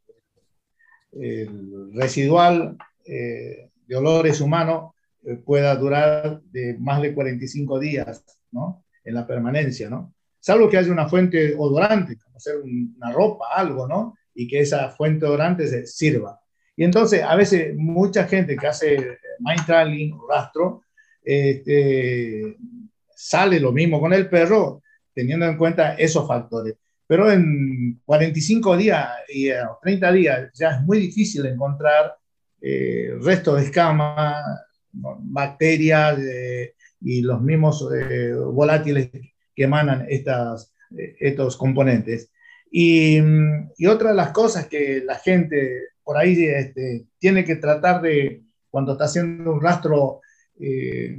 el 1.14 1.94
residual 1.94 2.78
eh, 3.06 3.70
de 3.88 3.96
olores 3.96 4.42
humanos 4.42 4.94
eh, 5.24 5.36
pueda 5.36 5.76
durar 5.76 6.42
de 6.44 6.76
más 6.80 7.02
de 7.02 7.14
45 7.14 7.80
días, 7.80 8.24
¿no? 8.52 8.84
En 9.04 9.16
la 9.16 9.28
permanencia, 9.28 9.90
¿no? 9.90 10.14
Salvo 10.40 10.70
que 10.70 10.78
haya 10.78 10.92
una 10.92 11.08
fuente 11.08 11.56
odorante, 11.58 12.18
como 12.18 12.40
ser 12.40 12.56
una 12.58 13.12
ropa, 13.12 13.48
algo, 13.56 13.88
¿no? 13.88 14.16
Y 14.34 14.48
que 14.48 14.62
esa 14.62 14.90
fuente 14.90 15.26
odorante 15.26 15.68
se 15.68 15.86
sirva. 15.86 16.40
Y 16.76 16.84
entonces, 16.84 17.22
a 17.22 17.36
veces, 17.36 17.76
mucha 17.76 18.28
gente 18.28 18.56
que 18.56 18.68
hace 18.68 19.18
mind 19.40 19.66
trailing 19.66 20.14
o 20.14 20.28
rastro, 20.28 20.84
este, 21.24 22.58
sale 23.14 23.60
lo 23.60 23.72
mismo 23.72 24.00
con 24.00 24.14
el 24.14 24.30
perro, 24.30 24.82
teniendo 25.22 25.46
en 25.46 25.58
cuenta 25.58 25.96
esos 25.96 26.28
factores 26.28 26.76
pero 27.12 27.30
en 27.30 28.00
45 28.06 28.78
días 28.78 29.10
y 29.28 29.50
30 29.82 30.12
días 30.14 30.50
ya 30.54 30.78
es 30.78 30.82
muy 30.84 30.98
difícil 30.98 31.46
encontrar 31.46 32.16
eh, 32.62 33.18
restos 33.20 33.58
de 33.58 33.66
escamas, 33.66 34.42
bacterias 34.94 36.18
eh, 36.20 36.74
y 37.02 37.22
los 37.22 37.42
mismos 37.42 37.86
eh, 37.94 38.32
volátiles 38.34 39.10
que 39.54 39.64
emanan 39.64 40.08
estos 40.08 41.58
componentes. 41.58 42.32
Y, 42.72 43.18
y, 43.78 43.88
otra 43.88 44.12
de 44.12 44.16
las 44.16 44.30
cosas 44.30 44.68
que 44.68 45.04
la 45.06 45.16
gente 45.16 45.90
por 46.06 46.16
ahí 46.16 46.46
este, 46.46 47.08
tiene 47.20 47.44
que 47.44 47.58
tratar 47.58 48.02
de, 48.02 48.44
cuando 48.70 48.94
está 48.94 49.04
haciendo 49.04 49.52
un 49.52 49.62
rastro, 49.62 50.22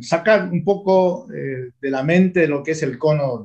sacar 0.01 0.49
un 0.49 0.65
poco 0.65 1.27
de 1.29 1.91
la 1.91 2.03
mente 2.03 2.47
lo 2.47 2.63
que 2.63 2.71
es 2.71 2.83
el 2.83 2.97
cono. 2.97 3.45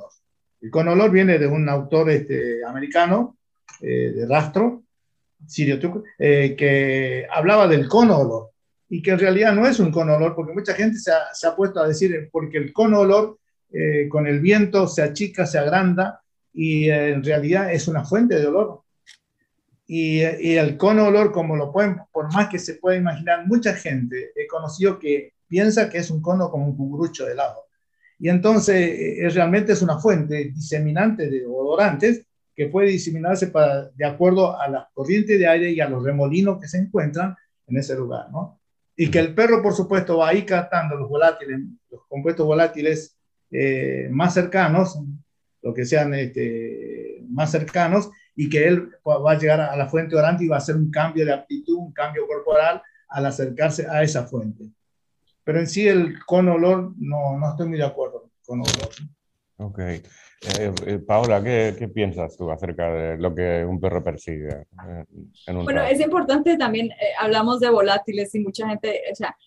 El 0.61 0.71
conolor 0.71 1.11
viene 1.11 1.37
de 1.37 1.47
un 1.47 1.69
autor 1.69 2.09
este, 2.09 2.63
americano 2.65 3.37
eh, 3.81 4.11
de 4.15 4.27
rastro, 4.27 4.83
Sirio 5.45 6.03
eh, 6.17 6.55
que 6.57 7.27
hablaba 7.31 7.67
del 7.67 7.87
cono 7.87 8.49
y 8.89 9.03
que 9.03 9.11
en 9.11 9.19
realidad 9.19 9.53
no 9.53 9.67
es 9.67 9.79
un 9.79 9.91
cono 9.91 10.17
porque 10.35 10.53
mucha 10.53 10.73
gente 10.73 10.97
se 10.97 11.11
ha, 11.11 11.55
puesto 11.55 11.79
a 11.79 11.87
decir 11.87 12.29
porque 12.31 12.57
el 12.57 12.73
cono 12.73 13.37
eh, 13.71 14.07
con 14.09 14.25
el 14.25 14.39
viento 14.39 14.87
se 14.87 15.03
achica, 15.03 15.45
se 15.45 15.59
agranda 15.59 16.21
y 16.53 16.89
en 16.89 17.23
realidad 17.23 17.71
es 17.71 17.87
una 17.87 18.03
fuente 18.03 18.39
de 18.39 18.47
olor. 18.47 18.81
Y, 19.85 20.21
y 20.21 20.57
el 20.57 20.75
cono 20.75 21.05
olor, 21.05 21.31
como 21.31 21.55
lo 21.55 21.71
pueden, 21.71 21.97
por 22.11 22.33
más 22.33 22.49
que 22.49 22.57
se 22.57 22.75
pueda 22.75 22.97
imaginar, 22.97 23.45
mucha 23.45 23.73
gente 23.73 24.31
he 24.35 24.47
conocido 24.47 24.97
que 24.97 25.33
piensa 25.47 25.87
que 25.87 25.99
es 25.99 26.09
un 26.09 26.21
cono 26.21 26.49
como 26.49 26.65
un 26.65 26.75
cucurucho 26.75 27.25
de 27.25 27.33
helado. 27.33 27.66
Y 28.19 28.29
entonces 28.29 28.75
eh, 28.75 29.29
realmente 29.29 29.73
es 29.73 29.81
una 29.81 29.99
fuente 29.99 30.45
diseminante 30.45 31.29
de 31.29 31.45
odorantes 31.45 32.25
que 32.55 32.67
puede 32.67 32.89
diseminarse 32.89 33.47
para, 33.47 33.89
de 33.89 34.05
acuerdo 34.05 34.59
a 34.59 34.67
la 34.67 34.89
corriente 34.93 35.37
de 35.37 35.47
aire 35.47 35.71
y 35.71 35.79
a 35.79 35.89
los 35.89 36.03
remolinos 36.03 36.59
que 36.59 36.67
se 36.67 36.79
encuentran 36.79 37.35
en 37.67 37.77
ese 37.77 37.95
lugar, 37.95 38.31
¿no? 38.31 38.59
Y 38.95 39.11
que 39.11 39.19
el 39.19 39.35
perro, 39.35 39.61
por 39.61 39.73
supuesto, 39.73 40.17
va 40.17 40.29
ahí 40.29 40.43
captando 40.43 40.95
los 40.95 41.07
volátiles, 41.07 41.59
los 41.91 42.01
compuestos 42.07 42.47
volátiles 42.47 43.15
eh, 43.51 44.07
más 44.09 44.33
cercanos, 44.33 44.99
lo 45.61 45.71
que 45.71 45.85
sean 45.85 46.15
este, 46.15 47.23
más 47.29 47.51
cercanos, 47.51 48.09
y 48.35 48.49
que 48.49 48.67
él 48.67 48.89
va 49.05 49.31
a 49.31 49.37
llegar 49.37 49.61
a 49.61 49.75
la 49.75 49.87
fuente 49.87 50.15
orante 50.15 50.45
y 50.45 50.47
va 50.47 50.55
a 50.55 50.59
hacer 50.59 50.75
un 50.75 50.89
cambio 50.89 51.25
de 51.25 51.33
aptitud, 51.33 51.77
un 51.77 51.93
cambio 51.93 52.25
corporal 52.25 52.81
al 53.09 53.25
acercarse 53.27 53.85
a 53.87 54.01
esa 54.01 54.25
fuente 54.25 54.71
pero 55.47 55.59
en 55.59 55.67
sí 55.67 55.87
el 55.87 56.19
con 56.25 56.49
olor 56.49 56.91
no, 56.97 57.39
no 57.39 57.49
estoy 57.49 57.69
muy 57.69 57.77
de 57.77 57.85
acuerdo 57.85 58.29
con 58.45 58.59
olor. 58.59 58.89
Ok. 59.55 59.79
Eh, 59.79 60.01
eh, 60.85 60.99
Paola, 60.99 61.41
¿qué, 61.41 61.73
¿qué, 61.79 61.87
piensas 61.87 62.35
tú 62.35 62.51
acerca 62.51 62.91
de 62.91 63.17
lo 63.17 63.33
que 63.33 63.63
un 63.63 63.79
perro 63.79 64.03
persigue? 64.03 64.49
Eh, 64.49 65.05
en 65.47 65.55
un 65.55 65.63
bueno, 65.63 65.83
es 65.83 66.01
importante 66.01 66.57
también, 66.57 66.89
hablamos 67.17 67.61
de 67.61 67.69
volátiles 67.69 68.35
y 68.35 68.41
mucha 68.41 68.67
gente, 68.67 69.03
o 69.09 69.15
sea, 69.15 69.37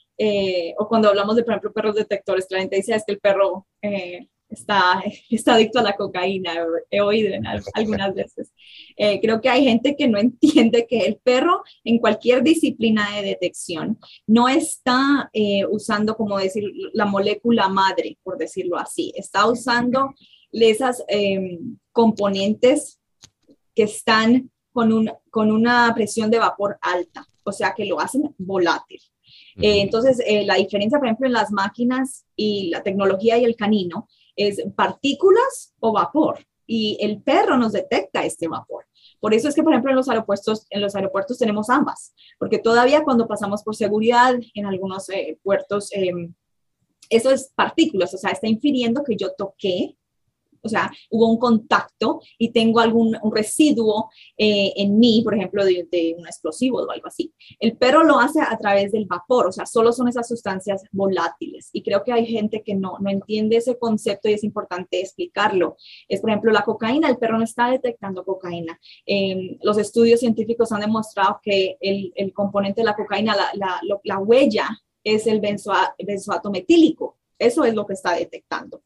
o 0.79 0.89
cuando 0.89 1.11
hablamos 1.11 1.37
de, 1.37 1.43
por 1.43 1.53
ejemplo, 1.53 1.73
perros 1.75 1.97
detectores, 1.97 2.47
la 2.49 2.61
gente 2.61 2.77
dice 2.77 2.95
es 2.95 3.05
que 3.05 3.13
el 3.13 3.21
perro 3.21 3.67
está, 4.51 5.03
está 5.31 5.55
adicto 5.55 5.79
a 5.79 5.83
la 5.83 5.97
cocaína, 5.97 6.53
he 6.91 7.01
oído 7.01 7.33
en 7.33 7.45
algunas 7.47 8.15
veces. 8.15 8.53
Eh, 8.97 9.21
creo 9.21 9.41
que 9.41 9.49
hay 9.49 9.65
gente 9.65 9.97
que 9.97 10.09
no 10.09 10.19
entiende 10.21 10.87
que 10.89 11.01
el 11.01 11.17
perro 11.17 11.63
en 11.85 11.99
cualquier 11.99 12.43
disciplina 12.43 13.17
de 13.17 13.23
detección 13.23 13.99
no 14.27 14.49
está 14.49 15.31
eh, 15.33 15.65
usando, 15.71 16.17
como 16.17 16.39
decir, 16.39 16.65
la 16.93 17.07
molécula 17.07 17.69
madre, 17.69 18.19
por 18.23 18.37
decirlo 18.37 18.79
así, 18.79 19.13
está 19.17 19.47
usando 19.47 20.15
esas 20.53 21.05
em, 21.09 21.79
componentes 21.93 23.01
que 23.75 23.85
están 23.85 24.51
con, 24.73 24.93
un, 24.93 25.11
con 25.31 25.51
una 25.51 25.93
presión 25.95 26.31
de 26.31 26.39
vapor 26.39 26.79
alta, 26.81 27.27
o 27.45 27.53
sea 27.53 27.73
que 27.75 27.85
lo 27.85 28.01
hacen 28.01 28.35
volátil. 28.39 29.01
Eh, 29.57 29.81
entonces, 29.81 30.23
la 30.47 30.55
diferencia, 30.55 30.99
por 30.99 31.09
ejemplo, 31.09 31.27
en 31.27 31.33
las 31.33 31.51
máquinas 31.51 32.27
y 32.37 32.71
la 32.71 32.83
tecnología 32.83 33.39
y 33.39 33.45
el 33.45 33.57
canino 33.57 34.09
es 34.37 34.63
partículas 34.77 35.75
o 35.81 35.93
vapor 35.93 36.39
y 36.67 36.97
el 37.01 37.21
perro 37.21 37.57
nos 37.57 37.73
detecta 37.73 38.25
este 38.25 38.47
vapor. 38.47 38.87
Por 39.19 39.35
eso 39.35 39.49
es 39.49 39.57
que, 39.57 39.63
por 39.63 39.73
ejemplo, 39.73 39.91
en 39.91 39.97
los 39.97 40.09
aeropuertos, 40.09 40.67
en 40.71 40.81
los 40.81 40.95
aeropuertos 40.95 41.37
tenemos 41.37 41.69
ambas, 41.69 42.15
porque 42.39 42.59
todavía 42.59 43.03
cuando 43.03 43.27
pasamos 43.27 43.65
por 43.65 43.75
seguridad 43.75 44.37
en 44.55 44.67
algunos 44.67 45.09
eh, 45.11 45.39
puertos, 45.43 45.89
em, 45.93 46.33
eso 47.09 47.33
es 47.33 47.53
partículas, 47.57 48.15
o 48.15 48.19
sea, 48.19 48.31
está 48.31 48.47
infiriendo 48.47 49.03
que 49.03 49.17
yo 49.17 49.33
toqué 49.37 49.97
o 50.63 50.69
sea, 50.69 50.91
hubo 51.11 51.29
un 51.29 51.39
contacto 51.39 52.21
y 52.39 52.53
tengo 52.53 52.81
algún 52.81 53.17
un 53.23 53.35
residuo 53.35 54.11
eh, 54.37 54.73
en 54.77 54.99
mí, 54.99 55.23
por 55.25 55.35
ejemplo, 55.35 55.65
de, 55.65 56.15
un 56.19 56.27
explosivo 56.27 56.79
o 56.83 56.91
algo 56.91 57.07
así. 57.07 57.33
El 57.59 57.77
perro 57.77 58.05
lo 58.05 58.19
hace 58.19 58.41
a 58.41 58.57
través 58.59 58.93
del 58.93 59.07
vapor, 59.07 59.47
o 59.47 59.53
sea, 59.53 59.67
solo 59.67 59.93
son 59.93 60.09
esas 60.09 60.29
sustancias 60.29 60.83
volátiles. 60.93 61.71
Y 61.73 61.83
creo 61.83 62.03
que 62.05 62.13
hay 62.13 62.27
gente 62.27 62.63
que 62.63 62.75
no, 62.75 62.97
no 63.01 63.11
entiende 63.11 63.57
ese 63.57 63.79
concepto 63.79 64.29
y 64.29 64.35
es 64.35 64.45
importante 64.45 65.01
explicarlo. 65.01 65.77
Es, 66.09 66.21
por 66.21 66.31
ejemplo, 66.31 66.53
la 66.53 66.63
cocaína, 66.63 67.09
el 67.09 67.19
perro 67.19 67.39
no 67.39 67.45
está 67.45 67.71
detectando 67.71 68.25
cocaína. 68.25 68.79
Em, 69.07 69.59
los 69.63 69.79
estudios 69.79 70.21
científicos 70.21 70.73
han 70.73 70.81
demostrado 70.81 71.41
que 71.43 71.77
el, 71.81 72.13
el 72.15 72.33
componente 72.33 72.81
de 72.81 72.87
la 72.87 72.97
cocaína, 72.97 73.37
la, 73.37 73.51
la, 73.55 73.81
la 74.05 74.19
huella, 74.19 74.69
es 75.03 75.27
el 75.27 75.41
benzoato 75.41 76.51
metílico. 76.51 77.19
Eso 77.39 77.65
es 77.65 77.75
lo 77.75 77.87
que 77.87 77.95
está 77.95 78.15
detectando. 78.15 78.83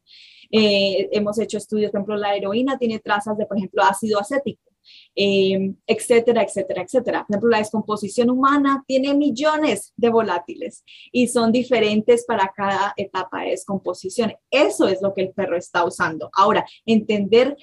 Eh, 0.57 1.09
hemos 1.11 1.37
hecho 1.37 1.57
estudios, 1.57 1.91
por 1.91 1.99
ejemplo, 1.99 2.15
la 2.15 2.33
heroína 2.33 2.77
tiene 2.77 2.99
trazas 2.99 3.37
de, 3.37 3.45
por 3.45 3.57
ejemplo, 3.57 3.83
ácido 3.83 4.21
acético, 4.21 4.71
eh, 5.13 5.73
etcétera, 5.85 6.43
etcétera, 6.43 6.83
etcétera. 6.83 7.25
Por 7.25 7.35
ejemplo, 7.35 7.49
la 7.49 7.57
descomposición 7.57 8.29
humana 8.29 8.81
tiene 8.87 9.13
millones 9.15 9.91
de 9.97 10.09
volátiles 10.09 10.85
y 11.11 11.27
son 11.27 11.51
diferentes 11.51 12.23
para 12.25 12.53
cada 12.55 12.93
etapa 12.95 13.41
de 13.41 13.49
descomposición. 13.49 14.33
Eso 14.49 14.87
es 14.87 15.01
lo 15.01 15.13
que 15.13 15.23
el 15.23 15.31
perro 15.31 15.57
está 15.57 15.83
usando. 15.83 16.29
Ahora, 16.31 16.65
entender 16.85 17.57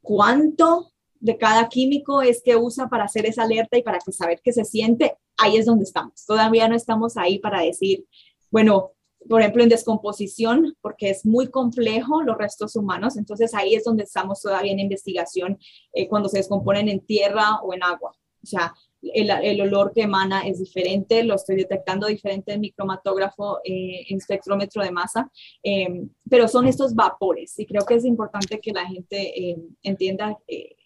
cuánto 0.00 0.92
de 1.18 1.36
cada 1.36 1.68
químico 1.68 2.22
es 2.22 2.42
que 2.44 2.54
usa 2.56 2.88
para 2.88 3.04
hacer 3.06 3.26
esa 3.26 3.42
alerta 3.42 3.76
y 3.76 3.82
para 3.82 3.98
que 3.98 4.12
saber 4.12 4.40
que 4.40 4.52
se 4.52 4.64
siente, 4.64 5.16
ahí 5.36 5.56
es 5.56 5.66
donde 5.66 5.82
estamos. 5.82 6.24
Todavía 6.24 6.68
no 6.68 6.76
estamos 6.76 7.16
ahí 7.16 7.40
para 7.40 7.60
decir, 7.60 8.06
bueno, 8.52 8.92
por 9.28 9.40
ejemplo, 9.40 9.62
en 9.62 9.68
descomposición, 9.68 10.76
porque 10.80 11.10
es 11.10 11.26
muy 11.26 11.48
complejo 11.48 12.22
los 12.22 12.38
restos 12.38 12.76
humanos, 12.76 13.16
entonces 13.16 13.54
ahí 13.54 13.74
es 13.74 13.84
donde 13.84 14.04
estamos 14.04 14.40
todavía 14.40 14.72
en 14.72 14.78
investigación 14.78 15.58
eh, 15.92 16.08
cuando 16.08 16.28
se 16.28 16.38
descomponen 16.38 16.88
en 16.88 17.00
tierra 17.00 17.60
o 17.62 17.74
en 17.74 17.82
agua. 17.82 18.12
O 18.42 18.46
sea, 18.46 18.72
el, 19.02 19.30
el, 19.30 19.60
olor 19.60 19.92
que 19.94 20.02
emana 20.02 20.46
es 20.46 20.58
diferente, 20.58 21.24
lo 21.24 21.34
estoy 21.34 21.56
detectando 21.56 22.06
diferente 22.06 22.52
en 22.52 22.60
micromatógrafo, 22.60 23.58
eh, 23.64 24.06
en 24.08 24.18
espectrómetro 24.18 24.82
de 24.82 24.90
masa, 24.90 25.30
em, 25.62 26.08
pero 26.28 26.48
son 26.48 26.66
estos 26.66 26.94
vapores 26.94 27.58
y 27.58 27.66
creo 27.66 27.84
que 27.84 27.94
es 27.94 28.04
importante 28.04 28.60
que 28.60 28.72
la 28.72 28.86
gente 28.86 29.50
em, 29.50 29.74
entienda 29.82 30.38
eh, 30.46 30.76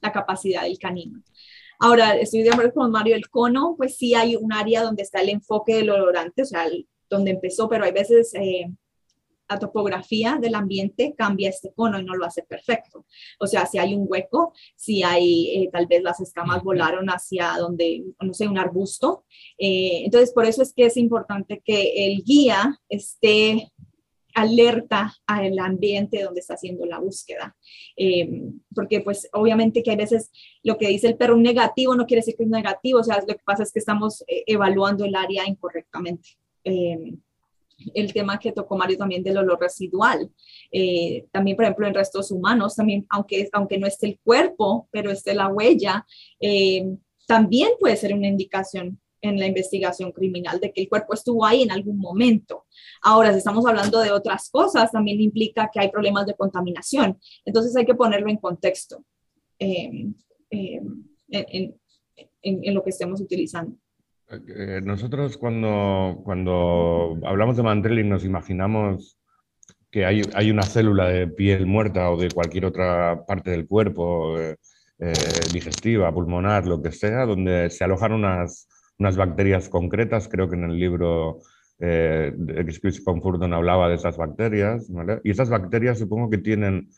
la 0.00 0.12
capacidad 0.12 0.62
del 0.62 0.78
canino. 0.78 1.22
Ahora, 1.78 2.16
estoy 2.16 2.42
de 2.42 2.50
acuerdo 2.50 2.74
con 2.74 2.90
Mario, 2.92 3.16
el 3.16 3.28
cono, 3.28 3.74
pues 3.76 3.96
sí 3.96 4.14
hay 4.14 4.36
un 4.36 4.52
área 4.52 4.82
donde 4.82 5.02
está 5.02 5.20
el 5.20 5.30
enfoque 5.30 5.74
del 5.74 5.90
olorante, 5.90 6.42
o 6.42 6.44
sea, 6.44 6.66
donde 7.12 7.32
empezó, 7.32 7.68
pero 7.68 7.84
hay 7.84 7.92
veces 7.92 8.34
eh, 8.34 8.72
la 9.48 9.58
topografía 9.58 10.38
del 10.40 10.54
ambiente 10.54 11.14
cambia 11.16 11.50
este 11.50 11.72
cono 11.74 12.00
y 12.00 12.04
no 12.04 12.14
lo 12.14 12.24
hace 12.24 12.42
perfecto. 12.42 13.04
O 13.38 13.46
sea, 13.46 13.66
si 13.66 13.78
hay 13.78 13.94
un 13.94 14.06
hueco, 14.08 14.54
si 14.76 15.02
hay, 15.02 15.50
eh, 15.56 15.70
tal 15.70 15.86
vez 15.86 16.02
las 16.02 16.20
escamas 16.20 16.62
volaron 16.62 17.08
hacia 17.08 17.52
donde, 17.58 18.02
no 18.18 18.32
sé, 18.32 18.48
un 18.48 18.58
arbusto. 18.58 19.24
Eh, 19.58 20.04
entonces, 20.04 20.32
por 20.32 20.46
eso 20.46 20.62
es 20.62 20.72
que 20.72 20.86
es 20.86 20.96
importante 20.96 21.60
que 21.62 22.06
el 22.06 22.22
guía 22.24 22.80
esté 22.88 23.70
alerta 24.34 25.12
al 25.26 25.58
ambiente 25.58 26.22
donde 26.22 26.40
está 26.40 26.54
haciendo 26.54 26.86
la 26.86 26.98
búsqueda. 26.98 27.54
porque 28.74 29.02
pues 29.02 29.28
obviamente 29.34 29.82
que 29.82 29.90
hay 29.90 29.98
veces 29.98 30.30
lo 30.62 30.78
que 30.78 30.88
dice 30.88 31.08
el 31.08 31.18
perro 31.18 31.36
negativo 31.36 31.94
no 31.94 32.06
quiere 32.06 32.20
decir 32.20 32.36
que 32.36 32.44
es 32.44 32.48
negativo, 32.48 33.00
o 33.00 33.04
sea, 33.04 33.20
lo 33.20 33.26
que 33.26 33.42
pasa 33.44 33.62
es 33.62 33.70
que 33.70 33.80
estamos 33.80 34.24
evaluando 34.46 35.04
el 35.04 35.14
área 35.14 35.46
incorrectamente. 35.46 36.38
Eh, 36.64 37.14
el 37.94 38.12
tema 38.12 38.38
que 38.38 38.52
tocó 38.52 38.76
Mario 38.76 38.98
también 38.98 39.22
del 39.22 39.38
olor 39.38 39.60
residual. 39.60 40.30
Eh, 40.70 41.26
también, 41.32 41.56
por 41.56 41.64
ejemplo, 41.64 41.86
en 41.86 41.94
restos 41.94 42.30
humanos, 42.30 42.76
también, 42.76 43.06
aunque, 43.10 43.48
aunque 43.52 43.78
no 43.78 43.86
esté 43.86 44.06
el 44.08 44.20
cuerpo, 44.22 44.88
pero 44.90 45.10
esté 45.10 45.34
la 45.34 45.48
huella, 45.48 46.06
eh, 46.40 46.96
también 47.26 47.70
puede 47.80 47.96
ser 47.96 48.14
una 48.14 48.28
indicación 48.28 49.00
en 49.20 49.38
la 49.38 49.46
investigación 49.46 50.10
criminal 50.10 50.58
de 50.58 50.72
que 50.72 50.82
el 50.82 50.88
cuerpo 50.88 51.14
estuvo 51.14 51.44
ahí 51.44 51.62
en 51.62 51.70
algún 51.70 51.98
momento. 51.98 52.66
Ahora, 53.02 53.30
si 53.32 53.38
estamos 53.38 53.64
hablando 53.66 54.00
de 54.00 54.10
otras 54.10 54.50
cosas, 54.50 54.90
también 54.90 55.20
implica 55.20 55.70
que 55.72 55.78
hay 55.78 55.90
problemas 55.90 56.26
de 56.26 56.34
contaminación. 56.34 57.20
Entonces 57.44 57.74
hay 57.76 57.84
que 57.84 57.94
ponerlo 57.94 58.28
en 58.28 58.38
contexto 58.38 59.04
en, 59.60 60.16
en 62.42 62.74
lo 62.74 62.82
que 62.82 62.90
estemos 62.90 63.20
utilizando. 63.20 63.76
Eh, 64.32 64.80
nosotros 64.82 65.36
cuando, 65.36 66.22
cuando 66.24 67.18
hablamos 67.24 67.56
de 67.56 67.62
mantreling 67.62 68.08
nos 68.08 68.24
imaginamos 68.24 69.18
que 69.90 70.06
hay, 70.06 70.22
hay, 70.34 70.50
una 70.50 70.62
célula 70.62 71.08
de 71.08 71.28
piel 71.28 71.66
muerta 71.66 72.10
o 72.10 72.16
de 72.16 72.30
cualquier 72.30 72.64
otra 72.64 73.26
parte 73.26 73.50
del 73.50 73.66
cuerpo, 73.66 74.38
eh, 74.38 74.56
eh, 74.98 75.12
digestiva, 75.52 76.14
pulmonar, 76.14 76.66
lo 76.66 76.80
que 76.80 76.92
sea, 76.92 77.26
donde 77.26 77.68
se 77.70 77.84
alojan 77.84 78.12
unas, 78.12 78.68
unas 78.98 79.16
bacterias 79.16 79.68
concretas. 79.68 80.28
Creo 80.28 80.48
que 80.48 80.56
en 80.56 80.64
el 80.64 80.78
libro 80.78 81.40
eh, 81.78 82.32
Chris 82.80 83.02
Confurton 83.04 83.52
hablaba 83.52 83.88
de 83.88 83.96
esas 83.96 84.16
bacterias. 84.16 84.88
Y 85.24 85.30
esas 85.30 85.50
bacterias 85.50 85.98
supongo 85.98 86.30
que 86.30 86.38
tienen 86.38 86.88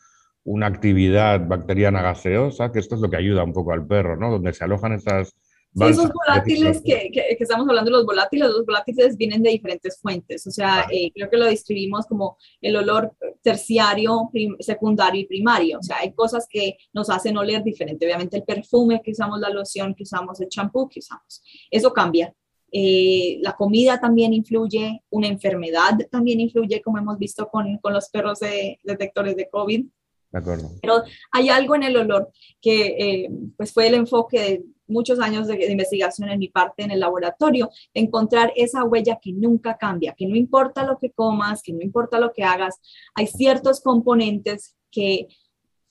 una 0.43 0.67
actividad 0.67 1.47
bacteriana 1.47 2.01
gaseosa, 2.01 2.71
que 2.71 2.79
esto 2.79 2.95
es 2.95 3.01
lo 3.01 3.09
que 3.09 3.17
ayuda 3.17 3.43
un 3.43 3.53
poco 3.53 3.73
al 3.73 3.87
perro, 3.87 4.15
¿no? 4.15 4.29
Donde 4.29 4.53
se 4.53 4.63
alojan 4.63 4.93
esas 4.93 5.35
Sí, 5.75 5.83
esos 5.83 6.09
volátiles 6.09 6.81
que, 6.81 7.11
que, 7.11 7.37
estamos 7.37 7.67
hablando, 7.67 7.91
los 7.91 8.05
volátiles, 8.05 8.49
los 8.49 8.65
volátiles 8.65 9.17
vienen 9.17 9.43
de 9.43 9.49
diferentes 9.49 9.99
fuentes, 9.99 10.47
o 10.47 10.51
sea, 10.51 10.85
eh, 10.89 11.11
creo 11.13 11.29
que 11.29 11.35
lo 11.35 11.47
distribuimos 11.47 12.05
como 12.05 12.37
el 12.61 12.77
olor 12.77 13.13
terciario, 13.41 14.31
secundario 14.59 15.19
y 15.19 15.25
primario, 15.25 15.79
o 15.79 15.83
sea, 15.83 15.97
hay 15.99 16.13
cosas 16.13 16.47
que 16.49 16.77
nos 16.93 17.09
hacen 17.09 17.35
oler 17.35 17.61
diferente, 17.61 18.05
obviamente 18.05 18.37
el 18.37 18.43
perfume 18.43 19.01
que 19.03 19.11
usamos, 19.11 19.41
la 19.41 19.49
loción 19.49 19.93
que 19.93 20.03
usamos, 20.03 20.39
el 20.39 20.47
champú 20.47 20.87
que 20.87 20.99
usamos, 20.99 21.43
eso 21.69 21.91
cambia. 21.91 22.33
Eh, 22.71 23.39
la 23.41 23.53
comida 23.55 23.99
también 23.99 24.33
influye, 24.33 25.01
una 25.09 25.27
enfermedad 25.27 25.91
también 26.09 26.39
influye, 26.39 26.81
como 26.81 26.97
hemos 26.97 27.17
visto 27.17 27.47
con, 27.47 27.77
con 27.77 27.93
los 27.93 28.09
perros 28.09 28.39
de, 28.39 28.79
detectores 28.83 29.35
de 29.35 29.49
COVID. 29.49 29.85
De 30.31 30.39
acuerdo. 30.39 30.71
Pero 30.81 31.03
hay 31.31 31.49
algo 31.49 31.75
en 31.75 31.83
el 31.83 31.95
olor 31.95 32.31
que 32.61 32.87
eh, 32.99 33.29
pues 33.55 33.71
fue 33.71 33.87
el 33.87 33.93
enfoque 33.93 34.39
de 34.39 34.63
muchos 34.87 35.19
años 35.19 35.47
de, 35.47 35.71
investigación 35.71 36.29
en 36.29 36.39
mi 36.39 36.49
parte 36.49 36.83
en 36.83 36.91
el 36.91 36.99
laboratorio, 36.99 37.69
encontrar 37.93 38.51
esa 38.55 38.83
huella 38.83 39.19
que 39.21 39.33
nunca 39.33 39.77
cambia, 39.77 40.13
que 40.17 40.27
no 40.27 40.35
importa 40.35 40.85
lo 40.85 40.97
que 40.97 41.11
comas, 41.11 41.61
que 41.61 41.73
no 41.73 41.81
importa 41.81 42.19
lo 42.19 42.31
que 42.33 42.43
hagas, 42.43 42.79
hay 43.13 43.27
ciertos 43.27 43.81
componentes 43.81 44.75
que 44.91 45.27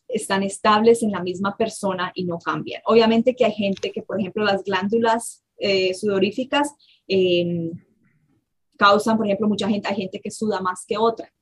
están 0.08 0.42
estables 0.42 1.02
en 1.02 1.10
la 1.10 1.22
misma 1.22 1.56
persona 1.56 2.12
y 2.14 2.24
no 2.24 2.38
cambian. 2.38 2.82
Obviamente 2.86 3.34
que 3.34 3.44
hay 3.44 3.52
gente 3.52 3.90
que, 3.90 4.02
por 4.02 4.20
ejemplo, 4.20 4.44
las 4.44 4.62
glándulas 4.62 5.44
eh, 5.58 5.94
sudoríficas 5.94 6.74
em, 7.08 7.72
causan, 8.76 9.16
por 9.16 9.26
ejemplo, 9.26 9.48
mucha 9.48 9.68
gente, 9.68 9.88
hay 9.88 9.96
gente 9.96 10.20
que 10.20 10.30
suda 10.30 10.60
más 10.60 10.84
que 10.86 10.98
otra. 10.98 11.32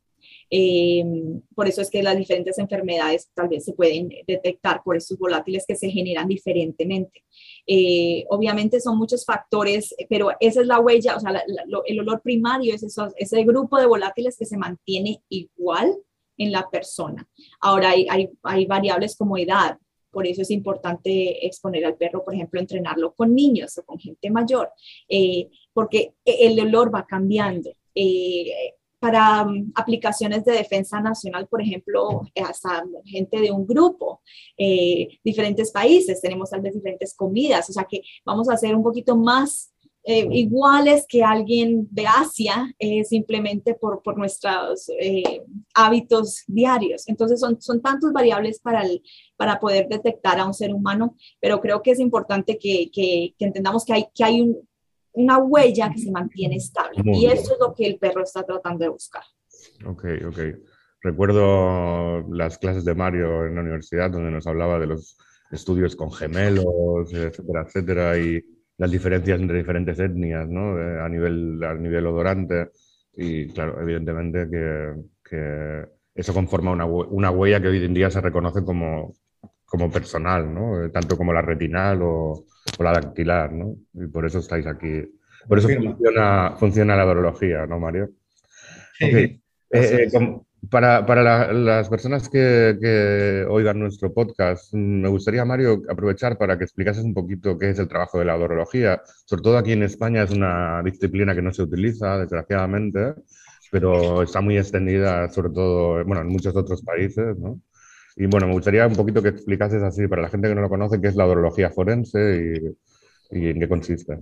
Eh, 0.50 1.04
por 1.54 1.66
eso 1.66 1.80
es 1.80 1.90
que 1.90 2.02
las 2.02 2.16
diferentes 2.16 2.58
enfermedades 2.58 3.30
tal 3.34 3.48
vez 3.48 3.64
se 3.64 3.72
pueden 3.72 4.10
detectar 4.26 4.82
por 4.84 4.96
esos 4.96 5.18
volátiles 5.18 5.64
que 5.66 5.76
se 5.76 5.90
generan 5.90 6.28
diferentemente. 6.28 7.24
Eh, 7.66 8.24
obviamente 8.28 8.80
son 8.80 8.98
muchos 8.98 9.24
factores, 9.24 9.94
pero 10.08 10.30
esa 10.40 10.60
es 10.60 10.66
la 10.66 10.80
huella, 10.80 11.16
o 11.16 11.20
sea, 11.20 11.42
el 11.86 12.00
olor 12.00 12.20
primario 12.22 12.74
es 12.74 12.84
ese 13.16 13.44
grupo 13.44 13.78
de 13.78 13.86
volátiles 13.86 14.36
que 14.36 14.46
se 14.46 14.56
mantiene 14.56 15.22
igual 15.28 15.96
en 16.36 16.52
la 16.52 16.68
persona. 16.70 17.28
Ahora 17.60 17.90
hay, 17.90 18.66
variables 18.66 19.16
como 19.16 19.38
edad, 19.38 19.78
por 20.10 20.26
eso 20.26 20.42
es 20.42 20.50
importante 20.50 21.46
exponer 21.46 21.86
al 21.86 21.96
perro, 21.96 22.24
por 22.24 22.34
ejemplo, 22.34 22.60
entrenarlo 22.60 23.14
con 23.14 23.34
niños 23.34 23.78
o 23.78 23.84
con 23.84 23.98
gente 23.98 24.30
mayor, 24.30 24.70
eh, 25.08 25.48
porque 25.72 26.14
el 26.24 26.60
olor 26.60 26.94
va 26.94 27.06
cambiando. 27.06 27.70
Para 29.02 29.42
um, 29.42 29.72
aplicaciones 29.74 30.44
de 30.44 30.52
defensa 30.52 31.00
nacional, 31.00 31.48
por 31.48 31.60
ejemplo, 31.60 32.22
hasta 32.36 32.84
gente 33.04 33.40
de 33.40 33.50
un 33.50 33.66
grupo, 33.66 34.22
eh, 34.56 35.18
diferentes 35.24 35.72
países, 35.72 36.20
tenemos 36.20 36.50
tal 36.50 36.60
vez 36.60 36.72
diferentes 36.72 37.12
comidas, 37.16 37.68
o 37.68 37.72
sea 37.72 37.84
que 37.90 38.00
vamos 38.24 38.48
a 38.48 38.56
ser 38.56 38.76
un 38.76 38.82
poquito 38.84 39.16
más 39.16 39.74
eh, 40.04 40.28
iguales 40.30 41.04
que 41.08 41.24
alguien 41.24 41.88
de 41.90 42.06
Asia, 42.06 42.72
eh, 42.78 43.02
simplemente 43.02 43.74
por, 43.74 44.02
por 44.04 44.16
nuestros 44.16 44.88
hábitos 45.74 46.44
diarios. 46.46 47.08
Entonces 47.08 47.40
son, 47.40 47.60
son 47.60 47.82
tantos 47.82 48.12
variables 48.12 48.60
para, 48.60 48.82
el, 48.82 49.02
para 49.36 49.58
poder 49.58 49.88
detectar 49.88 50.38
a 50.38 50.46
un 50.46 50.54
ser 50.54 50.72
humano, 50.72 51.16
pero 51.40 51.60
creo 51.60 51.82
que 51.82 51.90
es 51.90 51.98
importante 51.98 52.56
que, 52.56 52.88
que, 52.92 53.34
que 53.36 53.44
entendamos 53.46 53.84
que 53.84 53.94
hay, 53.94 54.06
que 54.14 54.22
hay 54.22 54.42
un, 54.42 54.56
una 55.14 55.38
huella 55.38 55.90
que 55.90 55.98
se 55.98 56.10
mantiene 56.10 56.56
estable. 56.56 57.02
y 57.04 57.26
eso 57.26 57.52
es 57.54 57.58
lo 57.60 57.74
que 57.74 57.86
el 57.86 57.98
perro 57.98 58.22
está 58.22 58.42
tratando 58.42 58.84
de 58.84 58.90
buscar. 58.90 59.22
Ok, 59.86 60.04
ok. 60.26 60.38
Recuerdo 61.02 62.22
las 62.30 62.58
clases 62.58 62.84
de 62.84 62.94
Mario 62.94 63.46
en 63.46 63.56
la 63.56 63.62
universidad 63.62 64.10
donde 64.10 64.30
nos 64.30 64.46
hablaba 64.46 64.78
de 64.78 64.86
los 64.86 65.16
estudios 65.50 65.96
con 65.96 66.12
gemelos, 66.12 67.12
etcétera, 67.12 67.64
etcétera, 67.66 68.18
y 68.18 68.40
las 68.78 68.90
diferencias 68.90 69.40
entre 69.40 69.58
diferentes 69.58 69.98
etnias, 69.98 70.48
¿no? 70.48 70.76
A 71.02 71.08
nivel, 71.08 71.62
a 71.62 71.74
nivel 71.74 72.06
odorante. 72.06 72.70
Y 73.14 73.48
claro, 73.48 73.80
evidentemente 73.82 74.48
que, 74.50 74.94
que 75.22 75.84
eso 76.14 76.32
conforma 76.32 76.70
una, 76.70 76.86
una, 76.86 77.30
huella 77.30 77.60
que 77.60 77.68
hoy 77.68 77.84
en 77.84 77.94
día 77.94 78.10
se 78.10 78.20
reconoce 78.20 78.64
como, 78.64 79.12
como 79.64 79.90
personal, 79.90 80.52
¿no? 80.54 80.90
Tanto 80.90 81.16
como 81.16 81.32
la 81.32 81.42
retinal 81.42 82.00
o, 82.02 82.44
la 82.82 82.92
dactilar, 82.92 83.52
¿no? 83.52 83.76
Y 83.94 84.06
por 84.08 84.26
eso 84.26 84.38
estáis 84.38 84.66
aquí. 84.66 85.02
Por 85.48 85.58
eso 85.58 85.68
funciona, 85.68 86.54
funciona, 86.58 86.96
la 86.96 87.06
orología, 87.06 87.66
¿no, 87.66 87.80
Mario? 87.80 88.10
Eh, 89.00 89.40
eh, 89.70 90.08
para, 90.70 91.04
para 91.04 91.52
las 91.52 91.88
personas 91.88 92.28
que, 92.28 92.76
que, 92.80 93.44
oigan 93.48 93.80
nuestro 93.80 94.12
podcast, 94.12 94.72
me 94.74 95.08
gustaría, 95.08 95.44
Mario, 95.44 95.82
aprovechar 95.88 96.38
para 96.38 96.56
que 96.56 96.64
explicases 96.64 97.04
un 97.04 97.14
poquito 97.14 97.58
qué 97.58 97.70
es 97.70 97.78
el 97.78 97.88
trabajo 97.88 98.18
de 98.18 98.26
la 98.26 98.36
odorología. 98.36 99.02
Sobre 99.24 99.42
todo 99.42 99.58
aquí 99.58 99.72
en 99.72 99.82
España 99.82 100.22
es 100.22 100.30
una 100.30 100.82
disciplina 100.84 101.34
que 101.34 101.42
no 101.42 101.52
se 101.52 101.62
utiliza, 101.62 102.18
desgraciadamente, 102.18 103.14
pero 103.72 104.22
está 104.22 104.40
muy 104.40 104.56
extendida, 104.56 105.28
sobre 105.30 105.50
todo 105.50 106.04
bueno, 106.04 106.20
en 106.20 106.28
muchos 106.28 106.54
otros 106.54 106.82
países, 106.82 107.36
¿no? 107.38 107.60
Y 108.16 108.26
bueno, 108.26 108.46
me 108.46 108.52
gustaría 108.52 108.86
un 108.86 108.96
poquito 108.96 109.22
que 109.22 109.30
explicases 109.30 109.82
así, 109.82 110.06
para 110.06 110.22
la 110.22 110.28
gente 110.28 110.48
que 110.48 110.54
no 110.54 110.60
lo 110.60 110.68
conoce, 110.68 111.00
qué 111.00 111.08
es 111.08 111.16
la 111.16 111.26
odorología 111.26 111.70
forense 111.70 112.76
y, 113.30 113.38
y 113.38 113.48
en 113.48 113.60
qué 113.60 113.68
consiste. 113.68 114.18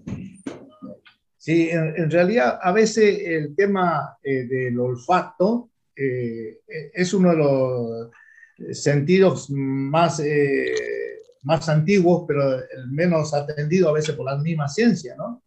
Sí, 1.41 1.71
en, 1.71 2.11
realidad 2.11 2.59
a 2.61 2.71
veces 2.71 3.19
el 3.25 3.57
tema 3.57 4.19
eh, 4.23 4.45
del 4.45 4.79
olfato 4.79 5.71
eh, 5.97 6.61
es 6.93 7.15
uno 7.15 7.31
de 7.31 7.37
los 7.37 8.11
sentidos 8.77 9.49
más, 9.49 10.21
eh, 10.21 10.75
más 11.43 11.67
antiguos, 11.71 12.25
pero 12.29 12.59
el 12.59 12.91
menos 12.91 13.33
atendido 13.33 13.89
a 13.89 13.95
veces 13.95 14.15
por 14.15 14.27
la 14.27 14.37
misma 14.37 14.69
ciencia, 14.69 15.15
¿no? 15.17 15.43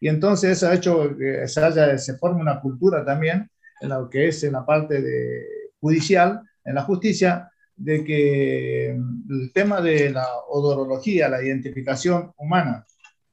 Y 0.00 0.06
entonces 0.06 0.52
eso 0.52 0.68
ha 0.68 0.74
hecho 0.74 1.16
que 1.16 1.46
se, 1.48 1.60
haya, 1.60 1.98
se 1.98 2.16
forme 2.18 2.40
una 2.40 2.60
cultura 2.60 3.04
también 3.04 3.50
en 3.80 3.88
lo 3.88 4.08
que 4.08 4.28
es 4.28 4.44
en 4.44 4.52
la 4.52 4.64
parte 4.64 5.02
de 5.02 5.44
judicial, 5.80 6.40
en 6.64 6.74
la 6.76 6.82
justicia, 6.82 7.50
de 7.82 8.04
que 8.04 8.90
el 8.90 9.52
tema 9.52 9.80
de 9.80 10.10
la 10.10 10.26
odorología, 10.48 11.28
la 11.28 11.42
identificación 11.42 12.32
humana, 12.36 12.86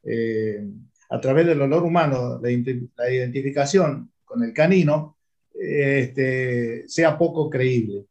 eh, 0.04 0.66
a 1.12 1.22
través 1.22 1.46
del 1.46 1.62
olor 1.62 1.84
humano, 1.84 2.40
la, 2.42 2.50
identificación 2.52 4.12
con 4.26 4.44
el 4.44 4.52
canino, 4.52 5.18
este, 5.54 6.88
sea 6.88 7.16
poco 7.16 7.48
creíble. 7.50 8.06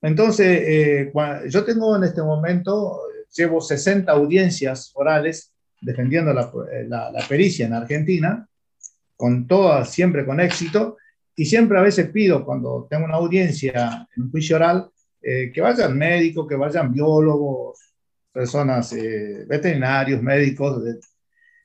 Entonces, 0.00 0.62
eh, 0.62 1.12
yo 1.48 1.64
tengo 1.64 1.96
en 1.96 2.04
este 2.04 2.22
momento, 2.22 3.00
llevo 3.36 3.60
60 3.60 4.10
audiencias 4.10 4.90
orales 4.94 5.52
defendiendo 5.82 6.32
la, 6.32 6.50
la, 6.88 7.28
pericia 7.28 7.66
en 7.66 7.74
Argentina, 7.74 8.48
con 9.16 9.46
todas, 9.46 9.90
siempre 9.90 10.24
con 10.24 10.40
éxito, 10.40 10.96
y 11.36 11.44
siempre 11.44 11.78
a 11.78 11.82
veces 11.82 12.08
pido, 12.08 12.42
cuando 12.44 12.86
tengo 12.88 13.04
una 13.04 13.16
audiencia 13.16 14.08
en 14.16 14.22
un 14.22 14.30
juicio 14.30 14.56
oral, 14.56 14.88
eh, 15.24 15.50
que 15.52 15.60
vayan 15.60 15.96
médicos, 15.96 16.46
que 16.46 16.56
vayan 16.56 16.92
biólogos, 16.92 17.78
personas, 18.32 18.92
eh, 18.92 19.44
veterinarios, 19.46 20.22
médicos, 20.22 20.82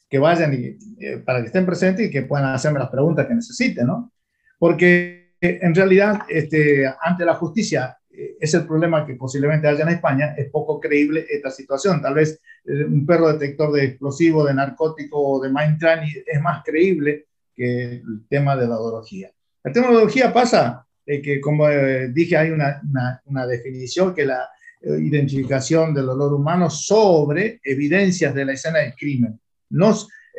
que 0.10 0.20
vayan 0.20 0.53
y, 0.53 1.18
para 1.26 1.41
que 1.41 1.47
estén 1.47 1.66
presentes 1.66 2.07
y 2.07 2.12
que 2.12 2.24
puedan 2.24 2.53
hacerme 2.53 2.80
las 2.80 2.89
preguntas 2.89 3.28
que 3.28 3.36
necesiten, 3.36 3.88
¿no? 3.88 4.12
Porque 4.57 5.36
en 5.41 5.74
realidad, 5.74 6.22
este, 6.28 6.86
ante 7.01 7.26
la 7.26 7.36
justicia, 7.36 7.97
eh, 8.12 8.38
es 8.39 8.53
el 8.53 8.66
problema 8.66 9.05
que 9.05 9.16
posiblemente 9.16 9.68
haya 9.68 9.84
en 9.84 9.89
España, 9.89 10.34
es 10.38 10.49
poco 10.49 10.80
creíble 10.80 11.26
esta 11.30 11.49
situación. 11.49 12.01
Tal 12.01 12.16
vez 12.16 12.41
eh, 12.66 12.84
un 12.84 13.05
perro 13.05 13.32
detector 13.32 13.72
de 13.72 13.86
explosivo, 13.86 14.45
de 14.45 14.53
narcótico 14.53 15.20
o 15.22 15.41
de 15.41 15.49
Mindtrani 15.49 16.12
es 16.26 16.41
más 16.41 16.64
creíble 16.64 17.28
que 17.55 17.93
el 17.93 18.28
tema 18.28 18.55
de 18.57 18.68
la 18.68 18.78
odología. 18.78 19.32
El 19.64 19.74
tema 19.74 19.88
de 19.88 19.93
la 19.93 19.99
odología 19.99 20.34
pasa 20.34 20.86
eh, 21.12 21.22
que, 21.22 21.41
como 21.41 21.68
dije, 22.14 22.38
hay 22.38 22.51
una, 22.51 22.82
una, 23.26 23.47
definición 23.47 24.14
que 24.14 24.26
la 24.26 24.47
identificación 24.82 25.93
del 25.93 26.07
olor 26.07 26.34
humano 26.34 26.70
sobre 26.70 27.60
evidencias 27.64 28.34
de 28.34 28.45
la 28.45 28.53
escena 28.53 28.80
del 28.80 28.93
crimen. 28.95 29.39
No, 29.72 29.89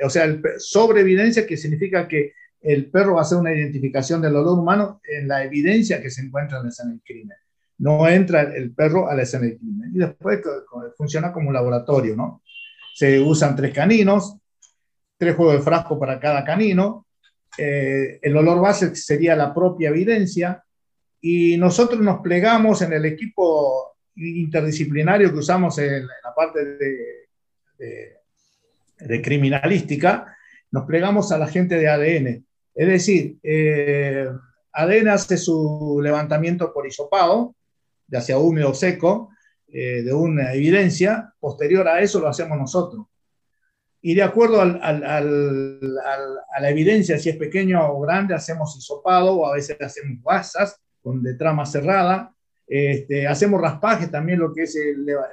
o 0.03 0.11
sea, 0.11 0.25
el, 0.25 0.43
sobre 0.59 1.03
evidencia 1.03 1.47
que 1.47 1.57
significa 1.57 2.09
que 2.09 2.33
el 2.63 2.91
perro 2.91 3.15
va 3.15 3.21
a 3.21 3.23
hacer 3.23 3.39
una 3.39 3.53
identificación 3.53 4.23
del 4.23 4.37
olor 4.37 4.59
humano 4.59 5.01
en 5.05 5.29
la 5.29 5.45
evidencia 5.45 6.01
que 6.01 6.11
se 6.11 6.23
encuentra 6.23 6.59
en 6.59 6.65
la 6.65 6.69
escena 6.71 6.91
del 6.91 7.03
crimen 7.03 7.37
no 7.81 8.07
entra 8.07 8.43
el 8.43 8.73
perro 8.75 9.09
a 9.09 9.15
la 9.15 9.23
escena 9.23 9.47
del 9.47 9.59
crimen. 9.59 9.91
Y 9.95 9.99
después 9.99 10.41
funciona 10.97 11.33
como 11.33 11.49
un 11.49 11.55
laboratorio, 11.55 12.15
¿no? 12.15 12.43
Se 12.95 13.19
usan 13.19 13.57
tres 13.57 13.73
caninos, 13.73 14.37
tres 15.17 15.35
juegos 15.35 15.57
de 15.57 15.63
frasco 15.63 15.99
para 15.99 16.21
cada 16.21 16.45
canino. 16.45 17.07
Eh, 17.59 18.19
el 18.23 18.37
olor 18.37 18.61
base 18.61 18.95
sería 18.95 19.37
la 19.37 19.55
propia 19.55 19.91
evidencia. 19.91 20.63
Y 21.21 21.57
nosotros 21.59 22.01
nos 22.01 22.21
plegamos 22.21 22.83
en 22.83 22.93
el 22.93 23.05
equipo 23.05 23.97
interdisciplinario 24.17 25.33
que 25.33 25.39
usamos 25.39 25.79
en, 25.79 26.07
la 26.07 26.35
parte 26.35 26.65
de, 27.79 29.23
criminalística, 29.23 30.37
nos 30.71 30.85
plegamos 30.85 31.33
a 31.33 31.39
la 31.39 31.47
gente 31.47 31.77
de 31.77 31.89
ADN. 31.89 32.45
Es 32.75 32.87
decir, 32.87 33.39
eh, 33.43 34.29
ADN 34.73 35.09
hace 35.09 35.37
su 35.37 36.01
levantamiento 36.03 36.73
por 36.73 36.87
hisopado, 36.87 37.55
ya 38.07 38.21
sea 38.21 38.39
húmedo 38.39 38.71
o 38.71 38.75
seco, 38.75 39.31
eh, 39.69 40.03
de 40.03 40.13
una 40.13 40.53
evidencia, 40.53 41.33
posterior 41.39 41.87
a 41.89 42.01
eso 42.01 42.21
lo 42.21 42.29
hacemos 42.29 42.59
nosotros. 42.59 43.07
Y 44.03 44.15
de 44.15 44.23
acuerdo 44.23 44.61
al, 44.61 44.81
al, 44.83 45.05
a 45.05 46.61
la 46.61 46.71
evidencia, 46.71 47.19
si 47.19 47.29
es 47.29 47.37
pequeño 47.37 47.87
o 47.93 48.01
grande, 48.01 48.35
hacemos 48.35 48.77
hisopado 48.77 49.35
o 49.35 49.47
a 49.47 49.55
veces 49.55 49.77
hacemos 49.81 50.23
guasas 50.23 50.81
con 51.03 51.23
de 51.23 51.35
trama 51.35 51.67
cerrada. 51.67 52.35
Este, 52.67 53.27
hacemos 53.27 53.61
raspaje 53.61 54.07
también, 54.07 54.39
lo 54.39 54.53
que 54.53 54.63
es 54.63 54.77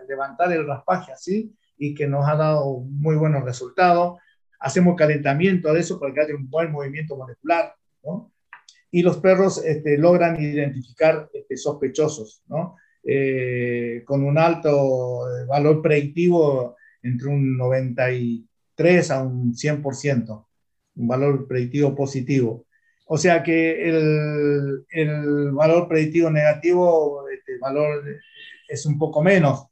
levantar 0.07 0.51
el 0.51 0.67
raspaje 0.67 1.11
así, 1.13 1.55
y 1.77 1.93
que 1.93 2.07
nos 2.07 2.27
ha 2.27 2.35
dado 2.35 2.79
muy 2.79 3.15
buenos 3.15 3.43
resultados. 3.43 4.19
Hacemos 4.59 4.95
calentamiento 4.95 5.71
de 5.73 5.79
eso 5.79 5.99
para 5.99 6.13
que 6.13 6.21
haya 6.21 6.35
un 6.35 6.49
buen 6.49 6.71
movimiento 6.71 7.15
molecular. 7.15 7.73
¿no? 8.03 8.31
y 8.91 9.01
los 9.01 9.17
perros 9.17 9.63
este, 9.65 9.97
logran 9.97 10.41
identificar 10.41 11.29
este, 11.33 11.57
sospechosos, 11.57 12.43
¿no? 12.47 12.77
Eh, 13.03 14.01
con 14.05 14.23
un 14.23 14.37
alto 14.37 15.21
valor 15.47 15.81
predictivo 15.81 16.75
entre 17.01 17.29
un 17.29 17.57
93 18.77 19.11
a 19.11 19.23
un 19.23 19.53
100%, 19.53 20.45
un 20.95 21.07
valor 21.07 21.47
predictivo 21.47 21.95
positivo. 21.95 22.65
O 23.07 23.17
sea 23.17 23.41
que 23.41 23.89
el, 23.89 24.85
el 24.89 25.51
valor 25.51 25.87
predictivo 25.87 26.29
negativo, 26.29 27.27
este 27.29 27.57
valor 27.57 28.03
es 28.67 28.85
un 28.85 28.99
poco 28.99 29.23
menos. 29.23 29.67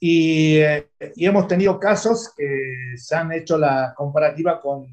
Y, 0.00 0.56
eh, 0.56 0.88
y, 1.14 1.26
hemos 1.26 1.46
tenido 1.46 1.78
casos 1.78 2.32
que 2.36 2.94
se 2.96 3.14
han 3.14 3.30
hecho 3.30 3.56
la 3.56 3.94
comparativa 3.96 4.60
con 4.60 4.82
eh, 4.82 4.88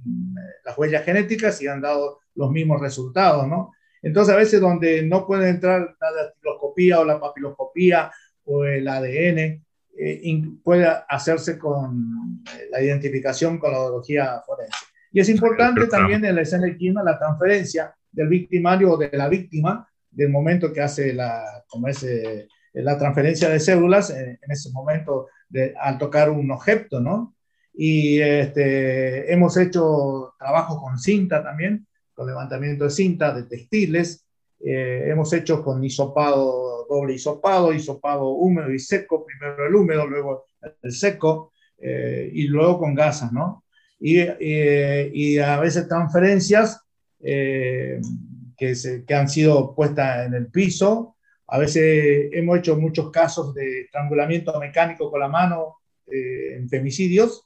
las 0.64 0.78
huellas 0.78 1.03
genéticas 1.03 1.60
y 1.62 1.68
han 1.68 1.82
dado 1.82 2.20
los 2.36 2.51
mismos 2.51 2.80
resultados, 2.80 3.47
¿no? 3.47 3.72
Entonces, 4.03 4.36
a 4.36 4.38
veces 4.38 4.62
donde 4.62 5.01
no 5.01 5.26
puede 5.26 5.49
entrar 5.49 5.95
la 5.99 6.12
dactiloscopía 6.12 6.99
o 6.99 7.05
la 7.05 7.20
papiloscopía 7.20 8.12
o 8.45 8.66
el 8.66 8.88
ADN, 8.88 9.66
eh, 10.02 10.41
puede 10.64 10.88
hacerse 11.10 11.58
con 11.60 12.41
eh, 12.56 12.68
la 12.72 12.82
identificación 12.82 13.60
con 13.60 13.72
la 13.74 13.80
odología 13.80 14.41
forense. 14.45 14.86
Y 15.12 15.20
es 15.20 15.30
importante 15.30 15.88
también 15.88 16.24
en 16.24 16.36
la 16.36 16.41
escena 16.41 16.66
del 16.66 16.78
clima 16.78 17.04
la 17.04 17.18
transferencia 17.18 17.93
del 18.12 18.30
victimario 18.30 18.93
o 18.93 18.97
de 18.97 19.10
la 19.12 19.28
víctima 19.28 19.89
del 20.10 20.30
momento 20.30 20.72
que 20.72 20.82
hace 20.82 21.14
la, 21.14 21.43
como 21.68 21.88
eh, 21.88 22.47
la 22.74 22.97
transferencia 22.97 23.50
de 23.50 23.60
células 23.60 24.10
en, 24.12 24.38
ese 24.47 24.72
momento 24.72 25.28
de, 25.50 25.74
al 25.80 25.97
tocar 25.97 26.30
un 26.30 26.50
objeto, 26.52 27.00
¿no? 27.02 27.36
Y 27.74 28.22
este, 28.22 29.32
hemos 29.32 29.58
hecho 29.58 30.34
trabajo 30.38 30.82
con 30.82 30.97
cinta 30.97 31.43
también, 31.43 31.88
con 32.14 32.28
levantamiento 32.28 32.86
de 32.86 32.89
cinta, 32.89 33.34
de 33.34 33.43
textiles. 33.43 34.26
Eh, 34.62 35.05
hemos 35.07 35.32
hecho 35.32 35.64
con 35.64 35.84
hisopado, 35.84 36.86
doble 36.89 37.14
hisopado, 37.14 37.74
hisopado 37.74 38.30
húmedo 38.30 38.72
y 38.72 38.80
seco, 38.80 39.26
primero 39.26 39.66
el 39.66 39.76
húmedo, 39.76 40.05
luego 40.05 40.45
el 40.82 40.91
seco, 40.91 41.53
eh, 41.78 42.30
y 42.34 42.47
luego 42.47 42.80
con 42.80 42.93
gasas, 42.93 43.32
¿no? 43.32 43.64
Y, 43.99 44.18
eh, 44.20 45.10
y 45.14 45.38
a 45.39 45.60
veces 45.60 45.88
transferencias 45.88 46.82
que, 47.22 48.76
se, 48.76 49.05
que, 49.05 49.14
han 49.14 49.30
sido 49.30 49.76
puestas 49.76 50.28
en 50.28 50.34
el 50.34 50.47
piso. 50.47 51.16
A 51.47 51.57
veces 51.57 52.30
hemos 52.32 52.60
hecho 52.60 52.78
muchos 52.78 53.12
casos 53.12 53.53
de 53.53 53.82
estrangulamiento 53.82 54.57
mecánico 54.60 55.12
con 55.12 55.20
la 55.20 55.28
mano 55.28 55.80
en 56.07 56.70
femicidios, 56.70 57.45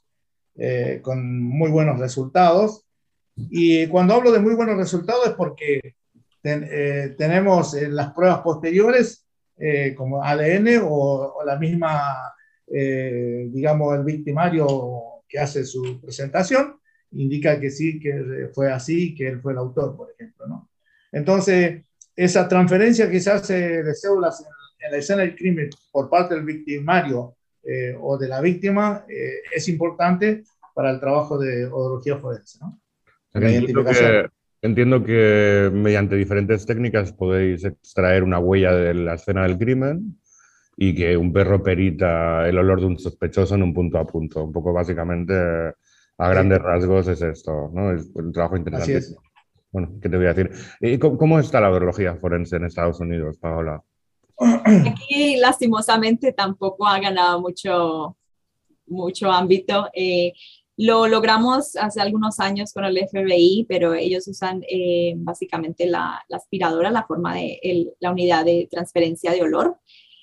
con 1.02 1.42
muy 1.42 1.70
buenos 1.70 1.98
resultados. 1.98 2.84
Y 3.36 3.88
cuando 3.88 4.14
hablo 4.14 4.30
de 4.30 4.38
muy 4.38 4.54
buenos 4.54 4.76
resultados 4.76 5.26
es 5.26 5.32
porque 5.32 5.96
eh, 6.44 7.14
tenemos 7.16 7.74
en 7.74 7.96
las 7.96 8.12
pruebas 8.12 8.40
posteriores, 8.40 9.26
eh, 9.56 9.94
como 9.94 10.22
ADN 10.22 10.80
o, 10.82 11.38
la 11.44 11.58
misma, 11.58 12.34
eh, 12.66 13.48
digamos, 13.50 13.96
el 13.96 14.04
victimario 14.04 15.22
que 15.26 15.38
hace 15.38 15.64
su 15.64 16.00
presentación, 16.00 16.78
indica 17.12 17.58
que 17.58 17.70
sí, 17.70 17.98
que 17.98 18.50
fue 18.52 18.70
así, 18.70 19.14
que 19.14 19.28
él 19.28 19.40
fue 19.40 19.52
el 19.52 19.58
autor, 19.58 19.96
por 19.96 20.10
ejemplo. 20.10 20.46
¿no? 20.46 20.70
Entonces, 21.12 21.82
esa 22.14 22.46
transferencia 22.46 23.10
que 23.10 23.20
se 23.20 23.30
hace 23.30 23.82
de 23.82 23.94
células 23.94 24.40
en, 24.40 24.86
en 24.86 24.92
la 24.92 24.98
escena 24.98 25.22
del 25.22 25.36
crimen 25.36 25.70
por 25.90 26.10
parte 26.10 26.34
del 26.34 26.44
victimario 26.44 27.36
o 28.02 28.18
de 28.18 28.28
la 28.28 28.42
víctima 28.42 29.06
es 29.08 29.70
importante 29.70 30.44
para 30.74 30.90
el 30.90 31.00
trabajo 31.00 31.38
de 31.38 31.64
odología 31.64 32.18
forense. 32.18 32.58
¿no? 32.60 32.78
Entiendo 33.32 33.82
que, 33.82 34.28
entiendo 34.64 35.04
que 35.04 35.70
mediante 35.72 36.16
diferentes 36.16 36.64
técnicas 36.64 37.12
podéis 37.12 37.64
extraer 37.66 38.22
una 38.22 38.38
huella 38.38 38.72
de 38.72 38.94
la 38.94 39.14
escena 39.14 39.42
del 39.42 39.58
crimen 39.58 40.18
y 40.78 40.94
que 40.94 41.18
un 41.18 41.34
perro 41.34 41.62
perita 41.62 42.48
el 42.48 42.56
olor 42.56 42.80
de 42.80 42.86
un 42.86 42.98
sospechoso 42.98 43.54
en 43.54 43.62
un 43.62 43.74
punto 43.74 43.98
a 43.98 44.06
punto. 44.06 44.42
Un 44.42 44.52
poco 44.52 44.72
básicamente, 44.72 45.34
a 45.34 46.28
grandes 46.30 46.58
rasgos, 46.58 47.06
es 47.08 47.20
esto, 47.20 47.70
¿no? 47.74 47.92
Es 47.92 48.10
un 48.14 48.32
trabajo 48.32 48.56
interesante. 48.56 49.14
Bueno, 49.70 49.92
¿qué 50.00 50.08
te 50.08 50.16
voy 50.16 50.26
a 50.26 50.32
decir? 50.32 50.50
¿Y 50.80 50.98
cómo, 50.98 51.38
está 51.38 51.60
la 51.60 51.70
odología 51.70 52.16
forense 52.16 52.56
en 52.56 52.64
Estados 52.64 53.00
Unidos, 53.00 53.36
Paola? 53.36 53.82
Aquí, 54.64 55.36
lastimosamente, 55.36 56.32
tampoco 56.32 56.86
ha 56.86 56.98
ganado 57.00 57.38
mucho, 57.38 58.16
mucho 58.86 59.30
ámbito. 59.30 59.90
Eh, 59.92 60.32
lo 60.76 61.06
logramos 61.06 61.76
hace 61.76 62.00
algunos 62.00 62.40
años 62.40 62.72
con 62.72 62.84
el 62.84 62.98
FBI, 63.08 63.66
pero 63.68 63.94
ellos 63.94 64.26
usan 64.28 64.62
eh, 64.68 65.14
básicamente 65.16 65.86
la, 65.86 66.22
aspiradora, 66.30 66.90
la 66.90 67.06
forma 67.06 67.34
de 67.34 67.94
la 68.00 68.10
unidad 68.10 68.44
de 68.44 68.68
transferencia 68.70 69.32
de 69.32 69.42
olor. 69.42 69.78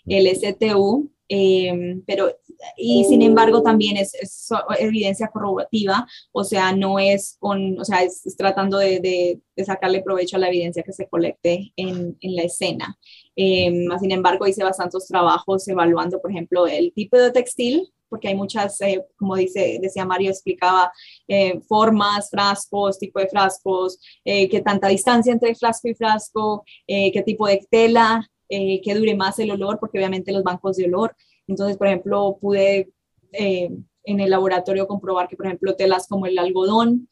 El 0.05 0.27
STU 0.27 1.11
Em, 1.33 2.03
pero, 2.05 2.29
y 2.75 3.05
sin 3.05 3.21
embargo 3.21 3.63
también 3.63 3.95
es, 3.95 4.49
evidencia 4.79 5.29
corroborativa, 5.29 6.05
o 6.33 6.43
sea, 6.43 6.75
no 6.75 6.99
es 6.99 7.37
con, 7.39 7.79
o 7.79 7.85
sea, 7.85 8.03
es, 8.03 8.21
tratando 8.37 8.77
de, 8.79 9.39
sacarle 9.65 10.01
provecho 10.01 10.35
a 10.35 10.39
la 10.39 10.49
evidencia 10.49 10.83
que 10.83 10.91
se 10.91 11.07
colecte 11.07 11.71
en, 11.77 12.17
la 12.21 12.43
escena. 12.43 12.99
Eh, 13.37 13.71
sin 14.01 14.11
embargo, 14.11 14.45
hice 14.45 14.65
bastantes 14.65 15.07
trabajos 15.07 15.65
evaluando, 15.69 16.19
por 16.19 16.31
ejemplo, 16.31 16.67
el 16.67 16.91
tipo 16.91 17.17
de 17.17 17.31
textil, 17.31 17.93
porque 18.11 18.27
hay 18.27 18.35
muchas, 18.35 18.79
eh, 18.81 19.03
como 19.17 19.35
dice, 19.35 19.79
decía 19.81 20.05
Mario, 20.05 20.29
explicaba 20.29 20.91
eh, 21.27 21.59
formas, 21.67 22.29
frascos, 22.29 22.99
tipo 22.99 23.19
de 23.19 23.27
frascos, 23.27 23.97
qué 24.23 24.61
tanta 24.63 24.89
distancia 24.89 25.33
entre 25.33 25.55
frasco 25.55 25.87
y 25.87 25.95
frasco, 25.95 26.63
qué 26.87 27.23
tipo 27.25 27.47
de 27.47 27.65
tela, 27.71 28.23
eh, 28.53 28.81
que 28.83 28.93
dure 28.93 29.15
más 29.15 29.39
el 29.39 29.49
olor, 29.49 29.79
porque 29.79 29.97
obviamente 29.97 30.33
los 30.33 30.43
bancos 30.43 30.75
de 30.75 30.83
olor. 30.83 31.15
Entonces, 31.47 31.77
por 31.77 31.87
ejemplo, 31.87 32.37
pude 32.41 32.91
eh, 33.31 33.69
en 34.03 34.19
el 34.19 34.29
laboratorio 34.29 34.87
comprobar 34.87 35.29
que, 35.29 35.37
por 35.37 35.45
ejemplo, 35.45 35.73
telas 35.77 36.05
como 36.05 36.25
el 36.25 36.37
algodón 36.37 37.07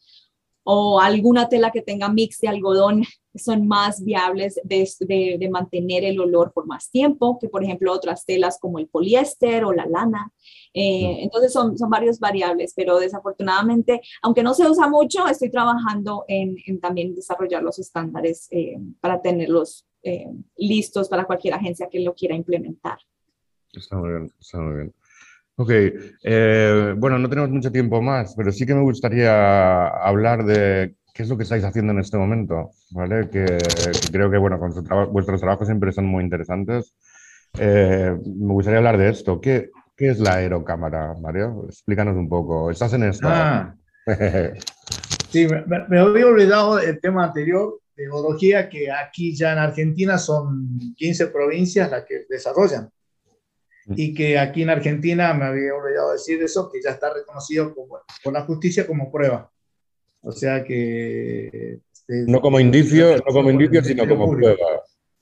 o 0.64 1.00
alguna 1.00 1.48
tela 1.48 1.70
que 1.70 1.80
tenga 1.80 2.10
mix 2.10 2.40
de 2.40 2.48
algodón 2.48 3.04
son 3.34 3.68
más 3.68 4.04
viables 4.04 4.60
de, 4.64 4.88
de, 5.38 5.50
mantener 5.50 6.04
el 6.04 6.18
olor 6.20 6.52
por 6.52 6.66
más 6.66 6.90
tiempo 6.90 7.38
que, 7.38 7.48
por 7.48 7.62
ejemplo, 7.62 7.92
otras 7.92 8.24
telas 8.24 8.58
como 8.60 8.78
el 8.78 8.88
poliéster 8.88 9.64
o 9.64 9.72
la 9.72 9.86
lana. 9.86 10.32
Eh, 10.74 11.18
entonces 11.22 11.52
son, 11.52 11.76
son 11.78 11.90
varios 11.90 12.18
variables, 12.18 12.72
pero 12.74 12.98
desafortunadamente, 12.98 14.00
aunque 14.22 14.42
no 14.42 14.54
se 14.54 14.68
usa 14.68 14.88
mucho, 14.88 15.26
estoy 15.28 15.50
trabajando 15.50 16.24
en, 16.28 16.56
en 16.66 16.80
también 16.80 17.14
desarrollar 17.14 17.62
los 17.62 17.78
estándares 17.78 18.48
para 19.00 19.20
tenerlos 19.20 19.86
eh, 20.02 20.26
listos 20.56 21.10
para 21.10 21.24
cualquier 21.24 21.52
agencia 21.52 21.88
que 21.90 22.00
lo 22.00 22.14
quiera 22.14 22.34
implementar. 22.34 22.98
Está 23.70 23.96
muy 23.96 24.08
bien, 24.08 24.32
está 24.40 24.58
muy 24.58 24.74
bien. 24.76 24.94
Ok, 25.56 25.70
eh, 26.24 26.94
bueno, 26.96 27.18
no 27.18 27.28
tenemos 27.28 27.50
mucho 27.50 27.70
tiempo 27.70 28.00
más, 28.00 28.34
pero 28.34 28.50
sí 28.50 28.64
que 28.64 28.74
me 28.74 28.80
gustaría 28.80 29.88
hablar 29.88 30.44
de 30.46 30.94
qué 31.14 31.22
es 31.22 31.28
lo 31.28 31.36
que 31.36 31.44
estáis 31.44 31.64
haciendo 31.64 31.92
en 31.92 31.98
este 31.98 32.16
momento, 32.16 32.70
¿vale? 32.90 33.28
Que, 33.28 33.58
creo 34.10 34.30
que, 34.30 34.38
bueno, 34.38 34.58
con 34.58 34.72
vuestros 35.12 35.40
trabajos 35.40 35.66
siempre 35.66 35.92
son 35.92 36.06
muy 36.06 36.24
interesantes. 36.24 36.94
Eh, 37.58 38.16
me 38.24 38.52
gustaría 38.52 38.78
hablar 38.78 38.98
de 38.98 39.10
esto. 39.10 39.40
¿Qué, 39.40 39.70
¿Qué, 39.96 40.10
es 40.10 40.20
la 40.20 40.34
aerocámara, 40.34 41.14
Mario? 41.20 41.64
Explícanos 41.66 42.16
un 42.16 42.28
poco. 42.28 42.70
¿Estás 42.70 42.92
en 42.94 43.04
esto? 43.04 43.28
Ah. 43.28 43.74
sí, 45.30 45.46
me, 45.46 45.64
me, 45.88 45.98
había 45.98 46.26
olvidado 46.26 46.78
el 46.78 47.00
tema 47.00 47.24
anterior 47.24 47.80
de 47.96 48.68
que 48.70 48.90
aquí 48.90 49.34
ya 49.34 49.52
en 49.52 49.58
Argentina 49.58 50.16
son 50.16 50.94
15 50.96 51.26
provincias 51.26 51.90
las 51.90 52.04
que 52.04 52.24
desarrollan. 52.28 52.90
Mm. 53.86 53.94
Y 53.96 54.14
que 54.14 54.38
aquí 54.38 54.62
en 54.62 54.70
Argentina, 54.70 55.34
me 55.34 55.44
había 55.44 55.74
olvidado 55.74 56.12
decir 56.12 56.42
eso, 56.42 56.70
que 56.70 56.80
ya 56.82 56.90
está 56.90 57.12
reconocido 57.12 57.74
por 57.74 58.32
la 58.32 58.42
justicia 58.42 58.86
como 58.86 59.10
prueba. 59.10 59.49
O 60.22 60.32
sea 60.32 60.64
que... 60.64 61.80
Este, 61.92 62.24
no 62.26 62.40
como 62.40 62.60
indicio, 62.60 63.16
no 63.16 63.32
como 63.32 63.50
indicio, 63.50 63.82
sino 63.82 64.06
como 64.06 64.30
prueba. 64.30 64.66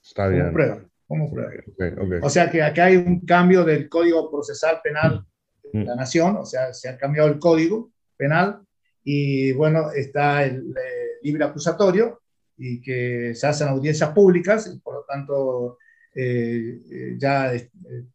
Está 0.03 0.27
bien. 0.27 0.43
Como 0.43 0.53
prueba. 0.53 0.81
Como 1.07 1.29
prueba. 1.31 2.25
O 2.25 2.29
sea 2.29 2.49
que 2.49 2.61
acá 2.61 2.85
hay 2.85 2.97
un 2.97 3.21
cambio 3.21 3.63
del 3.63 3.89
Código 3.89 4.29
Procesal 4.29 4.79
Penal 4.83 5.25
de 5.71 5.85
la 5.85 5.95
mm. 5.95 5.97
Nación, 5.97 6.37
o 6.37 6.45
sea, 6.45 6.73
se 6.73 6.89
ha 6.89 6.97
cambiado 6.97 7.29
el 7.29 7.39
Código 7.39 7.91
Penal 8.17 8.61
y 9.03 9.51
bueno, 9.53 9.91
está 9.91 10.43
el 10.43 10.71
eh, 10.71 11.19
libre 11.21 11.45
acusatorio 11.45 12.21
y 12.57 12.81
que 12.81 13.33
se 13.35 13.47
hacen 13.47 13.69
audiencias 13.69 14.09
públicas 14.11 14.71
y 14.73 14.79
por 14.79 14.95
lo 14.95 15.03
tanto 15.05 15.77
eh, 16.13 16.81
eh, 16.91 17.15
ya 17.17 17.53
eh, 17.53 17.69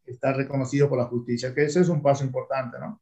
está 0.05 0.33
reconocido 0.33 0.87
por 0.87 0.99
la 0.99 1.05
justicia, 1.05 1.53
que 1.53 1.63
ese 1.63 1.81
es 1.81 1.89
un 1.89 2.01
paso 2.01 2.23
importante, 2.23 2.77
¿no? 2.79 3.01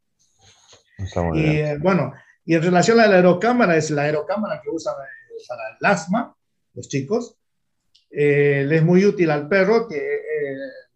y 1.33 1.77
bueno, 1.79 2.13
y 2.45 2.55
en 2.55 2.61
relación 2.61 2.99
a 2.99 3.07
la 3.07 3.15
aerocámara, 3.15 3.77
es 3.77 3.89
la 3.91 4.03
aerocámara 4.03 4.61
que 4.61 4.69
usan 4.69 4.93
para 5.47 5.77
el 5.79 5.85
asma, 5.85 6.35
los 6.73 6.87
chicos. 6.87 7.37
le 8.09 8.75
es 8.75 8.83
muy 8.83 9.05
útil 9.05 9.31
al 9.31 9.47
perro 9.47 9.87
que, 9.87 10.19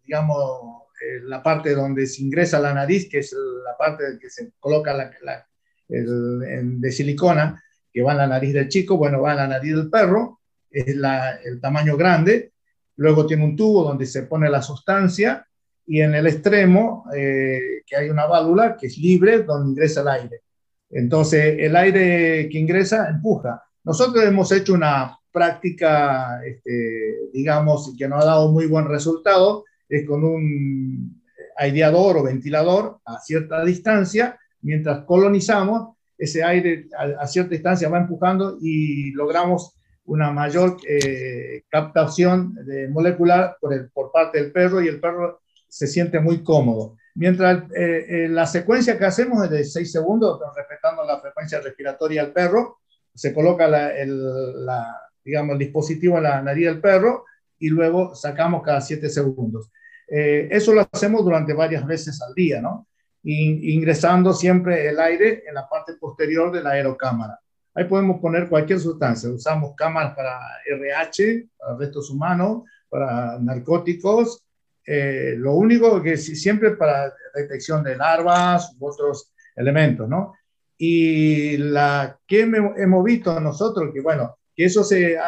digamos, 0.04 0.78
la 1.24 1.42
parte 1.42 1.74
donde 1.74 2.06
se 2.06 2.22
ingresa 2.22 2.60
la 2.60 2.74
nariz, 2.74 3.08
que 3.08 3.18
es 3.18 3.32
la 3.32 3.76
parte 3.76 4.04
que 4.20 4.30
se 4.30 4.52
coloca 4.58 4.92
la, 4.94 5.46
el, 5.88 6.80
de 6.80 6.92
silicona, 6.92 7.62
que 7.92 8.02
va 8.02 8.12
en 8.12 8.18
la 8.18 8.26
nariz 8.26 8.52
del 8.52 8.68
chico, 8.68 8.96
bueno, 8.96 9.20
va 9.22 9.32
en 9.32 9.38
la 9.38 9.48
nariz 9.48 9.74
del 9.74 9.90
perro, 9.90 10.40
es 10.70 10.86
el 10.88 11.60
tamaño 11.60 11.96
grande, 11.96 12.52
luego 12.96 13.26
tiene 13.26 13.44
un 13.44 13.56
tubo 13.56 13.84
donde 13.84 14.06
se 14.06 14.24
pone 14.24 14.50
la 14.50 14.60
sustancia 14.60 15.46
y 15.86 16.00
en 16.00 16.14
el 16.14 16.26
extremo 16.26 17.06
eh, 17.16 17.82
que 17.86 17.96
hay 17.96 18.10
una 18.10 18.26
válvula 18.26 18.76
que 18.76 18.88
es 18.88 18.98
libre 18.98 19.42
donde 19.42 19.70
ingresa 19.70 20.02
el 20.02 20.08
aire. 20.08 20.42
Entonces 20.90 21.56
el 21.58 21.76
aire 21.76 22.48
que 22.50 22.58
ingresa 22.58 23.08
empuja. 23.08 23.62
Nosotros 23.84 24.24
hemos 24.24 24.50
hecho 24.52 24.74
una 24.74 25.18
práctica, 25.32 26.40
este, 26.44 27.30
digamos, 27.32 27.94
que 27.96 28.08
nos 28.08 28.22
ha 28.22 28.26
dado 28.26 28.50
muy 28.50 28.66
buen 28.66 28.86
resultado, 28.86 29.64
es 29.88 30.06
con 30.06 30.24
un 30.24 31.22
aireador 31.56 32.16
o 32.16 32.22
ventilador 32.22 32.98
a 33.04 33.18
cierta 33.20 33.64
distancia, 33.64 34.38
mientras 34.62 35.04
colonizamos, 35.04 35.96
ese 36.16 36.42
aire 36.42 36.88
a, 36.98 37.26
cierta 37.26 37.50
distancia 37.50 37.88
va 37.88 37.98
empujando 37.98 38.58
y 38.60 39.12
logramos 39.12 39.74
una 40.04 40.32
mayor 40.32 40.78
eh, 40.88 41.62
captación 41.68 42.54
de 42.66 42.88
molecular 42.88 43.56
por 43.60 44.10
parte 44.10 44.42
del 44.42 44.50
perro 44.50 44.82
y 44.82 44.88
el 44.88 45.00
perro 45.00 45.40
se 45.68 45.86
siente 45.86 46.18
muy 46.18 46.42
cómodo. 46.42 46.96
Mientras 47.14 47.64
eh, 47.74 48.06
eh, 48.08 48.28
la 48.28 48.46
secuencia 48.46 48.98
que 48.98 49.04
hacemos 49.04 49.44
es 49.44 49.50
de 49.50 49.64
6 49.64 49.90
segundos, 49.90 50.40
respetando 50.56 51.04
la 51.04 51.20
frecuencia 51.20 51.60
respiratoria 51.60 52.24
del 52.24 52.32
perro, 52.32 52.78
se 53.14 53.34
coloca 53.34 53.66
el, 53.66 54.64
la, 54.64 54.96
digamos, 55.24 55.54
el 55.54 55.58
dispositivo 55.58 56.18
en 56.18 56.24
la 56.24 56.42
nariz 56.42 56.66
del 56.66 56.80
perro 56.80 57.24
y 57.58 57.68
luego 57.68 58.14
sacamos 58.14 58.62
cada 58.62 58.80
7 58.80 59.08
segundos. 59.10 59.70
eso 60.06 60.72
lo 60.72 60.86
hacemos 60.92 61.24
durante 61.24 61.52
varias 61.52 61.84
veces 61.84 62.22
al 62.22 62.32
día, 62.34 62.60
¿no? 62.60 62.86
ingresando 63.24 64.32
siempre 64.32 64.88
el 64.88 64.98
aire 65.00 65.42
en 65.46 65.54
la 65.54 65.68
parte 65.68 65.94
posterior 65.94 66.52
de 66.52 66.62
la 66.62 66.70
aerocámara. 66.70 67.38
Ahí 67.74 67.84
podemos 67.84 68.20
poner 68.20 68.48
cualquier 68.48 68.80
sustancia. 68.80 69.30
Usamos 69.30 69.74
cámaras 69.76 70.14
para 70.16 70.40
RH, 70.66 71.48
para 71.56 71.76
restos 71.76 72.10
humanos, 72.10 72.62
para 72.88 73.38
narcóticos. 73.38 74.44
Eh, 74.90 75.34
lo 75.36 75.54
único 75.54 76.02
que 76.02 76.16
siempre 76.16 76.70
para 76.72 77.12
detección 77.34 77.82
de 77.82 77.96
larvas 77.96 78.74
u 78.78 78.86
otros 78.88 79.32
elementos, 79.54 80.08
¿no? 80.08 80.34
Y 80.78 81.56
la 81.58 82.18
que 82.26 82.40
hemos 82.40 83.04
visto 83.04 83.38
nosotros, 83.40 83.90
que 83.92 84.00
bueno, 84.00 84.38
que 84.54 84.64
eso 84.64 84.84
se, 84.84 85.18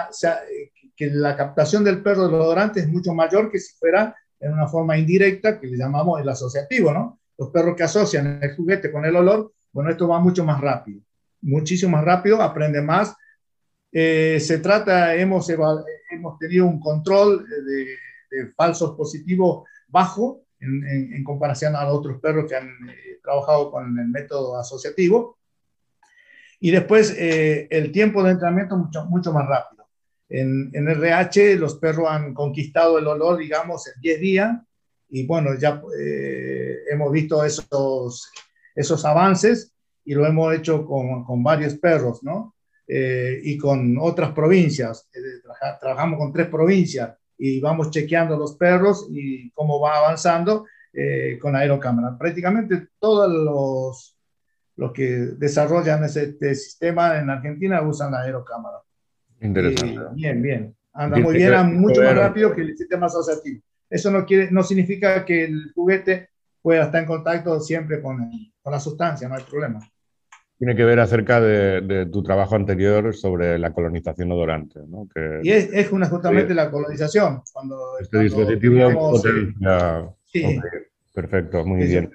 que 0.97 1.07
la 1.11 1.37
captación 1.37 1.85
del 1.85 2.03
perro 2.03 2.27
del 2.27 2.35
odorante 2.37 2.81
es 2.81 2.89
mucho 2.89 3.13
mayor 3.13 3.51
que 3.51 3.59
si 3.59 3.77
fuera 3.77 4.15
en 4.39 4.53
una 4.53 4.69
forma 4.69 4.97
indirecta, 4.97 5.61
que 5.61 5.67
le 5.67 5.77
llamamos 5.77 6.21
el 6.21 6.29
asociativo, 6.29 6.93
¿no? 6.93 7.21
Los 7.37 7.51
perros 7.51 7.77
que 7.77 7.83
asocian 7.83 8.39
el 8.43 8.55
juguete 8.55 8.91
con 8.91 9.05
el 9.05 9.17
olor, 9.17 9.53
bueno, 9.73 9.91
esto 9.91 10.09
va 10.09 10.21
mucho 10.21 10.45
más 10.45 10.61
rápido 10.61 11.03
muchísimo 11.43 11.93
más 11.93 12.05
rápido, 12.05 12.41
aprende 12.43 12.83
más. 12.83 13.15
Eh, 13.93 14.39
se 14.41 14.59
trata, 14.59 15.15
hemos, 15.15 15.49
hemos 15.51 16.39
tenido 16.39 16.67
un 16.67 16.81
control 16.81 17.45
de, 17.47 17.87
falsos 18.57 18.97
positivos 18.97 19.69
bajo 19.89 20.43
en, 20.61 21.25
comparación 21.25 21.75
a 21.75 21.87
otros 21.89 22.21
perros 22.21 22.47
que 22.49 22.57
han 22.57 22.69
eh, 22.69 23.19
trabajado 23.23 23.71
con 23.71 23.99
el 23.99 24.09
método 24.09 24.59
asociativo. 24.59 25.39
Y 26.61 26.71
después 26.71 27.15
eh, 27.19 27.67
el 27.71 27.91
tiempo 27.91 28.23
de 28.23 28.33
entrenamiento 28.33 28.77
mucho, 28.77 29.05
mucho 29.07 29.33
más 29.33 29.49
rápido. 29.49 29.87
En, 30.29 30.71
en, 30.75 30.89
RH 30.89 31.57
los 31.57 31.77
perros 31.77 32.09
han 32.09 32.35
conquistado 32.35 32.99
el 32.99 33.07
olor, 33.07 33.39
digamos, 33.39 33.87
en 33.89 34.01
10 34.01 34.21
días 34.21 34.59
y 35.09 35.27
bueno, 35.27 35.59
ya 35.59 35.83
hemos 36.93 37.11
visto 37.11 37.45
esos, 37.45 38.31
esos 38.77 39.05
avances 39.05 39.75
y 40.05 40.15
lo 40.15 40.25
hemos 40.25 40.55
hecho 40.55 40.87
con, 40.87 41.25
con 41.25 41.43
varios 41.43 41.75
perros, 41.75 42.23
¿no? 42.23 42.55
Eh, 42.93 43.41
y 43.45 43.57
con 43.57 43.97
otras 43.99 44.33
provincias. 44.33 45.09
Eh, 45.15 45.49
trabajamos 45.81 46.19
con 46.19 46.33
tres 46.33 46.49
provincias 46.49 47.17
y 47.43 47.59
vamos 47.59 47.91
chequeando 47.91 48.37
los 48.37 48.55
perros 48.57 49.09
y 49.11 49.51
cómo 49.53 49.81
va 49.81 49.97
avanzando 49.97 50.67
eh, 50.93 51.39
con 51.41 51.57
aerocámara. 51.57 52.19
Prácticamente 52.19 52.89
todos 52.99 53.33
los, 53.33 54.19
los 54.77 54.93
que 54.93 55.09
desarrollan 55.39 56.05
ese, 56.05 56.25
este 56.25 56.55
sistema 56.55 57.19
en 57.19 57.31
Argentina 57.31 57.81
usan 57.81 58.13
la 58.13 58.21
aerocámara. 58.21 58.77
Interesante. 59.41 59.99
bien, 60.15 60.43
bien. 60.43 60.77
Anda 60.93 61.19
muy 61.19 61.35
bien, 61.35 61.81
mucho 61.81 62.03
más 62.03 62.15
rápido 62.15 62.55
que 62.55 62.61
el 62.61 62.77
sistema 62.77 63.07
asociativo. 63.07 63.63
Eso 63.89 64.11
no, 64.11 64.27
quiere, 64.27 64.51
no 64.51 64.63
significa 64.63 65.25
que 65.25 65.45
el 65.45 65.73
juguete 65.75 66.29
pueda 66.61 66.85
estar 66.85 67.01
en 67.01 67.07
contacto 67.07 67.59
siempre 67.61 68.03
con, 68.03 68.31
con 68.61 68.73
la 68.73 68.81
sustancia, 68.81 69.29
no 69.29 69.37
hay 69.37 69.45
problema. 69.45 69.81
Tiene 70.61 70.77
que 70.77 70.85
ver 70.85 71.01
acerca 71.01 71.41
de, 71.41 72.05
tu 72.13 72.23
trabajo 72.23 72.55
anterior 72.55 73.17
sobre 73.17 73.59
la 73.59 73.73
colonización 73.73 74.31
odorante. 74.31 74.79
¿no? 74.87 75.09
Que, 75.09 75.41
y 75.43 75.53
es, 75.53 75.71
es 75.73 75.91
una, 75.91 76.07
justamente 76.07 76.53
la 76.53 76.71
colonización. 76.71 77.41
Cuando, 77.51 77.99
este 77.99 78.19
dispositivo 78.19 78.91
potencia. 78.93 80.11
Sí, 80.27 80.61
Perfecto, 81.15 81.65
muy 81.65 81.87
bien. 81.87 82.13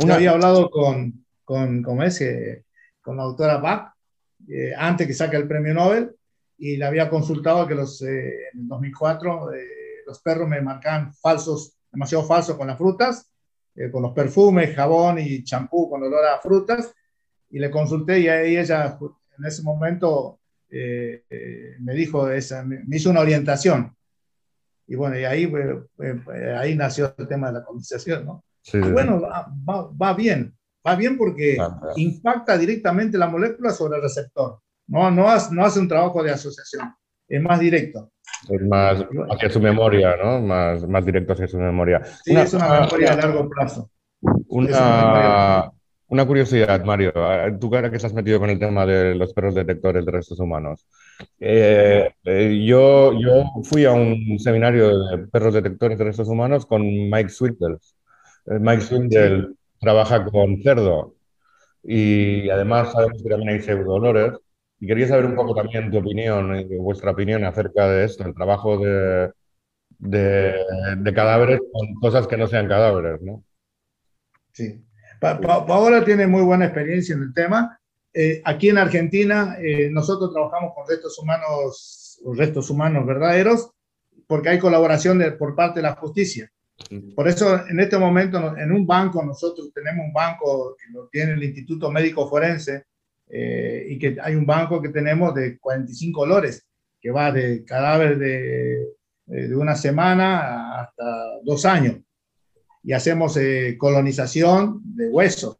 Una, 0.00 0.14
había 0.14 0.30
hablado 0.30 0.70
con, 0.70 1.24
con, 1.42 1.82
con, 1.82 2.04
ese, 2.04 2.66
con 3.00 3.16
la 3.16 3.24
doctora 3.24 3.56
Bach 3.56 3.94
eh, 4.48 4.72
antes 4.78 5.08
que 5.08 5.12
saque 5.12 5.36
el 5.36 5.48
premio 5.48 5.74
Nobel 5.74 6.14
y 6.58 6.76
le 6.76 6.84
había 6.84 7.10
consultado 7.10 7.66
que 7.66 7.74
los, 7.74 8.00
eh, 8.02 8.48
en 8.54 8.68
2004 8.68 9.54
eh, 9.54 9.66
los 10.06 10.20
perros 10.20 10.48
me 10.48 10.60
marcaban 10.60 11.12
falsos, 11.14 11.76
demasiado 11.90 12.22
falsos 12.22 12.56
con 12.56 12.68
las 12.68 12.78
frutas, 12.78 13.28
con 13.90 14.02
los 14.02 14.12
perfumes, 14.12 14.72
jabón 14.76 15.18
y 15.18 15.42
champú 15.42 15.90
con 15.90 16.00
olor 16.04 16.24
a 16.26 16.38
frutas 16.38 16.94
y 17.52 17.58
le 17.58 17.70
consulté 17.70 18.20
y 18.20 18.28
ella 18.28 18.98
en 19.38 19.44
ese 19.44 19.62
momento 19.62 20.40
me 20.70 21.94
dijo, 21.94 22.30
esa, 22.30 22.64
me 22.64 22.96
hizo 22.96 23.10
una 23.10 23.20
orientación 23.20 23.94
y 24.86 24.94
bueno, 24.94 25.18
y 25.18 25.24
ahí, 25.24 25.50
ahí 26.56 26.74
nació 26.76 27.14
el 27.16 27.28
tema 27.28 27.46
de 27.48 27.54
la 27.54 27.64
colonización, 27.64 28.26
¿no? 28.26 28.44
bueno, 28.92 29.20
va, 29.20 29.48
va, 29.90 30.12
bien, 30.14 30.54
va 30.86 30.94
bien 30.96 31.16
porque 31.16 31.56
impacta 31.96 32.58
directamente 32.58 33.16
la 33.16 33.28
molécula 33.28 33.70
sobre 33.70 33.96
el 33.96 34.02
receptor. 34.02 34.60
No, 34.88 35.10
no, 35.10 35.28
hace, 35.28 35.54
no 35.54 35.64
hace 35.64 35.80
un 35.80 35.88
trabajo 35.88 36.22
de 36.22 36.32
asociación, 36.32 36.94
es 37.26 37.42
más 37.42 37.58
directo. 37.58 38.10
Es 38.50 38.60
más 38.68 39.04
hacia 39.30 39.50
su 39.50 39.60
memoria, 39.60 40.16
¿no? 40.22 40.40
Más, 40.40 40.86
más 40.86 41.06
directo 41.06 41.32
hacia 41.32 41.48
su 41.48 41.58
memoria. 41.58 42.02
Sí, 42.22 42.36
es 42.36 42.52
una 42.52 42.80
memoria 42.80 43.12
a 43.12 43.16
largo 43.16 43.48
plazo. 43.48 43.90
Una, 44.48 45.72
una 46.12 46.26
curiosidad, 46.26 46.84
Mario. 46.84 47.12
Tú 47.58 47.70
que 47.70 47.76
ahora 47.76 47.90
que 47.90 47.96
estás 47.96 48.12
metido 48.12 48.38
con 48.38 48.50
el 48.50 48.58
tema 48.58 48.84
de 48.84 49.14
los 49.14 49.32
perros 49.32 49.54
detectores 49.54 50.04
de 50.04 50.12
restos 50.12 50.38
humanos. 50.40 50.86
Eh, 51.40 52.10
eh, 52.24 52.64
yo, 52.66 53.18
yo 53.18 53.44
fui 53.64 53.86
a 53.86 53.92
un 53.92 54.38
seminario 54.38 54.90
de 55.08 55.26
perros 55.28 55.54
detectores 55.54 55.96
de 55.98 56.04
restos 56.04 56.28
humanos 56.28 56.66
con 56.66 56.82
Mike 56.82 57.30
Swindle. 57.30 57.76
Eh, 58.46 58.58
Mike 58.60 58.82
Swindle 58.82 59.54
trabaja 59.80 60.24
con 60.26 60.62
cerdo 60.62 61.14
y 61.84 62.50
además 62.50 62.92
sabemos 62.92 63.22
que 63.22 63.30
también 63.30 63.50
hay 63.50 63.62
pseudolores. 63.62 64.34
Y 64.80 64.86
quería 64.88 65.08
saber 65.08 65.26
un 65.26 65.36
poco 65.36 65.54
también 65.54 65.90
tu 65.90 65.98
opinión, 65.98 66.66
vuestra 66.80 67.12
opinión 67.12 67.44
acerca 67.44 67.88
de 67.88 68.04
esto, 68.04 68.24
el 68.26 68.34
trabajo 68.34 68.78
de, 68.78 69.32
de, 69.98 70.54
de 70.98 71.14
cadáveres 71.14 71.60
con 71.72 71.94
cosas 71.96 72.26
que 72.28 72.36
no 72.38 72.46
sean 72.48 72.68
cadáveres, 72.68 73.22
¿no? 73.22 73.44
Sí. 74.52 74.82
Paola 75.22 76.04
tiene 76.04 76.26
muy 76.26 76.42
buena 76.42 76.64
experiencia 76.64 77.14
en 77.14 77.22
el 77.22 77.32
tema. 77.32 77.78
Eh, 78.12 78.42
aquí 78.44 78.70
en 78.70 78.78
Argentina 78.78 79.56
eh, 79.62 79.88
nosotros 79.90 80.32
trabajamos 80.32 80.72
con 80.74 80.86
restos 80.88 81.16
humanos, 81.18 82.20
restos 82.34 82.68
humanos 82.70 83.06
verdaderos, 83.06 83.70
porque 84.26 84.48
hay 84.48 84.58
colaboración 84.58 85.18
de, 85.18 85.30
por 85.32 85.54
parte 85.54 85.78
de 85.78 85.84
la 85.84 85.94
justicia. 85.94 86.50
Por 87.14 87.28
eso 87.28 87.64
en 87.68 87.78
este 87.78 87.96
momento 87.96 88.56
en 88.56 88.72
un 88.72 88.84
banco, 88.84 89.24
nosotros 89.24 89.70
tenemos 89.72 90.06
un 90.06 90.12
banco 90.12 90.76
que 90.76 90.92
lo 90.92 91.06
tiene 91.06 91.34
el 91.34 91.44
Instituto 91.44 91.92
Médico 91.92 92.28
Forense 92.28 92.86
eh, 93.28 93.86
y 93.88 93.98
que 93.98 94.16
hay 94.20 94.34
un 94.34 94.44
banco 94.44 94.82
que 94.82 94.88
tenemos 94.88 95.32
de 95.34 95.58
45 95.60 96.20
olores, 96.22 96.66
que 97.00 97.12
va 97.12 97.30
de 97.30 97.64
cadáver 97.64 98.18
de, 98.18 98.88
de 99.26 99.54
una 99.54 99.76
semana 99.76 100.80
hasta 100.80 101.04
dos 101.44 101.64
años 101.64 102.00
y 102.82 102.92
hacemos 102.92 103.36
eh, 103.36 103.76
colonización 103.78 104.80
de 104.84 105.08
huesos 105.08 105.58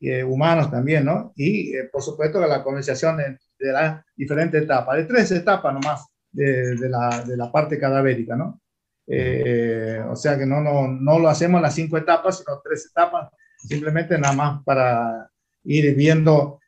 eh, 0.00 0.22
humanos 0.22 0.70
también, 0.70 1.04
¿no? 1.04 1.32
Y 1.36 1.74
eh, 1.74 1.84
por 1.92 2.02
supuesto 2.02 2.40
que 2.40 2.46
la 2.46 2.62
colonización 2.62 3.16
de, 3.16 3.38
las 3.58 4.04
diferentes 4.14 4.62
etapas, 4.62 4.96
de 4.96 5.04
tres 5.04 5.30
etapas 5.32 5.72
nomás 5.72 6.06
de, 6.30 6.76
de, 6.76 6.88
la, 6.88 7.24
de 7.26 7.36
la, 7.36 7.50
parte 7.50 7.78
cadavérica, 7.78 8.36
¿no? 8.36 8.60
o 9.06 10.16
sea 10.16 10.38
que 10.38 10.46
no, 10.46 10.62
no, 10.62 10.88
no 10.88 11.18
lo 11.18 11.28
hacemos 11.28 11.60
las 11.60 11.74
cinco 11.74 11.98
etapas, 11.98 12.38
sino 12.38 12.60
tres 12.64 12.86
etapas, 12.86 13.30
simplemente 13.58 14.18
nada 14.18 14.34
más 14.34 14.64
para 14.64 15.30
ir 15.64 15.94
viendo 15.94 16.58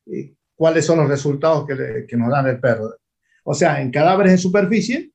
cuáles 0.55 0.85
son 0.85 0.99
los 0.99 1.09
resultados 1.09 1.67
que, 1.67 2.07
que 2.07 2.17
nos 2.17 2.31
dan 2.31 2.47
el 2.47 2.61
perro. 2.61 2.95
O 3.43 3.55
sea, 3.55 3.81
en 3.81 3.91
cadáveres 3.91 4.33
en 4.33 4.39
superficie 4.39 5.11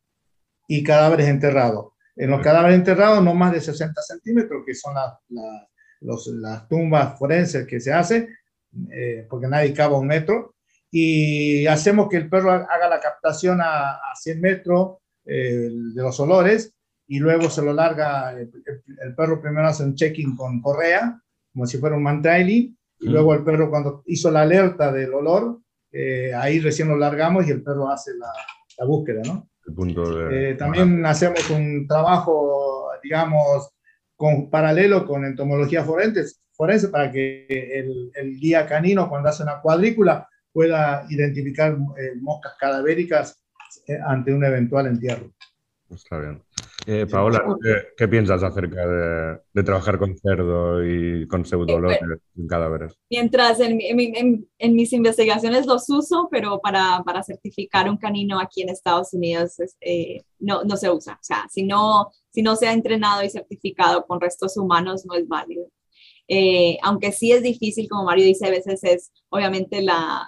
y 0.68 0.84
cadáveres 0.84 1.28
enterrados 1.28 1.92
en 2.22 2.30
los 2.30 2.42
cadáveres 2.42 2.78
enterrados 2.78 3.24
no 3.24 3.34
más 3.34 3.52
de 3.52 3.60
60 3.60 4.00
centímetros, 4.00 4.62
que 4.64 4.76
son 4.76 4.94
las 4.94 6.68
tumbas 6.68 7.18
forenses 7.18 7.66
que 7.66 7.80
se 7.80 7.92
hacen, 7.92 8.30
eh, 8.92 9.26
porque 9.28 9.48
nadie 9.48 9.74
cava 9.74 9.98
un 9.98 10.06
metro, 10.06 10.54
y 10.92 11.66
hacemos 11.66 12.08
que 12.10 12.18
el 12.18 12.30
perro 12.30 12.52
haga 12.52 12.88
la 12.88 13.00
captación 13.00 13.60
a, 13.60 14.00
100 14.22 14.40
metros 14.40 14.98
eh, 15.26 15.68
de 15.96 16.02
los 16.04 16.20
olores, 16.20 16.76
y 17.08 17.18
luego 17.18 17.50
se 17.50 17.64
lo 17.64 17.74
larga, 17.74 18.40
el, 18.40 18.52
perro 19.18 19.42
primero 19.42 19.68
hace 19.68 19.84
un 19.84 19.96
check-in 19.96 20.36
con 20.36 20.62
correa, 20.62 21.20
como 21.52 21.66
si 21.66 21.80
fuera 21.80 21.96
un 21.96 22.04
mantrailing, 22.04 22.78
y 23.00 23.10
luego 23.10 23.34
el 23.34 23.44
perro 23.44 23.72
cuando 23.72 24.04
hizo 24.06 24.30
la 24.30 24.42
alerta 24.42 24.92
del 24.92 25.12
olor, 25.12 25.60
eh, 25.92 26.36
ahí 26.36 26.60
recién 26.60 26.88
lo 26.88 26.98
largamos 26.98 27.48
y 27.48 27.50
el 27.50 27.64
perro 27.64 27.90
hace 27.90 28.12
la, 28.16 28.32
la 28.78 28.86
búsqueda, 28.86 29.24
¿no? 29.26 29.51
Eh, 30.32 30.56
también 30.58 31.06
hacemos 31.06 31.50
un 31.50 31.88
trabajo, 31.88 32.90
digamos, 33.04 33.70
con, 34.16 34.50
paralelo 34.50 35.06
con 35.06 35.26
entomología 35.26 35.84
forense, 35.84 36.36
forense 36.52 36.90
para 36.90 37.12
que 37.12 37.46
el, 37.48 38.12
el, 38.16 38.40
guía 38.40 38.68
canino 38.68 39.10
cuando 39.10 39.30
hace 39.30 39.44
una 39.44 39.62
cuadrícula 39.62 40.28
pueda 40.52 41.06
identificar 41.10 41.78
eh, 41.98 42.14
moscas 42.20 42.54
cadavéricas 42.60 43.42
eh, 43.88 43.98
ante 44.06 44.34
un 44.34 44.44
eventual 44.44 44.88
entierro. 44.88 45.32
Está 45.90 46.20
bien. 46.20 46.42
Eh, 46.88 47.06
Paola, 47.10 47.44
¿qué, 47.96 48.08
piensas 48.08 48.42
acerca 48.42 48.88
de, 49.54 49.64
trabajar 49.64 50.00
con 50.00 50.18
cerdo 50.18 50.84
y 50.84 51.28
con 51.28 51.46
pseudolores 51.46 52.00
en 52.36 52.48
cadáveres? 52.48 52.98
Mientras 53.10 53.60
en, 53.60 53.80
en, 53.82 54.74
mis 54.74 54.92
investigaciones 54.94 55.68
los 55.68 55.90
uso, 55.90 56.28
pero 56.32 56.60
para, 56.60 57.04
para, 57.06 57.22
certificar 57.24 57.90
un 57.90 57.98
canino 57.98 58.40
aquí 58.40 58.64
en 58.64 58.70
Estados 58.70 59.14
Unidos 59.14 59.58
eh, 59.80 60.24
no, 60.40 60.64
no, 60.64 60.76
se 60.76 60.90
usa. 60.90 61.14
O 61.14 61.24
sea, 61.24 61.46
si 61.52 61.64
no, 61.64 62.12
si 62.32 62.42
no 62.42 62.56
se 62.56 62.68
ha 62.68 62.74
entrenado 62.74 63.24
y 63.24 63.30
certificado 63.30 64.06
con 64.08 64.20
restos 64.20 64.58
humanos, 64.58 65.06
no 65.06 65.14
es 65.16 65.28
válido. 65.28 65.68
Eh, 66.28 66.78
aunque 66.82 67.12
sí 67.12 67.32
es 67.32 67.44
difícil, 67.44 67.88
como 67.90 68.06
Mario 68.06 68.26
dice, 68.26 68.48
a 68.48 68.52
veces 68.52 68.84
es 68.84 69.12
obviamente 69.30 69.82
la, 69.82 70.26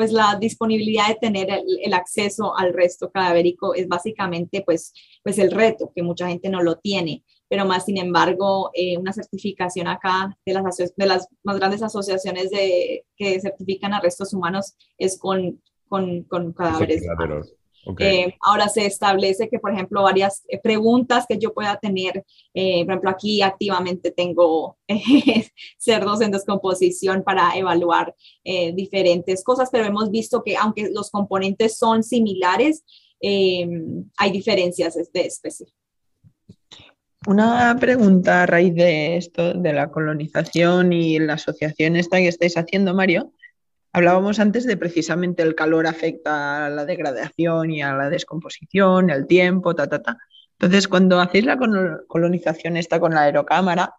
pues 0.00 0.12
la 0.12 0.38
disponibilidad 0.40 1.08
de 1.08 1.16
tener 1.16 1.48
el, 1.50 1.92
acceso 1.92 2.56
al 2.56 2.72
resto 2.72 3.10
cadavérico 3.10 3.74
es 3.74 3.86
básicamente 3.86 4.62
pues, 4.64 4.94
pues 5.22 5.38
el 5.38 5.50
reto, 5.50 5.92
que 5.94 6.02
mucha 6.02 6.26
gente 6.26 6.48
no 6.48 6.62
lo 6.62 6.76
tiene, 6.76 7.22
pero 7.50 7.66
más 7.66 7.84
sin 7.84 7.98
embargo, 7.98 8.70
eh, 8.72 8.96
una 8.96 9.12
certificación 9.12 9.88
acá 9.88 10.34
de 10.46 10.54
las, 10.54 10.78
de 10.96 11.06
las 11.06 11.28
más 11.42 11.58
grandes 11.58 11.82
asociaciones 11.82 12.48
de, 12.48 13.04
que 13.14 13.38
certifican 13.42 13.92
a 13.92 14.00
restos 14.00 14.32
humanos 14.32 14.74
es 14.96 15.18
con, 15.18 15.60
con, 15.86 16.22
con 16.22 16.54
cadáveres. 16.54 17.02
Eh, 17.98 18.34
ahora 18.40 18.68
se 18.68 18.86
establece 18.86 19.48
que, 19.48 19.58
por 19.58 19.72
ejemplo, 19.72 20.02
varias 20.02 20.44
eh, 20.48 20.60
preguntas 20.62 21.24
que 21.28 21.38
yo 21.38 21.54
pueda 21.54 21.78
tener, 21.78 22.24
eh, 22.54 22.84
por 22.84 22.92
ejemplo, 22.92 23.10
aquí 23.10 23.42
activamente 23.42 24.10
tengo 24.10 24.76
cerdos 25.78 26.20
en 26.20 26.30
descomposición 26.30 27.22
para 27.22 27.56
evaluar 27.56 28.14
diferentes 28.74 29.44
cosas, 29.44 29.68
pero 29.70 29.84
hemos 29.84 30.10
visto 30.10 30.42
que 30.42 30.56
aunque 30.56 30.90
los 30.92 31.10
componentes 31.10 31.76
son 31.76 32.02
similares, 32.02 32.84
hay 33.22 34.30
diferencias 34.32 34.94
de 34.94 35.20
especie. 35.20 35.66
Una 37.26 37.76
pregunta 37.78 38.42
a 38.42 38.46
raíz 38.46 38.74
de 38.74 39.16
esto, 39.16 39.52
de 39.52 39.72
la 39.74 39.90
colonización 39.90 40.92
y 40.92 41.18
la 41.18 41.34
asociación 41.34 41.96
esta 41.96 42.16
que 42.16 42.28
estáis 42.28 42.56
haciendo, 42.56 42.94
Mario. 42.94 43.32
Hablábamos 43.92 44.38
antes 44.38 44.66
de 44.66 44.76
precisamente 44.76 45.42
el 45.42 45.54
calor 45.54 45.86
afecta 45.86 46.66
a 46.66 46.70
la 46.70 46.84
degradación 46.84 47.70
y 47.70 47.82
a 47.82 47.92
la 47.94 48.08
descomposición, 48.08 49.10
el 49.10 49.26
tiempo, 49.26 49.74
ta, 49.74 49.88
ta, 49.88 50.00
ta. 50.02 50.18
Entonces, 50.58 50.86
cuando 50.86 51.20
hacéis 51.20 51.46
la 51.46 51.58
colonización 52.06 52.76
esta 52.76 53.00
con 53.00 53.14
la 53.14 53.22
aerocámara, 53.22 53.94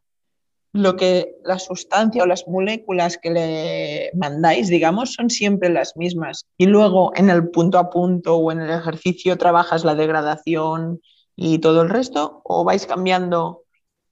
lo 0.73 0.95
que 0.95 1.35
la 1.43 1.59
sustancia 1.59 2.23
o 2.23 2.27
las 2.27 2.47
moléculas 2.47 3.17
que 3.17 3.31
le 3.31 4.11
mandáis, 4.15 4.69
digamos, 4.69 5.13
son 5.13 5.29
siempre 5.29 5.69
las 5.69 5.97
mismas. 5.97 6.45
Y 6.57 6.67
luego 6.67 7.11
en 7.15 7.29
el 7.29 7.49
punto 7.49 7.77
a 7.77 7.89
punto 7.89 8.37
o 8.37 8.51
en 8.51 8.61
el 8.61 8.69
ejercicio 8.69 9.37
trabajas 9.37 9.83
la 9.83 9.95
degradación 9.95 11.01
y 11.35 11.59
todo 11.59 11.81
el 11.81 11.89
resto, 11.89 12.41
o 12.45 12.63
vais 12.63 12.85
cambiando, 12.85 13.63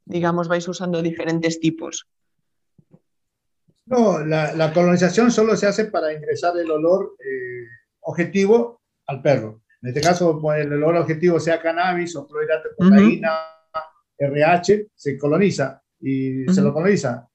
digamos, 0.06 0.48
vais 0.48 0.68
usando 0.68 1.02
diferentes 1.02 1.60
tipos. 1.60 2.08
No, 3.90 4.24
la, 4.24 4.72
colonización 4.72 5.32
solo 5.32 5.58
se 5.58 5.66
hace 5.66 5.86
para 5.86 6.14
ingresar 6.14 6.56
el 6.58 6.70
olor 6.70 7.16
eh, 7.20 7.66
objetivo 8.02 8.82
al 9.08 9.22
perro. 9.22 9.64
En 9.82 9.90
este 9.90 10.02
caso, 10.02 10.40
pues, 10.40 10.64
el 10.64 10.74
olor 10.74 10.98
objetivo 10.98 11.40
sea 11.40 11.60
cannabis 11.60 12.16
o 12.16 12.28
clorhidrato 12.28 12.70
de 12.70 12.76
cocaína, 12.76 13.32
RH, 14.18 14.88
se 14.94 15.18
coloniza 15.18 15.82
y 16.00 16.46
se 16.54 16.62
lo 16.62 16.72
coloniza. 16.72 17.28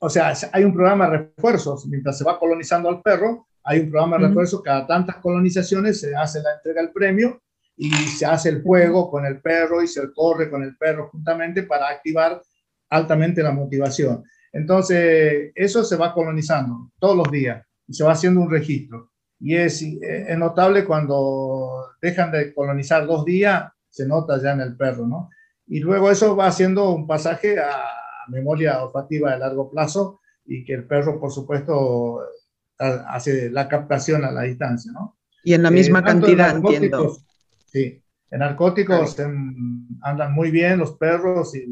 o 0.00 0.10
sea, 0.10 0.32
hay 0.52 0.64
un 0.64 0.72
programa 0.72 1.08
de 1.08 1.18
refuerzos. 1.18 1.86
Mientras 1.86 2.18
se 2.18 2.24
va 2.24 2.40
colonizando 2.40 2.88
al 2.88 3.00
perro, 3.00 3.46
hay 3.62 3.80
un 3.80 3.90
programa 3.90 4.18
de 4.18 4.28
refuerzo. 4.28 4.62
Cada 4.62 4.86
tantas 4.86 5.16
colonizaciones 5.16 6.00
se 6.00 6.16
hace 6.16 6.42
la 6.42 6.54
entrega 6.54 6.82
del 6.82 6.90
premio 6.90 7.40
y 7.76 7.90
se 7.90 8.26
hace 8.26 8.48
el 8.48 8.62
juego 8.62 9.10
con 9.10 9.26
el 9.26 9.40
perro 9.40 9.80
y 9.80 9.86
se 9.86 10.12
corre 10.12 10.50
con 10.50 10.64
el 10.64 10.76
perro 10.76 11.08
juntamente 11.10 11.62
para 11.62 11.88
activar 11.88 12.42
altamente 12.90 13.42
la 13.42 13.52
motivación. 13.52 14.24
Entonces, 14.54 15.50
eso 15.54 15.82
se 15.82 15.96
va 15.96 16.14
colonizando 16.14 16.92
todos 17.00 17.16
los 17.16 17.30
días 17.30 17.66
y 17.88 17.92
se 17.92 18.04
va 18.04 18.12
haciendo 18.12 18.40
un 18.40 18.50
registro. 18.50 19.10
Y 19.40 19.56
es, 19.56 19.82
es 19.82 20.38
notable 20.38 20.84
cuando 20.84 21.88
dejan 22.00 22.30
de 22.30 22.54
colonizar 22.54 23.04
dos 23.06 23.24
días, 23.24 23.64
se 23.90 24.06
nota 24.06 24.40
ya 24.40 24.52
en 24.52 24.60
el 24.60 24.76
perro, 24.76 25.06
¿no? 25.06 25.28
Y 25.66 25.80
luego 25.80 26.10
eso 26.10 26.36
va 26.36 26.46
haciendo 26.46 26.90
un 26.90 27.06
pasaje 27.06 27.58
a 27.58 27.82
memoria 28.28 28.82
olfativa 28.82 29.32
de 29.32 29.40
largo 29.40 29.70
plazo 29.70 30.20
y 30.44 30.64
que 30.64 30.74
el 30.74 30.86
perro, 30.86 31.18
por 31.20 31.32
supuesto, 31.32 32.20
hace 32.78 33.50
la 33.50 33.68
captación 33.68 34.24
a 34.24 34.30
la 34.30 34.42
distancia, 34.42 34.92
¿no? 34.92 35.18
Y 35.42 35.54
en 35.54 35.64
la 35.64 35.70
misma 35.70 35.98
eh, 35.98 36.04
cantidad, 36.04 36.56
entiendo. 36.56 37.16
Sí, 37.66 38.00
en 38.30 38.38
narcóticos 38.38 39.16
andan 40.02 40.32
muy 40.32 40.50
bien 40.50 40.78
los 40.78 40.92
perros 40.92 41.54
y, 41.56 41.66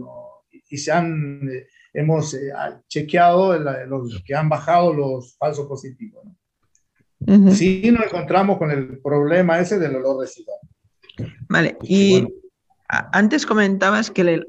y 0.69 0.79
se 0.79 0.93
han, 0.93 1.49
eh, 1.49 1.67
hemos 1.93 2.35
eh, 2.35 2.53
chequeado 2.89 3.59
los 3.87 4.23
que 4.25 4.35
han 4.35 4.49
bajado 4.49 4.93
los 4.93 5.37
falsos 5.37 5.67
positivos, 5.67 6.25
¿no? 6.25 6.37
Sí 7.53 7.89
nos 7.93 8.07
encontramos 8.07 8.59
con 8.59 8.71
el 8.71 8.99
problema 8.99 9.61
ese 9.61 9.79
del 9.79 9.95
olor 9.97 10.23
residual. 10.23 10.59
Vale, 11.49 11.77
y 11.83 12.27
antes 12.89 13.47
comentabas 13.47 14.11
que 14.11 14.43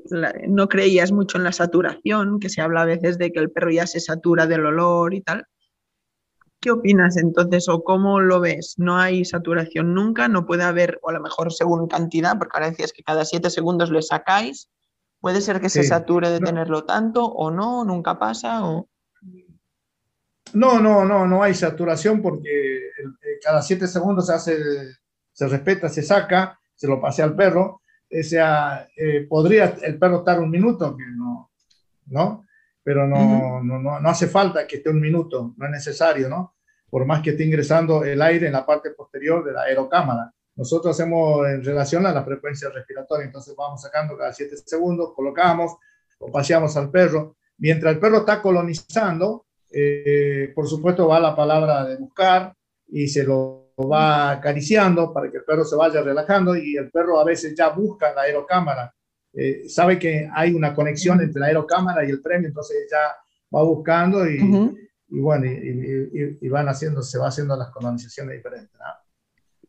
no 0.48 0.68
creías 0.68 1.12
mucho 1.12 1.38
en 1.38 1.44
la 1.44 1.52
saturación, 1.52 2.40
que 2.40 2.50
se 2.50 2.62
habla 2.62 2.82
a 2.82 2.86
veces 2.86 3.18
de 3.18 3.32
que 3.32 3.40
el 3.40 3.52
perro 3.52 3.72
ya 3.72 3.88
se 3.88 4.00
satura 4.00 4.48
del 4.48 4.66
olor 4.66 5.14
y 5.14 5.22
tal. 5.22 5.46
¿Qué 6.60 6.72
opinas 6.72 7.18
entonces 7.18 7.68
o 7.68 7.84
cómo 7.84 8.22
lo 8.22 8.40
ves? 8.40 8.76
¿No 8.78 8.98
hay 8.98 9.26
saturación 9.26 9.94
nunca? 9.94 10.28
¿No 10.28 10.46
puede 10.46 10.64
haber, 10.64 11.00
o 11.04 11.10
a 11.10 11.14
lo 11.14 11.22
mejor 11.22 11.54
según 11.54 11.88
cantidad, 11.88 12.38
porque 12.38 12.56
ahora 12.56 12.70
decías 12.70 12.94
que 12.94 13.04
cada 13.04 13.26
siete 13.26 13.50
segundos 13.50 13.92
le 13.92 14.02
sacáis? 14.02 14.70
¿Puede 15.24 15.40
ser 15.40 15.62
que 15.62 15.70
se 15.70 15.84
sature 15.84 16.30
de 16.30 16.42
tenerlo 16.42 16.84
tanto 16.84 17.26
o 17.26 17.50
no? 17.50 17.86
¿Nunca 17.86 18.20
pasa? 18.20 18.66
O... 18.66 18.90
No, 20.52 20.82
no, 20.82 21.06
no, 21.06 21.26
no 21.26 21.42
hay 21.42 21.54
saturación 21.54 22.22
porque 22.22 22.50
eh, 22.50 23.40
cada 23.42 23.62
siete 23.62 23.88
segundos 23.88 24.28
se 24.28 24.34
hace, 24.34 24.58
se 25.32 25.48
respeta, 25.48 25.88
se 25.88 26.04
saca, 26.04 26.60
se 26.76 26.90
lo 26.90 27.00
pasea 27.00 27.24
al 27.24 27.38
perro. 27.38 27.84
O 28.12 28.24
sea, 28.24 28.86
eh, 28.98 29.26
podría 29.30 29.78
el 29.84 29.98
perro 29.98 30.18
estar 30.18 30.42
un 30.42 30.50
minuto, 30.50 30.98
que 30.98 31.06
no, 31.16 31.52
¿no? 32.08 32.46
Pero 32.84 33.08
no, 33.08 33.64
no, 33.64 33.80
no, 33.80 34.02
no, 34.02 34.10
hace 34.10 34.28
falta 34.28 34.68
que 34.68 34.76
esté 34.76 34.90
un 34.90 35.00
minuto, 35.00 35.54
no 35.56 35.66
es 35.68 35.72
necesario, 35.72 36.28
¿no? 36.28 36.58
Por 36.90 37.06
más 37.06 37.22
que 37.22 37.30
esté 37.30 37.46
ingresando 37.46 38.04
el 38.04 38.22
aire 38.22 38.48
en 38.48 38.54
la 38.54 38.66
parte 38.66 38.92
posterior 38.92 39.42
de 39.46 39.54
la 39.54 39.62
aerocámara. 39.62 40.34
Nosotros 40.56 40.96
hacemos 40.96 41.48
en 41.48 41.64
relación 41.64 42.06
a 42.06 42.14
la 42.14 42.24
frecuencia 42.24 42.70
respiratoria, 42.70 43.26
entonces 43.26 43.56
vamos 43.58 43.82
sacando 43.82 44.18
cada 44.18 44.34
siete 44.34 44.56
segundos, 44.58 45.14
colocamos, 45.16 45.74
o 46.20 46.32
paseamos 46.32 46.78
al 46.78 46.92
perro. 46.92 47.38
Mientras 47.58 47.94
el 47.94 48.00
perro 48.00 48.18
está 48.20 48.42
colonizando, 48.42 49.46
eh, 49.72 50.52
por 50.54 50.68
supuesto 50.68 51.08
va 51.08 51.20
la 51.20 51.36
palabra 51.36 51.86
de 51.86 51.98
buscar 51.98 52.54
y 52.88 53.08
se 53.08 53.24
lo 53.24 53.74
va 53.92 54.32
acariciando 54.32 55.12
para 55.12 55.32
que 55.32 55.38
el 55.38 55.44
perro 55.44 55.66
se 55.66 55.76
vaya 55.76 56.02
relajando 56.02 56.56
y 56.56 56.78
el 56.78 56.92
perro 56.92 57.20
a 57.20 57.24
veces 57.24 57.56
ya 57.58 57.70
busca 57.70 58.14
la 58.14 58.22
aerocámara, 58.22 58.94
eh, 59.34 59.68
sabe 59.68 59.98
que 59.98 60.30
hay 60.32 60.54
una 60.54 60.76
conexión 60.76 61.20
entre 61.22 61.40
la 61.40 61.48
aerocámara 61.48 62.06
y 62.06 62.12
el 62.12 62.22
premio, 62.22 62.50
entonces 62.50 62.88
ya 62.90 63.16
va 63.56 63.64
buscando 63.64 64.30
y, 64.30 64.38
y 65.10 65.20
bueno, 65.20 65.46
y, 65.48 66.48
van 66.50 66.70
haciendo, 66.70 67.02
se 67.02 67.18
va 67.18 67.30
haciendo 67.30 67.56
las 67.56 67.70
colonizaciones 67.72 68.38
diferentes. 68.38 68.72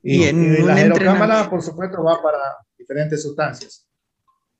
Y, 0.07 0.25
en 0.25 0.67
la 0.67 0.75
aerocámara, 0.75 1.49
por 1.49 1.63
supuesto, 1.63 2.05
va 2.05 2.23
para 2.23 2.39
diferentes 2.77 3.23
sustancias. 3.23 3.89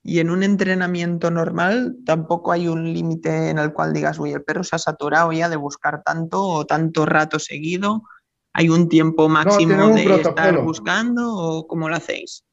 Y 0.01 0.19
en 0.19 0.31
un 0.31 0.41
entrenamiento 0.41 1.29
normal 1.29 1.97
tampoco 2.03 2.51
hay 2.51 2.67
un 2.67 2.91
límite 2.91 3.51
en 3.51 3.59
el 3.59 3.71
cual 3.71 3.93
digas, 3.93 4.17
uy, 4.17 4.31
el 4.31 4.43
perro 4.43 4.63
se 4.63 4.75
ha 4.75 4.79
saturado 4.79 5.31
ya 5.31 5.47
de 5.47 5.55
buscar 5.55 6.01
tanto 6.03 6.43
o 6.43 6.65
tanto 6.65 7.05
rato 7.05 7.37
seguido. 7.37 8.03
¿Hay 8.53 8.69
un 8.69 8.89
tiempo 8.89 9.29
máximo 9.29 9.89
de 9.89 10.15
estar 10.15 10.61
buscando 10.61 11.31
o 11.31 11.67
cómo 11.67 11.89
lo 11.89 11.95
hacéis? 11.95 12.43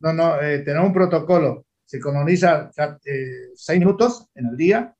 No, 0.00 0.12
no, 0.12 0.40
eh, 0.40 0.60
tenemos 0.60 0.88
un 0.88 0.94
protocolo. 0.94 1.66
Se 1.84 2.00
coloniza 2.00 2.70
eh, 3.04 3.50
seis 3.54 3.78
minutos 3.78 4.26
en 4.34 4.46
el 4.46 4.56
día 4.56 4.96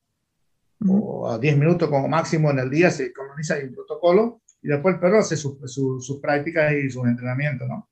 o 0.87 1.31
a 1.31 1.39
diez 1.39 1.57
minutos 1.57 1.89
como 1.89 2.09
máximo 2.09 2.51
en 2.51 2.59
el 2.59 2.71
día 2.71 2.91
se 2.91 3.13
coloniza 3.13 3.57
un 3.63 3.75
protocolo 3.75 4.43
y 4.67 4.69
después 4.69 4.97
el 4.97 5.01
perro 5.01 5.21
hace 5.21 5.37
sus 5.37 6.21
prácticas 6.21 6.73
y 6.73 6.91
sus 6.91 7.07
entrenamientos, 7.07 7.69
¿no? 7.69 7.89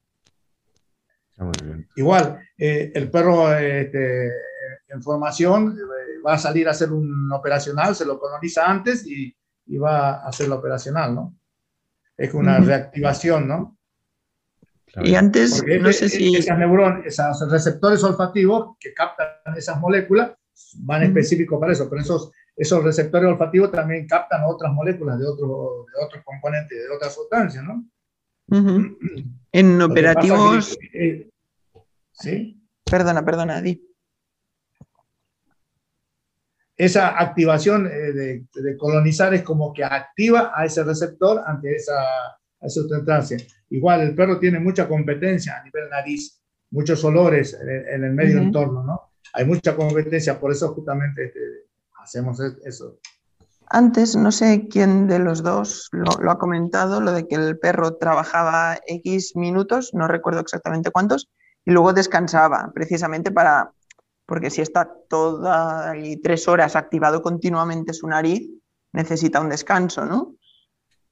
Igual, 1.95 2.41
eh, 2.59 2.91
el 2.93 3.11
perro 3.12 3.55
este, 3.55 4.27
en 4.89 5.01
formación 5.01 5.79
eh, 5.79 6.20
va 6.27 6.35
a 6.35 6.39
salir 6.39 6.66
a 6.66 6.72
hacer 6.72 6.93
un 6.93 7.31
operacional, 7.33 7.95
se 7.95 8.05
lo 8.05 8.18
coloniza 8.18 8.68
antes 8.68 9.07
y, 9.07 9.33
y 9.66 9.79
va 9.79 10.14
a 10.16 10.29
hacer 10.29 10.49
la 10.49 10.57
operacional, 10.57 11.14
¿no? 11.14 11.39
Es 12.16 12.35
una 12.35 12.59
reactivación, 12.59 13.47
¿no? 13.47 13.79
Y 14.97 15.14
antes, 15.14 15.62
no 15.81 15.93
sé 15.93 16.09
si... 16.09 16.35
Esas 16.35 16.59
neuronas, 16.59 17.07
esos 17.07 17.51
receptores 17.53 18.03
olfativos 18.03 18.77
que 18.81 18.93
captan 18.93 19.29
esas 19.57 19.81
moléculas 19.81 20.33
van 20.79 21.05
específicos 21.05 21.61
para 21.61 21.72
eso, 21.72 21.89
pero 21.89 22.03
esos, 22.03 22.33
esos 22.57 22.84
receptores 22.84 23.28
olfativos 23.28 23.72
también 23.72 24.07
captan 24.07 24.42
otras 24.46 24.72
moléculas 24.72 25.18
de, 25.18 25.26
otro, 25.26 25.86
de 25.92 26.05
otros 26.05 26.24
componentes, 26.24 26.78
de 26.78 26.94
otras 26.94 27.14
sustancias, 27.14 27.64
¿no? 27.64 27.84
En 29.52 29.82
operativos... 29.82 30.76
Eh, 30.92 31.30
¿Sí? 32.12 32.61
Perdona, 32.84 33.24
perdona, 33.24 33.61
Di. 33.61 33.82
Esa 36.76 37.20
activación 37.20 37.86
eh, 37.86 38.44
de, 38.52 38.76
colonizar 38.76 39.32
es 39.34 39.42
como 39.42 39.72
que 39.72 39.84
activa 39.84 40.52
a 40.55 40.64
ese 40.64 40.84
receptor 40.84 41.42
ante 41.46 41.74
esa, 41.74 42.02
esa 42.61 42.82
sustancia. 42.82 43.38
Igual 43.70 44.02
el 44.02 44.14
perro 44.14 44.38
tiene 44.38 44.61
mucha 44.61 44.88
competencia 44.88 45.59
a 45.59 45.64
nivel 45.64 45.88
nariz, 45.88 46.40
muchos 46.70 47.02
olores 47.05 47.59
en, 47.61 48.05
el 48.05 48.12
medio 48.12 48.38
entorno, 48.38 48.82
¿no? 48.84 49.12
Hay 49.32 49.44
mucha 49.44 49.74
competencia, 49.74 50.38
por 50.38 50.52
eso 50.52 50.72
justamente 50.74 51.26
este, 51.26 51.40
hacemos 52.05 52.38
e, 52.40 52.55
eso. 52.64 52.98
Antes, 53.68 54.14
no 54.14 54.30
sé 54.30 54.68
quién 54.68 55.09
de 55.09 55.18
los 55.18 55.42
dos 55.42 55.88
lo, 55.92 56.30
ha 56.30 56.38
comentado, 56.38 57.00
lo 57.00 57.12
de 57.12 57.26
que 57.26 57.34
el 57.34 57.59
perro 57.59 57.96
trabajaba 57.96 58.78
X 58.86 59.34
minutos, 59.36 59.92
no 59.94 60.07
recuerdo 60.07 60.40
exactamente 60.40 60.90
cuántos, 60.90 61.30
y 61.64 61.72
luego 61.72 61.92
descansaba, 61.92 62.70
precisamente 62.74 63.32
para, 63.32 63.72
porque 64.26 64.50
si 64.50 64.61
está 64.61 64.92
toda 65.09 65.96
y 65.96 66.18
tres 66.18 66.46
horas 66.46 66.76
activado 66.76 67.22
continuamente 67.22 67.94
su 67.94 68.07
nariz, 68.07 68.48
necesita 68.92 69.40
un 69.40 69.48
descanso, 69.48 70.05
¿no? 70.05 70.34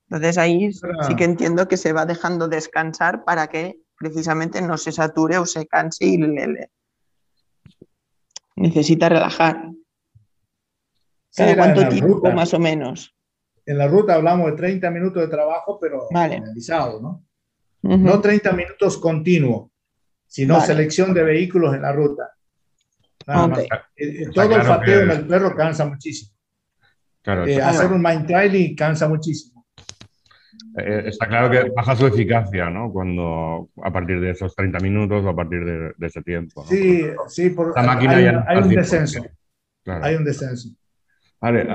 Entonces 0.08 0.36
ahí 0.36 0.70
sí 0.72 1.16
que 1.16 1.24
entiendo 1.24 1.66
que 1.66 1.78
se 1.78 1.94
va 1.94 2.04
dejando 2.04 2.46
descansar 2.48 3.24
para 3.24 3.46
que 3.46 3.80
precisamente 3.96 4.60
no 4.60 4.76
se 4.76 4.92
sature 4.92 5.38
o 5.38 5.46
se 5.46 5.66
canse 5.66 6.04
y 6.04 6.18
le, 6.18 6.70
necesita 8.56 9.08
relajar. 9.08 9.70
Cuánto 11.34 11.88
tiempo 11.88 12.30
más 12.32 12.52
o 12.54 12.58
menos? 12.58 13.14
En 13.64 13.78
la 13.78 13.86
ruta 13.86 14.14
hablamos 14.14 14.50
de 14.50 14.56
30 14.56 14.90
minutos 14.90 15.22
de 15.22 15.28
trabajo, 15.28 15.78
pero 15.80 16.08
vale. 16.10 16.42
¿no? 17.00 17.24
No 17.82 18.20
30 18.20 18.52
minutos 18.52 18.98
continuos, 18.98 19.70
sino 20.26 20.60
selección 20.60 21.12
de 21.14 21.22
vehículos 21.22 21.74
en 21.74 21.82
la 21.82 21.92
ruta. 21.92 22.30
Eh, 23.26 23.68
eh, 23.96 24.28
todo 24.34 24.56
el 24.56 24.62
fateo 24.62 25.02
en 25.02 25.10
el 25.10 25.26
perro 25.26 25.54
cansa 25.54 25.86
muchísimo. 25.86 26.32
Eh, 27.24 27.62
hacer 27.62 27.92
un 27.92 28.02
mind 28.02 28.26
trailing 28.26 28.74
cansa 28.74 29.08
muchísimo. 29.08 29.64
está 30.74 31.28
claro 31.28 31.50
que 31.50 31.70
baja 31.70 31.94
su 31.94 32.06
eficacia, 32.06 32.68
¿no? 32.68 32.90
Cuando 32.92 33.68
a 33.82 33.92
partir 33.92 34.20
de 34.20 34.30
esos 34.30 34.54
30 34.56 34.80
minutos 34.80 35.24
o 35.24 35.28
a 35.28 35.36
partir 35.36 35.64
de, 35.64 36.06
ese 36.06 36.22
tiempo. 36.22 36.64
Sí, 36.66 37.04
sí, 37.28 37.50
por, 37.50 37.76
la 37.76 37.82
máquina 37.82 38.16
hay, 38.16 38.26
hay 38.26 38.58
un 38.58 38.68
descenso. 38.70 39.24
Hay 39.86 40.16
un 40.16 40.24
descenso. 40.24 40.70
Vale, 41.42 41.66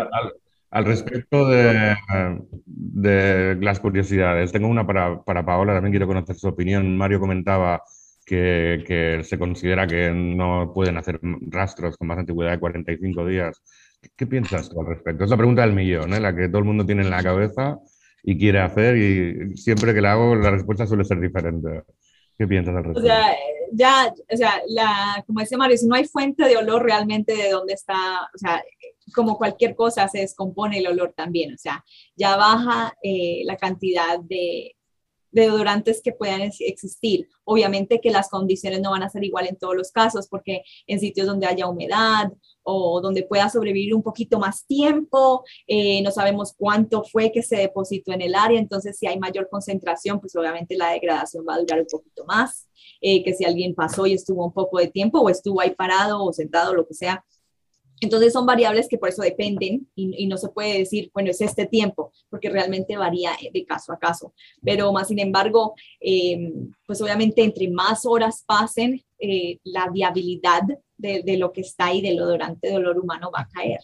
al, 0.72 0.86
respecto 0.86 1.48
de, 1.48 1.96
de, 2.66 3.58
las 3.62 3.80
curiosidades, 3.80 4.52
tengo 4.52 4.68
una 4.68 4.88
para, 4.88 5.22
para 5.24 5.46
Paola, 5.46 5.74
también 5.74 5.92
quiero 5.92 6.08
conocer 6.08 6.36
su 6.38 6.48
opinión. 6.48 6.98
Mario 6.98 7.20
comentaba 7.20 7.84
que, 8.28 9.22
se 9.24 9.40
considera 9.40 9.88
que 9.88 10.12
no 10.12 10.72
pueden 10.74 10.98
hacer 10.98 11.20
rastros 11.48 11.98
con 11.98 12.08
más 12.10 12.18
antigüedad 12.18 12.52
de 12.52 12.60
45 12.60 13.26
días. 13.26 13.62
¿Qué, 14.16 14.28
piensas 14.28 14.70
tú 14.70 14.82
al 14.82 14.88
respecto? 14.88 15.24
Es 15.24 15.30
la 15.30 15.38
pregunta 15.38 15.62
del 15.62 15.74
millón, 15.74 16.14
¿eh? 16.14 16.20
la 16.20 16.36
que 16.36 16.50
todo 16.50 16.60
el 16.60 16.66
mundo 16.66 16.86
tiene 16.86 17.04
en 17.04 17.10
la 17.10 17.24
cabeza 17.24 17.80
y 18.24 18.38
quiere 18.38 18.60
hacer 18.60 18.98
y 18.98 19.56
siempre 19.56 19.94
que 19.94 20.02
la 20.02 20.14
hago 20.14 20.36
la 20.36 20.52
respuesta 20.52 20.86
suele 20.86 21.06
ser 21.06 21.20
diferente. 21.20 21.84
¿Qué 22.38 22.46
piensas 22.48 22.76
al 22.76 22.84
respecto? 22.84 23.00
O 23.00 23.06
sea, 23.06 23.36
ya, 23.72 24.14
o 24.32 24.38
sea, 24.38 24.62
la, 24.68 25.24
como 25.26 25.40
dice 25.40 25.58
Mario, 25.58 25.78
si 25.78 25.88
no 25.88 25.96
hay 25.96 26.06
fuente 26.06 26.46
de 26.46 26.58
olor 26.58 26.84
realmente 26.84 27.36
de 27.36 27.50
dónde 27.50 27.74
está, 27.74 28.30
o 28.34 28.38
sea, 28.38 28.62
como 29.14 29.38
cualquier 29.38 29.76
cosa 29.76 30.08
se 30.08 30.20
descompone 30.20 30.80
el 30.80 30.88
olor 30.88 31.14
también, 31.16 31.54
o 31.54 31.58
sea, 31.58 31.84
ya 32.16 32.36
baja 32.36 32.94
eh, 33.02 33.42
la 33.46 33.58
cantidad 33.58 34.20
de, 34.20 34.78
deodorantes 35.32 36.02
que 36.02 36.12
puedan 36.12 36.42
existir. 36.42 37.28
Obviamente 37.44 38.02
que 38.02 38.12
las 38.12 38.30
condiciones 38.30 38.82
no 38.82 38.92
van 38.92 39.04
a 39.04 39.10
ser 39.10 39.24
igual 39.24 39.48
en 39.48 39.58
todos 39.58 39.76
los 39.76 39.92
casos, 39.92 40.28
porque 40.28 40.64
en 40.88 41.00
sitios 41.00 41.28
donde 41.28 41.48
haya 41.48 41.68
humedad 41.68 42.32
o 42.64 43.02
donde 43.02 43.24
pueda 43.24 43.50
sobrevivir 43.50 43.94
un 43.94 44.04
poquito 44.04 44.40
más 44.40 44.66
tiempo, 44.66 45.44
eh, 45.68 46.02
no 46.02 46.12
sabemos 46.12 46.54
cuánto 46.58 47.04
fue 47.04 47.32
que 47.32 47.44
se 47.44 47.58
depositó 47.58 48.12
en 48.12 48.22
el 48.22 48.36
área, 48.36 48.60
entonces 48.60 48.98
si 48.98 49.08
hay 49.08 49.18
mayor 49.20 49.48
concentración, 49.50 50.20
pues 50.20 50.36
obviamente 50.36 50.76
la 50.76 50.92
degradación 50.92 51.46
va 51.48 51.56
a 51.56 51.60
durar 51.60 51.80
un 51.80 51.88
poquito 51.88 52.26
más, 52.26 52.68
eh, 53.00 53.24
que 53.24 53.34
si 53.34 53.46
alguien 53.46 53.76
pasó 53.76 54.06
y 54.06 54.14
estuvo 54.14 54.46
un 54.46 54.54
poco 54.54 54.80
de 54.80 54.88
tiempo 54.88 55.20
o 55.20 55.30
estuvo 55.30 55.62
ahí 55.62 55.76
parado 55.76 56.24
o 56.24 56.34
sentado, 56.34 56.74
lo 56.74 56.86
que 56.86 56.94
sea, 56.94 57.24
entonces 58.00 58.34
son 58.34 58.46
variables 58.46 58.88
que 58.88 58.98
por 58.98 59.10
eso 59.10 59.22
dependen 59.22 59.88
y, 59.96 60.28
no 60.28 60.38
se 60.38 60.50
puede 60.50 60.80
decir, 60.80 61.10
bueno, 61.14 61.32
es 61.32 61.42
este 61.42 61.66
tiempo, 61.66 62.12
porque 62.30 62.50
realmente 62.50 62.98
varía 62.98 63.32
de 63.52 63.66
caso 63.66 63.92
a 63.92 64.00
caso. 64.00 64.34
Pero 64.64 64.92
más 64.92 65.08
sin 65.08 65.20
embargo, 65.20 65.74
em, 66.00 66.72
pues 66.86 67.02
obviamente 67.02 67.44
entre 67.44 67.70
más 67.70 68.06
horas 68.06 68.44
pasen, 68.46 69.04
eh, 69.20 69.60
la 69.64 69.90
viabilidad 69.90 70.62
de, 70.98 71.38
lo 71.38 71.52
que 71.52 71.62
está 71.62 71.88
ahí 71.88 72.02
del 72.02 72.22
odorante 72.22 72.70
de 72.70 72.76
olor 72.76 73.00
humano 73.00 73.32
va 73.36 73.42
a 73.42 73.50
caer. 73.50 73.80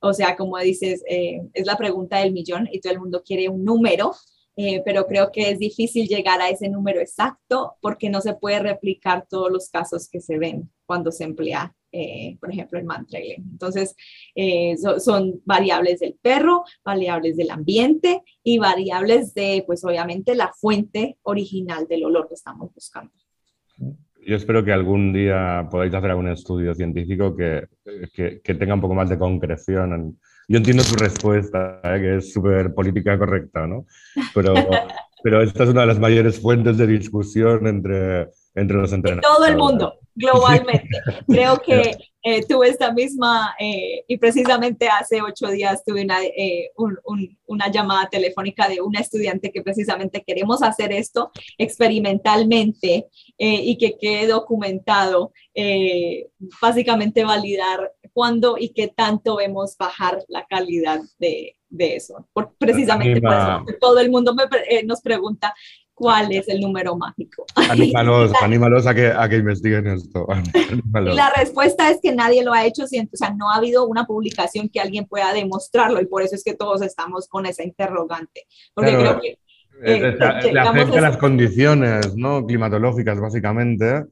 O 0.00 0.12
sea, 0.12 0.36
como 0.36 0.58
dices, 0.58 1.02
eh, 1.08 1.40
es 1.52 1.66
la 1.66 1.76
pregunta 1.76 2.18
del 2.18 2.32
millón 2.32 2.68
y 2.70 2.80
todo 2.80 2.92
el 2.92 3.00
mundo 3.00 3.22
quiere 3.24 3.48
un 3.48 3.64
número, 3.64 4.14
eh, 4.56 4.82
pero 4.84 5.06
creo 5.06 5.32
que 5.32 5.50
es 5.50 5.58
difícil 5.58 6.06
llegar 6.06 6.40
a 6.40 6.48
ese 6.48 6.68
número 6.68 7.00
exacto 7.00 7.76
porque 7.80 8.08
no 8.08 8.20
se 8.20 8.34
puede 8.34 8.60
replicar 8.60 9.26
todos 9.28 9.50
los 9.50 9.68
casos 9.68 10.08
que 10.08 10.20
se 10.20 10.38
ven 10.38 10.70
cuando 10.86 11.10
se 11.10 11.24
emplea 11.24 11.74
eh, 11.96 12.36
por 12.40 12.50
ejemplo, 12.50 12.76
el 12.76 12.84
mantrailing. 12.84 13.50
Entonces, 13.52 13.94
eh, 14.34 14.74
son 14.98 15.40
variables 15.44 16.00
del 16.00 16.16
perro, 16.20 16.64
variables 16.84 17.36
del 17.36 17.50
ambiente 17.50 18.22
y 18.42 18.58
variables 18.58 19.32
de, 19.32 19.62
pues 19.64 19.84
obviamente, 19.84 20.34
la 20.34 20.52
fuente 20.52 21.18
original 21.22 21.86
del 21.88 22.04
olor 22.04 22.26
que 22.26 22.34
estamos 22.34 22.74
buscando. 22.74 23.12
Yo 24.26 24.36
espero 24.36 24.64
que 24.64 24.72
algún 24.72 25.12
día 25.12 25.68
podáis 25.70 25.94
hacer 25.94 26.10
algún 26.10 26.28
estudio 26.28 26.74
científico 26.74 27.36
que, 27.36 27.68
que, 28.12 28.40
que 28.40 28.54
tenga 28.54 28.74
un 28.74 28.80
poco 28.80 28.94
más 28.94 29.08
de 29.08 29.18
concreción. 29.18 30.18
Yo 30.48 30.56
entiendo 30.58 30.82
tu 30.82 30.96
respuesta, 30.96 31.80
¿eh? 31.84 32.00
que 32.00 32.16
es 32.16 32.32
súper 32.32 32.74
política 32.74 33.16
correcta, 33.16 33.68
¿no? 33.68 33.86
Pero, 34.34 34.52
pero 35.22 35.42
esta 35.42 35.62
es 35.62 35.70
una 35.70 35.82
de 35.82 35.86
las 35.86 36.00
mayores 36.00 36.40
fuentes 36.40 36.76
de 36.76 36.88
discusión 36.88 37.68
entre 37.68 38.30
entre 38.54 38.76
los 38.76 38.92
entrenadores. 38.92 39.36
todo 39.36 39.46
el 39.46 39.56
mundo, 39.56 39.98
globalmente. 40.14 40.88
Creo 41.28 41.60
que 41.60 41.96
eh, 42.22 42.46
tuve 42.46 42.68
esta 42.68 42.92
misma, 42.92 43.54
eh, 43.58 44.04
y 44.08 44.16
precisamente 44.16 44.88
hace 44.88 45.20
ocho 45.20 45.48
días 45.48 45.84
tuve 45.84 46.02
una, 46.02 46.22
eh, 46.24 46.70
una 47.46 47.70
llamada 47.70 48.08
telefónica 48.08 48.66
de 48.68 48.80
una 48.80 49.00
estudiante 49.00 49.52
que 49.52 49.62
precisamente 49.62 50.24
queremos 50.26 50.62
hacer 50.62 50.92
esto 50.92 51.30
experimentalmente 51.58 53.08
y 53.36 53.76
que 53.76 53.98
quede 53.98 54.28
documentado, 54.28 55.32
básicamente 56.62 57.24
validar 57.24 57.92
cuándo 58.14 58.56
y 58.58 58.70
qué 58.70 58.88
tanto 58.88 59.36
vemos 59.36 59.76
bajar 59.76 60.24
la 60.28 60.46
calidad 60.46 61.00
de, 61.18 61.56
de 61.68 61.96
eso. 61.96 62.26
Por, 62.32 62.54
precisamente 62.56 63.20
por 63.20 63.34
eso, 63.34 63.64
todo 63.80 63.98
el 63.98 64.10
mundo 64.10 64.34
me, 64.34 64.44
nos 64.84 65.02
pregunta 65.02 65.54
cuál 65.94 66.32
es 66.32 66.48
el 66.48 66.60
número 66.60 66.96
mágico. 66.96 67.46
Anímalos, 68.42 68.86
a, 68.86 68.94
que, 68.94 69.06
a 69.06 69.28
que 69.28 69.36
investiguen 69.36 69.86
esto. 69.86 70.26
Y 70.94 71.14
la 71.14 71.32
respuesta 71.36 71.90
es 71.90 71.98
que 72.02 72.12
nadie 72.12 72.44
lo 72.44 72.52
ha 72.52 72.64
hecho, 72.64 72.84
o 72.84 72.86
sea, 72.86 73.30
no 73.30 73.50
ha 73.50 73.56
habido 73.56 73.86
una 73.86 74.06
publicación 74.06 74.68
que 74.68 74.80
alguien 74.80 75.06
pueda 75.06 75.32
demostrarlo 75.32 76.00
y 76.00 76.06
por 76.06 76.22
eso 76.22 76.34
es 76.34 76.44
que 76.44 76.54
todos 76.54 76.82
estamos 76.82 77.28
con 77.28 77.46
esa 77.46 77.64
interrogante. 77.64 78.46
Porque 78.74 78.96
creo 78.96 79.20
que... 79.20 79.38
Eh, 79.82 80.16
eh, 80.16 80.52
le 80.52 80.60
afecta 80.60 81.00
las 81.00 81.16
condiciones 81.16 82.14
¿no? 82.16 82.46
climatológicas, 82.46 83.20
básicamente. 83.20 84.04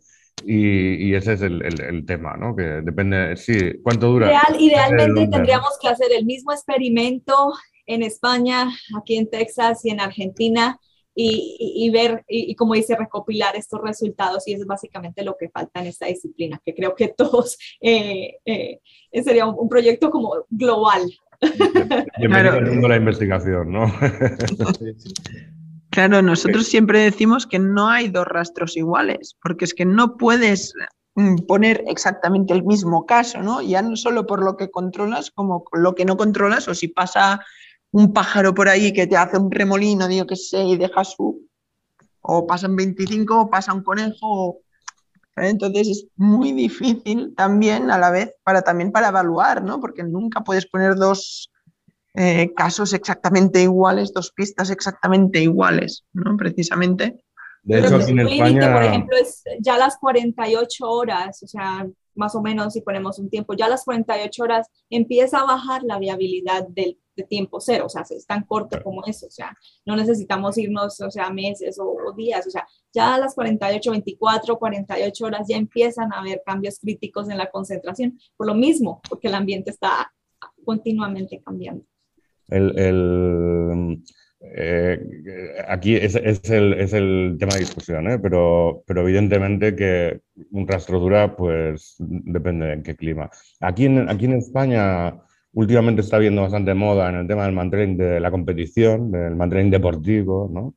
Y, 0.44 1.09
y, 1.09 1.14
ese 1.14 1.34
es 1.34 1.42
el, 1.42 1.62
el, 1.62 2.04
tema, 2.04 2.36
¿no? 2.36 2.56
Que 2.56 2.62
depende, 2.82 3.36
sí, 3.36 3.54
¿cuánto 3.82 4.09
dura? 4.09 4.26
Real, 4.26 4.56
idealmente 4.60 5.28
tendríamos 5.28 5.78
que 5.80 5.88
hacer 5.88 6.09
el 6.12 6.24
mismo 6.24 6.52
experimento 6.52 7.52
en 7.86 8.02
España, 8.02 8.68
aquí 8.98 9.16
en 9.16 9.30
Texas 9.30 9.84
y 9.84 9.90
en 9.90 10.00
Argentina, 10.00 10.80
y, 11.14 11.90
ver, 11.90 12.24
y, 12.28 12.55
como 12.55 12.74
dice, 12.74 12.97
recopilar 12.97 13.56
estos 13.56 13.80
resultados 13.82 14.47
y 14.48 14.55
es 14.55 14.66
básicamente 14.66 15.24
lo 15.24 15.36
que 15.36 15.51
falta 15.51 15.80
en 15.80 15.89
esta 15.89 16.06
disciplina, 16.06 16.60
que 16.64 16.74
creo 16.74 16.94
que 16.94 17.09
todos 17.09 17.59
eh, 17.80 18.39
eh, 18.44 18.80
sería 19.22 19.47
un, 19.47 19.68
proyecto 19.68 20.10
como 20.10 20.47
global. 20.51 21.02
Bienvenido 22.18 22.55
al 22.55 22.66
mundo 22.66 22.82
de 22.82 22.89
la 22.89 22.97
investigación, 22.97 23.72
¿no? 23.72 23.93
claro, 25.90 26.22
nosotros 26.22 26.66
siempre 26.66 27.01
decimos 27.01 27.47
que 27.47 27.59
no 27.59 27.89
hay 27.89 28.09
dos 28.09 28.26
rastros 28.26 28.76
iguales, 28.76 29.36
porque 29.43 29.64
es 29.64 29.74
que 29.74 29.84
no 29.84 30.16
puedes 30.16 30.72
mm, 31.14 31.47
poner 31.47 31.84
exactamente 31.89 32.55
el 32.55 32.64
mismo 32.64 33.05
caso, 33.05 33.43
¿no? 33.43 33.60
Ya 33.60 33.82
no 33.82 33.97
solo 33.97 34.26
por 34.26 34.43
lo 34.43 34.56
que 34.56 34.70
controlas, 34.70 35.30
como 35.30 35.64
lo 35.72 35.94
que 35.94 36.05
no 36.05 36.16
controlas, 36.16 36.68
o 36.68 36.74
si 36.74 36.89
pasa 36.89 37.44
un 37.93 38.12
pájaro 38.12 38.55
por 38.55 38.69
ahí 38.69 38.93
que 38.93 39.06
te 39.06 39.16
hace 39.16 39.39
un 39.39 39.51
remolino, 39.51 40.09
digo 40.09 40.27
que 40.27 40.36
sé, 40.36 40.64
y 40.64 40.77
deja 40.77 41.05
su... 41.05 41.47
O 42.24 42.47
pasan 42.47 42.77
25, 42.77 43.40
o 43.40 43.51
pasa 43.51 43.74
un 43.74 43.82
conejo. 43.82 44.59
Entonces 45.36 45.89
es 45.89 46.06
muy 46.16 46.52
difícil 46.52 47.35
también 47.36 47.90
a 47.90 47.98
la 47.98 48.10
vez 48.10 48.32
para 48.44 48.62
también 48.62 48.93
para 48.93 49.09
evaluar, 49.09 49.62
¿no? 49.64 49.81
Porque 49.81 50.05
nunca 50.05 50.43
puedes 50.43 50.66
poner 50.66 50.94
dos 50.94 51.51
eh, 52.14 52.52
casos 52.55 52.93
exactamente 52.93 53.62
iguales, 53.62 54.12
dos 54.12 54.31
pistas 54.31 54.70
exactamente 54.70 55.40
iguales, 55.40 56.05
¿no? 56.12 56.36
Precisamente. 56.36 57.24
De 57.62 57.81
hecho, 57.81 57.97
aquí 57.97 58.12
en 58.12 58.20
España... 58.20 58.73
por 58.73 58.82
ejemplo, 58.85 59.16
es 59.16 59.43
ya 59.60 59.78
las 59.78 59.97
48 59.98 60.85
horas, 60.89 61.43
o 61.43 61.47
sea, 61.47 61.86
más 62.14 62.35
o 62.35 62.43
menos 62.43 62.74
si 62.74 62.82
ponemos 62.82 63.19
un 63.19 63.31
tiempo, 63.31 63.55
ya 63.55 63.69
las 63.69 63.85
48 63.85 64.43
horas 64.43 64.69
empieza 64.90 65.40
a 65.40 65.44
bajar 65.44 65.82
la 65.85 65.98
viabilidad 65.98 66.66
del 66.69 66.98
de 67.16 67.24
tiempo 67.24 67.60
cero, 67.60 67.84
o 67.86 67.89
sea, 67.89 68.02
es 68.09 68.26
tan 68.26 68.44
corto 68.44 68.82
como 68.82 69.05
eso, 69.05 69.26
o 69.26 69.30
sea, 69.30 69.56
no 69.84 69.97
necesitamos 69.97 70.56
irnos, 70.59 71.01
o 71.01 71.10
sea, 71.10 71.30
meses 71.30 71.78
o, 71.78 72.12
días, 72.16 72.47
o 72.47 72.51
sea, 72.51 72.66
ya 72.93 73.14
a 73.14 73.18
las 73.18 73.34
48, 73.34 73.90
24, 73.90 74.59
48 74.59 75.24
horas 75.24 75.47
ya 75.48 75.56
empiezan 75.56 76.12
a 76.12 76.20
haber 76.20 76.43
cambios 76.44 76.78
críticos 76.78 77.28
en 77.28 77.39
la 77.39 77.51
concentración, 77.51 78.18
por 78.36 78.47
lo 78.47 78.55
mismo, 78.55 79.01
porque 79.09 79.28
el 79.28 79.34
ambiente 79.34 79.70
está 79.70 80.12
continuamente 80.64 81.40
cambiando. 81.44 81.84
El, 82.48 82.78
el 82.78 84.02
eh, 84.44 84.98
aquí 85.68 85.94
es, 85.94 86.16
es, 86.16 86.51
el, 86.51 86.74
es, 86.74 86.93
el, 86.93 87.36
tema 87.39 87.55
de 87.55 87.60
discusión, 87.60 88.10
¿eh? 88.10 88.18
pero, 88.18 88.82
pero 88.86 89.02
evidentemente 89.02 89.76
que 89.76 90.20
un 90.51 90.66
rastro 90.66 90.98
dura, 90.98 91.36
pues 91.36 91.94
depende 91.98 92.66
de 92.66 92.72
en 92.74 92.82
qué 92.82 92.97
clima. 92.97 93.30
Aquí 93.60 93.86
en, 93.86 94.09
aquí 94.09 94.24
en 94.24 94.34
España 94.34 95.14
últimamente 95.52 96.00
está 96.02 96.18
viendo 96.18 96.42
bastante 96.42 96.74
moda 96.74 97.08
en 97.10 97.16
el 97.16 97.26
tema 97.26 97.44
del 97.44 97.54
mantrailing 97.54 97.96
de 97.96 98.20
la 98.20 98.30
competición, 98.30 99.10
del 99.10 99.36
mantrailing 99.36 99.70
deportivo, 99.70 100.50
¿no? 100.52 100.74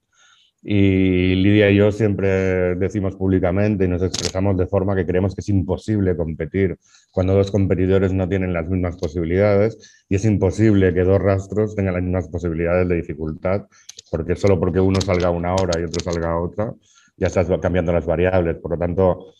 Y 0.68 1.36
Lidia 1.36 1.70
y 1.70 1.76
yo 1.76 1.92
siempre 1.92 2.74
decimos 2.76 3.16
públicamente 3.16 3.86
y 3.86 3.88
nos 3.88 4.02
expresamos 4.02 4.58
de 4.58 4.66
forma 4.66 4.96
que 4.96 5.06
creemos 5.06 5.36
que 5.36 5.42
es 5.42 5.50
imposible 5.50 6.18
competir 6.18 6.78
cuando 7.12 7.36
dos 7.36 7.52
competidores 7.52 8.14
no 8.14 8.28
tienen 8.28 8.52
las 8.52 8.68
mismas 8.68 8.98
posibilidades 8.98 10.06
y 10.10 10.16
es 10.16 10.26
imposible 10.26 10.92
que 10.92 11.04
dos 11.04 11.22
rastros 11.22 11.76
tengan 11.76 11.94
las 11.94 12.04
mismas 12.04 12.30
posibilidades 12.30 12.90
de 12.90 12.96
dificultad, 12.96 13.68
porque 14.10 14.36
solo 14.36 14.60
porque 14.60 14.80
uno 14.80 15.00
salga 15.02 15.30
una 15.30 15.54
hora 15.54 15.80
y 15.80 15.84
otro 15.84 16.04
salga 16.04 16.40
otra, 16.40 16.74
ya 17.18 17.28
estás 17.28 17.48
cambiando 17.62 17.94
las 17.94 18.08
variables. 18.08 18.58
Por 18.58 18.72
lo 18.72 18.78
tanto, 18.80 19.34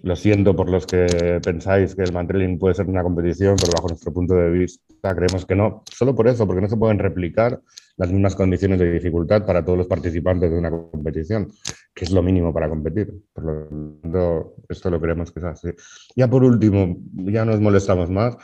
lo 0.00 0.14
siento 0.14 0.54
por 0.54 0.70
los 0.70 0.86
que 0.86 1.40
pensáis 1.42 1.94
que 1.94 2.02
el 2.02 2.12
mantrailing 2.12 2.58
puede 2.58 2.74
ser 2.74 2.86
una 2.86 3.02
competición, 3.02 3.56
pero 3.56 3.72
bajo 3.76 3.88
nuestro 3.88 4.12
punto 4.12 4.34
de 4.34 4.50
vista 4.50 5.14
creemos 5.14 5.44
que 5.44 5.56
no. 5.56 5.82
Solo 5.90 6.14
por 6.14 6.28
eso, 6.28 6.46
porque 6.46 6.62
no 6.62 6.68
se 6.68 6.76
pueden 6.76 6.98
replicar 6.98 7.60
las 7.96 8.12
mismas 8.12 8.36
condiciones 8.36 8.78
de 8.78 8.92
dificultad 8.92 9.44
para 9.44 9.64
todos 9.64 9.78
los 9.78 9.86
participantes 9.88 10.50
de 10.50 10.58
una 10.58 10.70
competición, 10.70 11.48
que 11.92 12.04
es 12.04 12.12
lo 12.12 12.22
mínimo 12.22 12.54
para 12.54 12.68
competir. 12.68 13.12
Por 13.32 13.44
lo 13.44 13.68
tanto, 14.02 14.54
esto 14.68 14.88
lo 14.90 15.00
creemos 15.00 15.32
que 15.32 15.40
es 15.40 15.46
así. 15.46 15.68
Ya 16.14 16.28
por 16.28 16.44
último, 16.44 16.96
ya 17.14 17.44
nos 17.44 17.60
molestamos 17.60 18.08
más. 18.08 18.36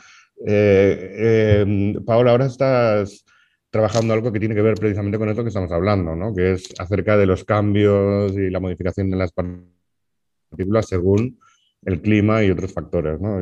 Eh, 0.45 1.15
eh, 1.17 1.95
Paola, 2.05 2.31
ahora 2.31 2.47
estás 2.47 3.23
trabajando 3.69 4.13
algo 4.13 4.31
que 4.31 4.39
tiene 4.39 4.55
que 4.55 4.61
ver 4.61 4.75
precisamente 4.75 5.17
con 5.17 5.29
esto 5.29 5.43
que 5.43 5.49
estamos 5.49 5.71
hablando, 5.71 6.15
¿no? 6.15 6.33
que 6.33 6.53
es 6.53 6.73
acerca 6.79 7.17
de 7.17 7.25
los 7.25 7.43
cambios 7.43 8.33
y 8.33 8.49
la 8.49 8.59
modificación 8.59 9.09
de 9.09 9.17
las 9.17 9.31
partículas 9.31 10.87
según 10.87 11.39
el 11.85 12.01
clima 12.01 12.43
y 12.43 12.51
otros 12.51 12.73
factores. 12.73 13.19
¿no? 13.19 13.37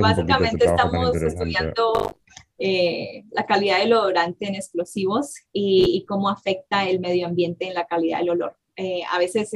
básicamente 0.00 0.66
estamos 0.66 1.14
estudiando 1.16 2.18
eh, 2.58 3.24
la 3.30 3.46
calidad 3.46 3.78
del 3.78 3.92
odorante 3.92 4.46
en 4.46 4.56
explosivos 4.56 5.34
y, 5.52 6.04
cómo 6.06 6.28
afecta 6.28 6.88
el 6.88 7.00
medio 7.00 7.26
ambiente 7.26 7.66
en 7.66 7.74
la 7.74 7.86
calidad 7.86 8.18
del 8.18 8.30
olor. 8.30 8.56
Eh, 8.76 9.02
a 9.10 9.18
veces 9.18 9.50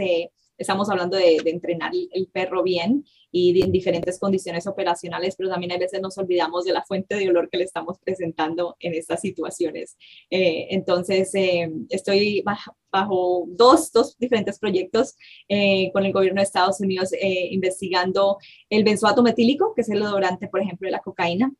estamos 0.59 0.91
hablando 0.91 1.17
de, 1.17 1.37
entrenar 1.47 1.93
el, 1.95 2.27
perro 2.27 2.63
bien 2.63 3.05
y 3.31 3.63
en 3.63 3.73
diferentes 3.73 4.19
condiciones 4.19 4.67
operacionales, 4.67 5.37
pero 5.37 5.49
también 5.49 5.73
a 5.73 5.79
veces 5.79 6.01
nos 6.03 6.19
olvidamos 6.19 6.65
de 6.65 6.73
la 6.73 6.85
fuente 6.85 7.15
de 7.15 7.29
olor 7.29 7.49
que 7.49 7.59
le 7.59 7.65
estamos 7.65 7.99
presentando 8.01 8.77
en 8.81 8.95
estas 8.95 9.21
situaciones. 9.21 9.97
Eh, 10.31 10.67
entonces, 10.71 11.35
eh, 11.35 11.71
estoy 11.89 12.43
bajo, 12.43 13.47
dos, 13.49 13.93
dos, 13.93 14.17
diferentes 14.19 14.59
proyectos 14.59 15.15
eh, 15.49 15.91
con 15.93 16.05
el 16.05 16.13
gobierno 16.13 16.41
de 16.41 16.45
Estados 16.45 16.81
Unidos 16.81 17.11
investigando 17.51 18.39
el 18.71 18.83
benzoato 18.83 19.23
metílico, 19.23 19.75
que 19.75 19.83
es 19.83 19.89
el 19.91 20.03
odorante, 20.03 20.49
por 20.49 20.61
ejemplo, 20.61 20.87
de 20.87 20.93
la 20.93 21.01
cocaína 21.01 21.53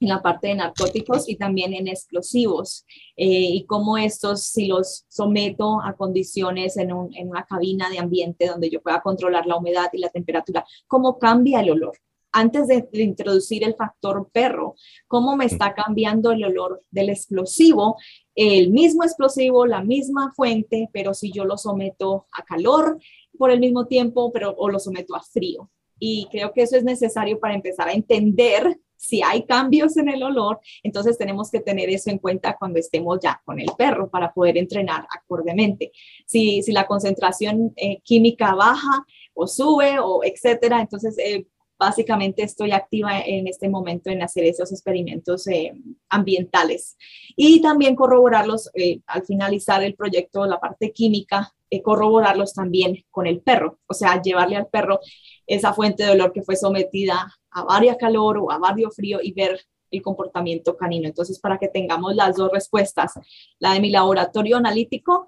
en 0.00 0.08
la 0.08 0.22
parte 0.22 0.48
de 0.48 0.54
narcóticos 0.56 1.28
y 1.28 1.36
también 1.36 1.74
en 1.74 1.88
explosivos 1.88 2.84
eh, 3.16 3.26
y 3.26 3.64
cómo 3.66 3.98
estos 3.98 4.44
si 4.44 4.66
los 4.66 5.04
someto 5.08 5.80
a 5.82 5.94
condiciones 5.94 6.76
en, 6.76 6.90
en, 7.14 7.28
una 7.28 7.44
cabina 7.44 7.90
de 7.90 7.98
ambiente 7.98 8.46
donde 8.46 8.70
yo 8.70 8.80
pueda 8.80 9.00
controlar 9.00 9.46
la 9.46 9.56
humedad 9.56 9.88
y 9.92 9.98
la 9.98 10.08
temperatura, 10.08 10.64
cómo 10.86 11.18
cambia 11.18 11.60
el 11.60 11.70
olor. 11.70 11.98
Antes 12.30 12.68
de, 12.68 12.86
introducir 12.92 13.64
el 13.64 13.74
factor 13.74 14.28
perro, 14.32 14.74
cómo 15.06 15.34
me 15.34 15.46
está 15.46 15.74
cambiando 15.74 16.30
el 16.30 16.44
olor 16.44 16.84
del 16.90 17.08
explosivo, 17.08 17.96
el 18.34 18.70
mismo 18.70 19.02
explosivo, 19.02 19.66
la 19.66 19.82
misma 19.82 20.32
fuente, 20.36 20.90
pero 20.92 21.14
si 21.14 21.32
yo 21.32 21.44
lo 21.44 21.56
someto 21.56 22.26
a 22.32 22.44
calor 22.44 22.98
por 23.38 23.50
el 23.50 23.60
mismo 23.60 23.86
tiempo, 23.86 24.30
pero 24.30 24.54
o 24.56 24.68
lo 24.68 24.78
someto 24.78 25.16
a 25.16 25.22
frío. 25.22 25.70
Y 25.98 26.28
creo 26.30 26.52
que 26.52 26.62
eso 26.62 26.76
es 26.76 26.84
necesario 26.84 27.40
para 27.40 27.54
empezar 27.54 27.88
a 27.88 27.94
entender 27.94 28.78
si 28.98 29.22
hay 29.22 29.44
cambios 29.44 29.96
en 29.96 30.08
el 30.08 30.22
olor, 30.22 30.60
entonces 30.82 31.16
tenemos 31.16 31.50
que 31.50 31.60
tener 31.60 31.88
eso 31.88 32.10
en 32.10 32.18
cuenta 32.18 32.56
cuando 32.58 32.80
estemos 32.80 33.18
ya 33.22 33.40
con 33.44 33.60
el 33.60 33.70
perro 33.78 34.10
para 34.10 34.32
poder 34.34 34.58
entrenar 34.58 35.06
acordemente. 35.16 35.92
Si, 36.26 36.62
si 36.62 36.72
la 36.72 36.86
concentración 36.86 37.72
eh, 37.76 38.00
química 38.02 38.54
baja 38.54 39.06
o 39.34 39.46
sube 39.46 39.98
o 40.00 40.24
etcétera, 40.24 40.80
entonces 40.80 41.16
eh, 41.18 41.46
básicamente 41.78 42.42
estoy 42.42 42.72
activa 42.72 43.20
en 43.20 43.46
este 43.46 43.68
momento 43.68 44.10
en 44.10 44.20
hacer 44.20 44.44
esos 44.44 44.72
experimentos 44.72 45.46
eh, 45.46 45.72
ambientales 46.08 46.96
y 47.36 47.62
también 47.62 47.94
corroborarlos 47.94 48.68
al 49.06 49.24
finalizar 49.24 49.84
el 49.84 49.94
proyecto, 49.94 50.44
la 50.44 50.58
parte 50.58 50.90
química, 50.90 51.54
corroborarlos 51.84 52.52
también 52.52 53.04
con 53.10 53.28
el 53.28 53.40
perro, 53.42 53.78
o 53.86 53.94
sea, 53.94 54.20
llevarle 54.20 54.56
al 54.56 54.66
perro 54.66 54.98
esa 55.46 55.72
fuente 55.72 56.02
de 56.02 56.10
olor 56.10 56.32
que 56.32 56.42
fue 56.42 56.56
sometida 56.56 57.37
a 57.50 57.64
varias 57.64 57.96
calor 57.96 58.38
o 58.38 58.50
a 58.50 58.58
varios 58.58 58.94
frío 58.94 59.18
y 59.22 59.32
ver 59.32 59.60
el 59.90 60.02
comportamiento 60.02 60.76
canino. 60.76 61.08
Entonces, 61.08 61.38
para 61.38 61.58
que 61.58 61.68
tengamos 61.68 62.14
las 62.14 62.36
dos 62.36 62.50
respuestas, 62.52 63.14
la 63.58 63.74
de 63.74 63.80
mi 63.80 63.90
laboratorio 63.90 64.56
analítico 64.56 65.26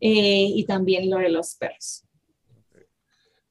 eh, 0.00 0.46
y 0.54 0.64
también 0.64 1.10
lo 1.10 1.18
de 1.18 1.30
los 1.30 1.54
perros. 1.56 2.04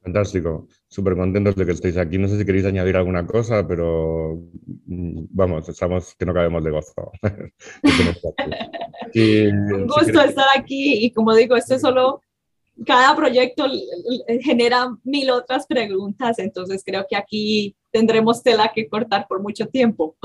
Fantástico, 0.02 0.68
súper 0.88 1.16
contentos 1.16 1.56
de 1.56 1.66
que 1.66 1.72
estéis 1.72 1.98
aquí. 1.98 2.20
No 2.20 2.28
sé 2.28 2.38
si 2.38 2.46
queréis 2.46 2.66
añadir 2.66 2.96
alguna 2.96 3.26
cosa, 3.26 3.68
pero 3.68 4.40
mm, 4.86 5.26
vamos, 5.32 5.68
estamos 5.68 6.14
que 6.16 6.26
no 6.28 6.34
cabemos 6.34 6.64
de 6.64 6.72
gozo. 6.72 7.12
Un 9.16 9.88
gusto 9.88 10.22
estar 10.22 10.46
aquí 10.56 11.06
y 11.06 11.12
como 11.12 11.34
digo, 11.34 11.56
esto 11.56 11.76
es 11.76 11.82
solo 11.82 12.22
cada 12.86 13.16
proyecto 13.16 13.66
genera 14.42 14.96
mil 15.04 15.30
otras 15.32 15.66
preguntas, 15.66 16.40
entonces 16.40 16.84
creo 16.86 17.06
que 17.10 17.16
aquí 17.16 17.76
tendremos 17.96 18.44
tela 18.44 18.74
que 18.76 18.90
cortar 18.90 19.26
por 19.26 19.42
mucho 19.42 19.68
tiempo. 19.68 20.18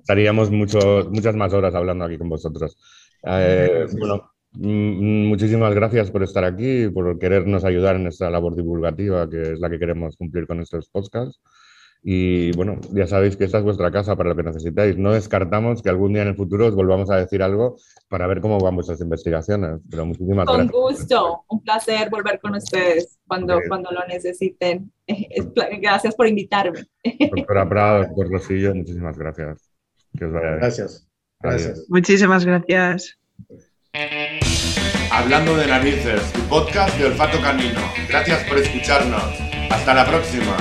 Estaríamos 0.00 0.50
muchas 0.50 1.34
más 1.34 1.54
horas 1.54 1.74
hablando 1.74 2.04
aquí 2.04 2.18
con 2.18 2.28
vosotros. 2.28 2.76
Eh, 3.22 3.86
bueno, 3.98 4.30
mm, 4.52 5.26
muchísimas 5.26 5.74
gracias 5.74 6.10
por 6.10 6.22
estar 6.22 6.44
aquí, 6.44 6.90
por 6.90 7.18
querernos 7.18 7.64
ayudar 7.64 7.96
en 7.96 8.08
esta 8.08 8.28
labor 8.28 8.54
divulgativa 8.56 9.26
que 9.30 9.52
es 9.52 9.58
la 9.58 9.70
que 9.70 9.78
queremos 9.78 10.18
cumplir 10.18 10.46
con 10.46 10.60
estos 10.60 10.90
podcasts. 10.90 11.40
Y 12.06 12.54
bueno, 12.54 12.78
ya 12.90 13.06
sabéis 13.06 13.34
que 13.34 13.44
esta 13.44 13.58
es 13.58 13.64
vuestra 13.64 13.90
casa 13.90 14.14
para 14.14 14.28
lo 14.28 14.36
que 14.36 14.42
necesitáis. 14.42 14.98
No 14.98 15.12
descartamos 15.12 15.82
que 15.82 15.88
algún 15.88 16.12
día 16.12 16.20
en 16.20 16.28
el 16.28 16.36
futuro 16.36 16.66
os 16.66 16.74
volvamos 16.74 17.10
a 17.10 17.16
decir 17.16 17.42
algo 17.42 17.76
para 18.10 18.26
ver 18.26 18.42
cómo 18.42 18.58
van 18.58 18.74
vuestras 18.74 19.00
investigaciones. 19.00 19.80
Pero 19.90 20.04
muchísimas 20.04 20.44
con 20.44 20.56
gracias. 20.56 20.72
Con 20.72 20.82
gusto, 20.82 21.44
un 21.48 21.62
placer 21.62 22.10
volver 22.10 22.38
con 22.40 22.56
ustedes 22.56 23.18
cuando, 23.26 23.58
cuando 23.68 23.90
lo 23.90 24.06
necesiten. 24.06 24.92
Gracias 25.80 26.14
por 26.14 26.28
invitarme. 26.28 26.84
Doctora 27.34 27.68
Prado, 27.68 28.04
doctor 28.04 28.30
Rosillo, 28.30 28.74
muchísimas 28.74 29.18
gracias. 29.18 29.70
Que 30.18 30.26
os 30.26 30.32
vaya 30.32 30.48
bien. 30.48 30.60
Gracias. 30.60 31.08
Gracias. 31.40 31.86
Muchísimas 31.88 32.44
gracias. 32.44 33.18
Hablando 35.10 35.56
de 35.56 35.66
narices, 35.66 36.32
tu 36.32 36.40
podcast 36.48 36.98
de 36.98 37.06
olfato 37.06 37.40
canino. 37.40 37.80
Gracias 38.08 38.44
por 38.44 38.58
escucharnos. 38.58 39.22
Hasta 39.70 39.94
la 39.94 40.06
próxima. 40.06 40.56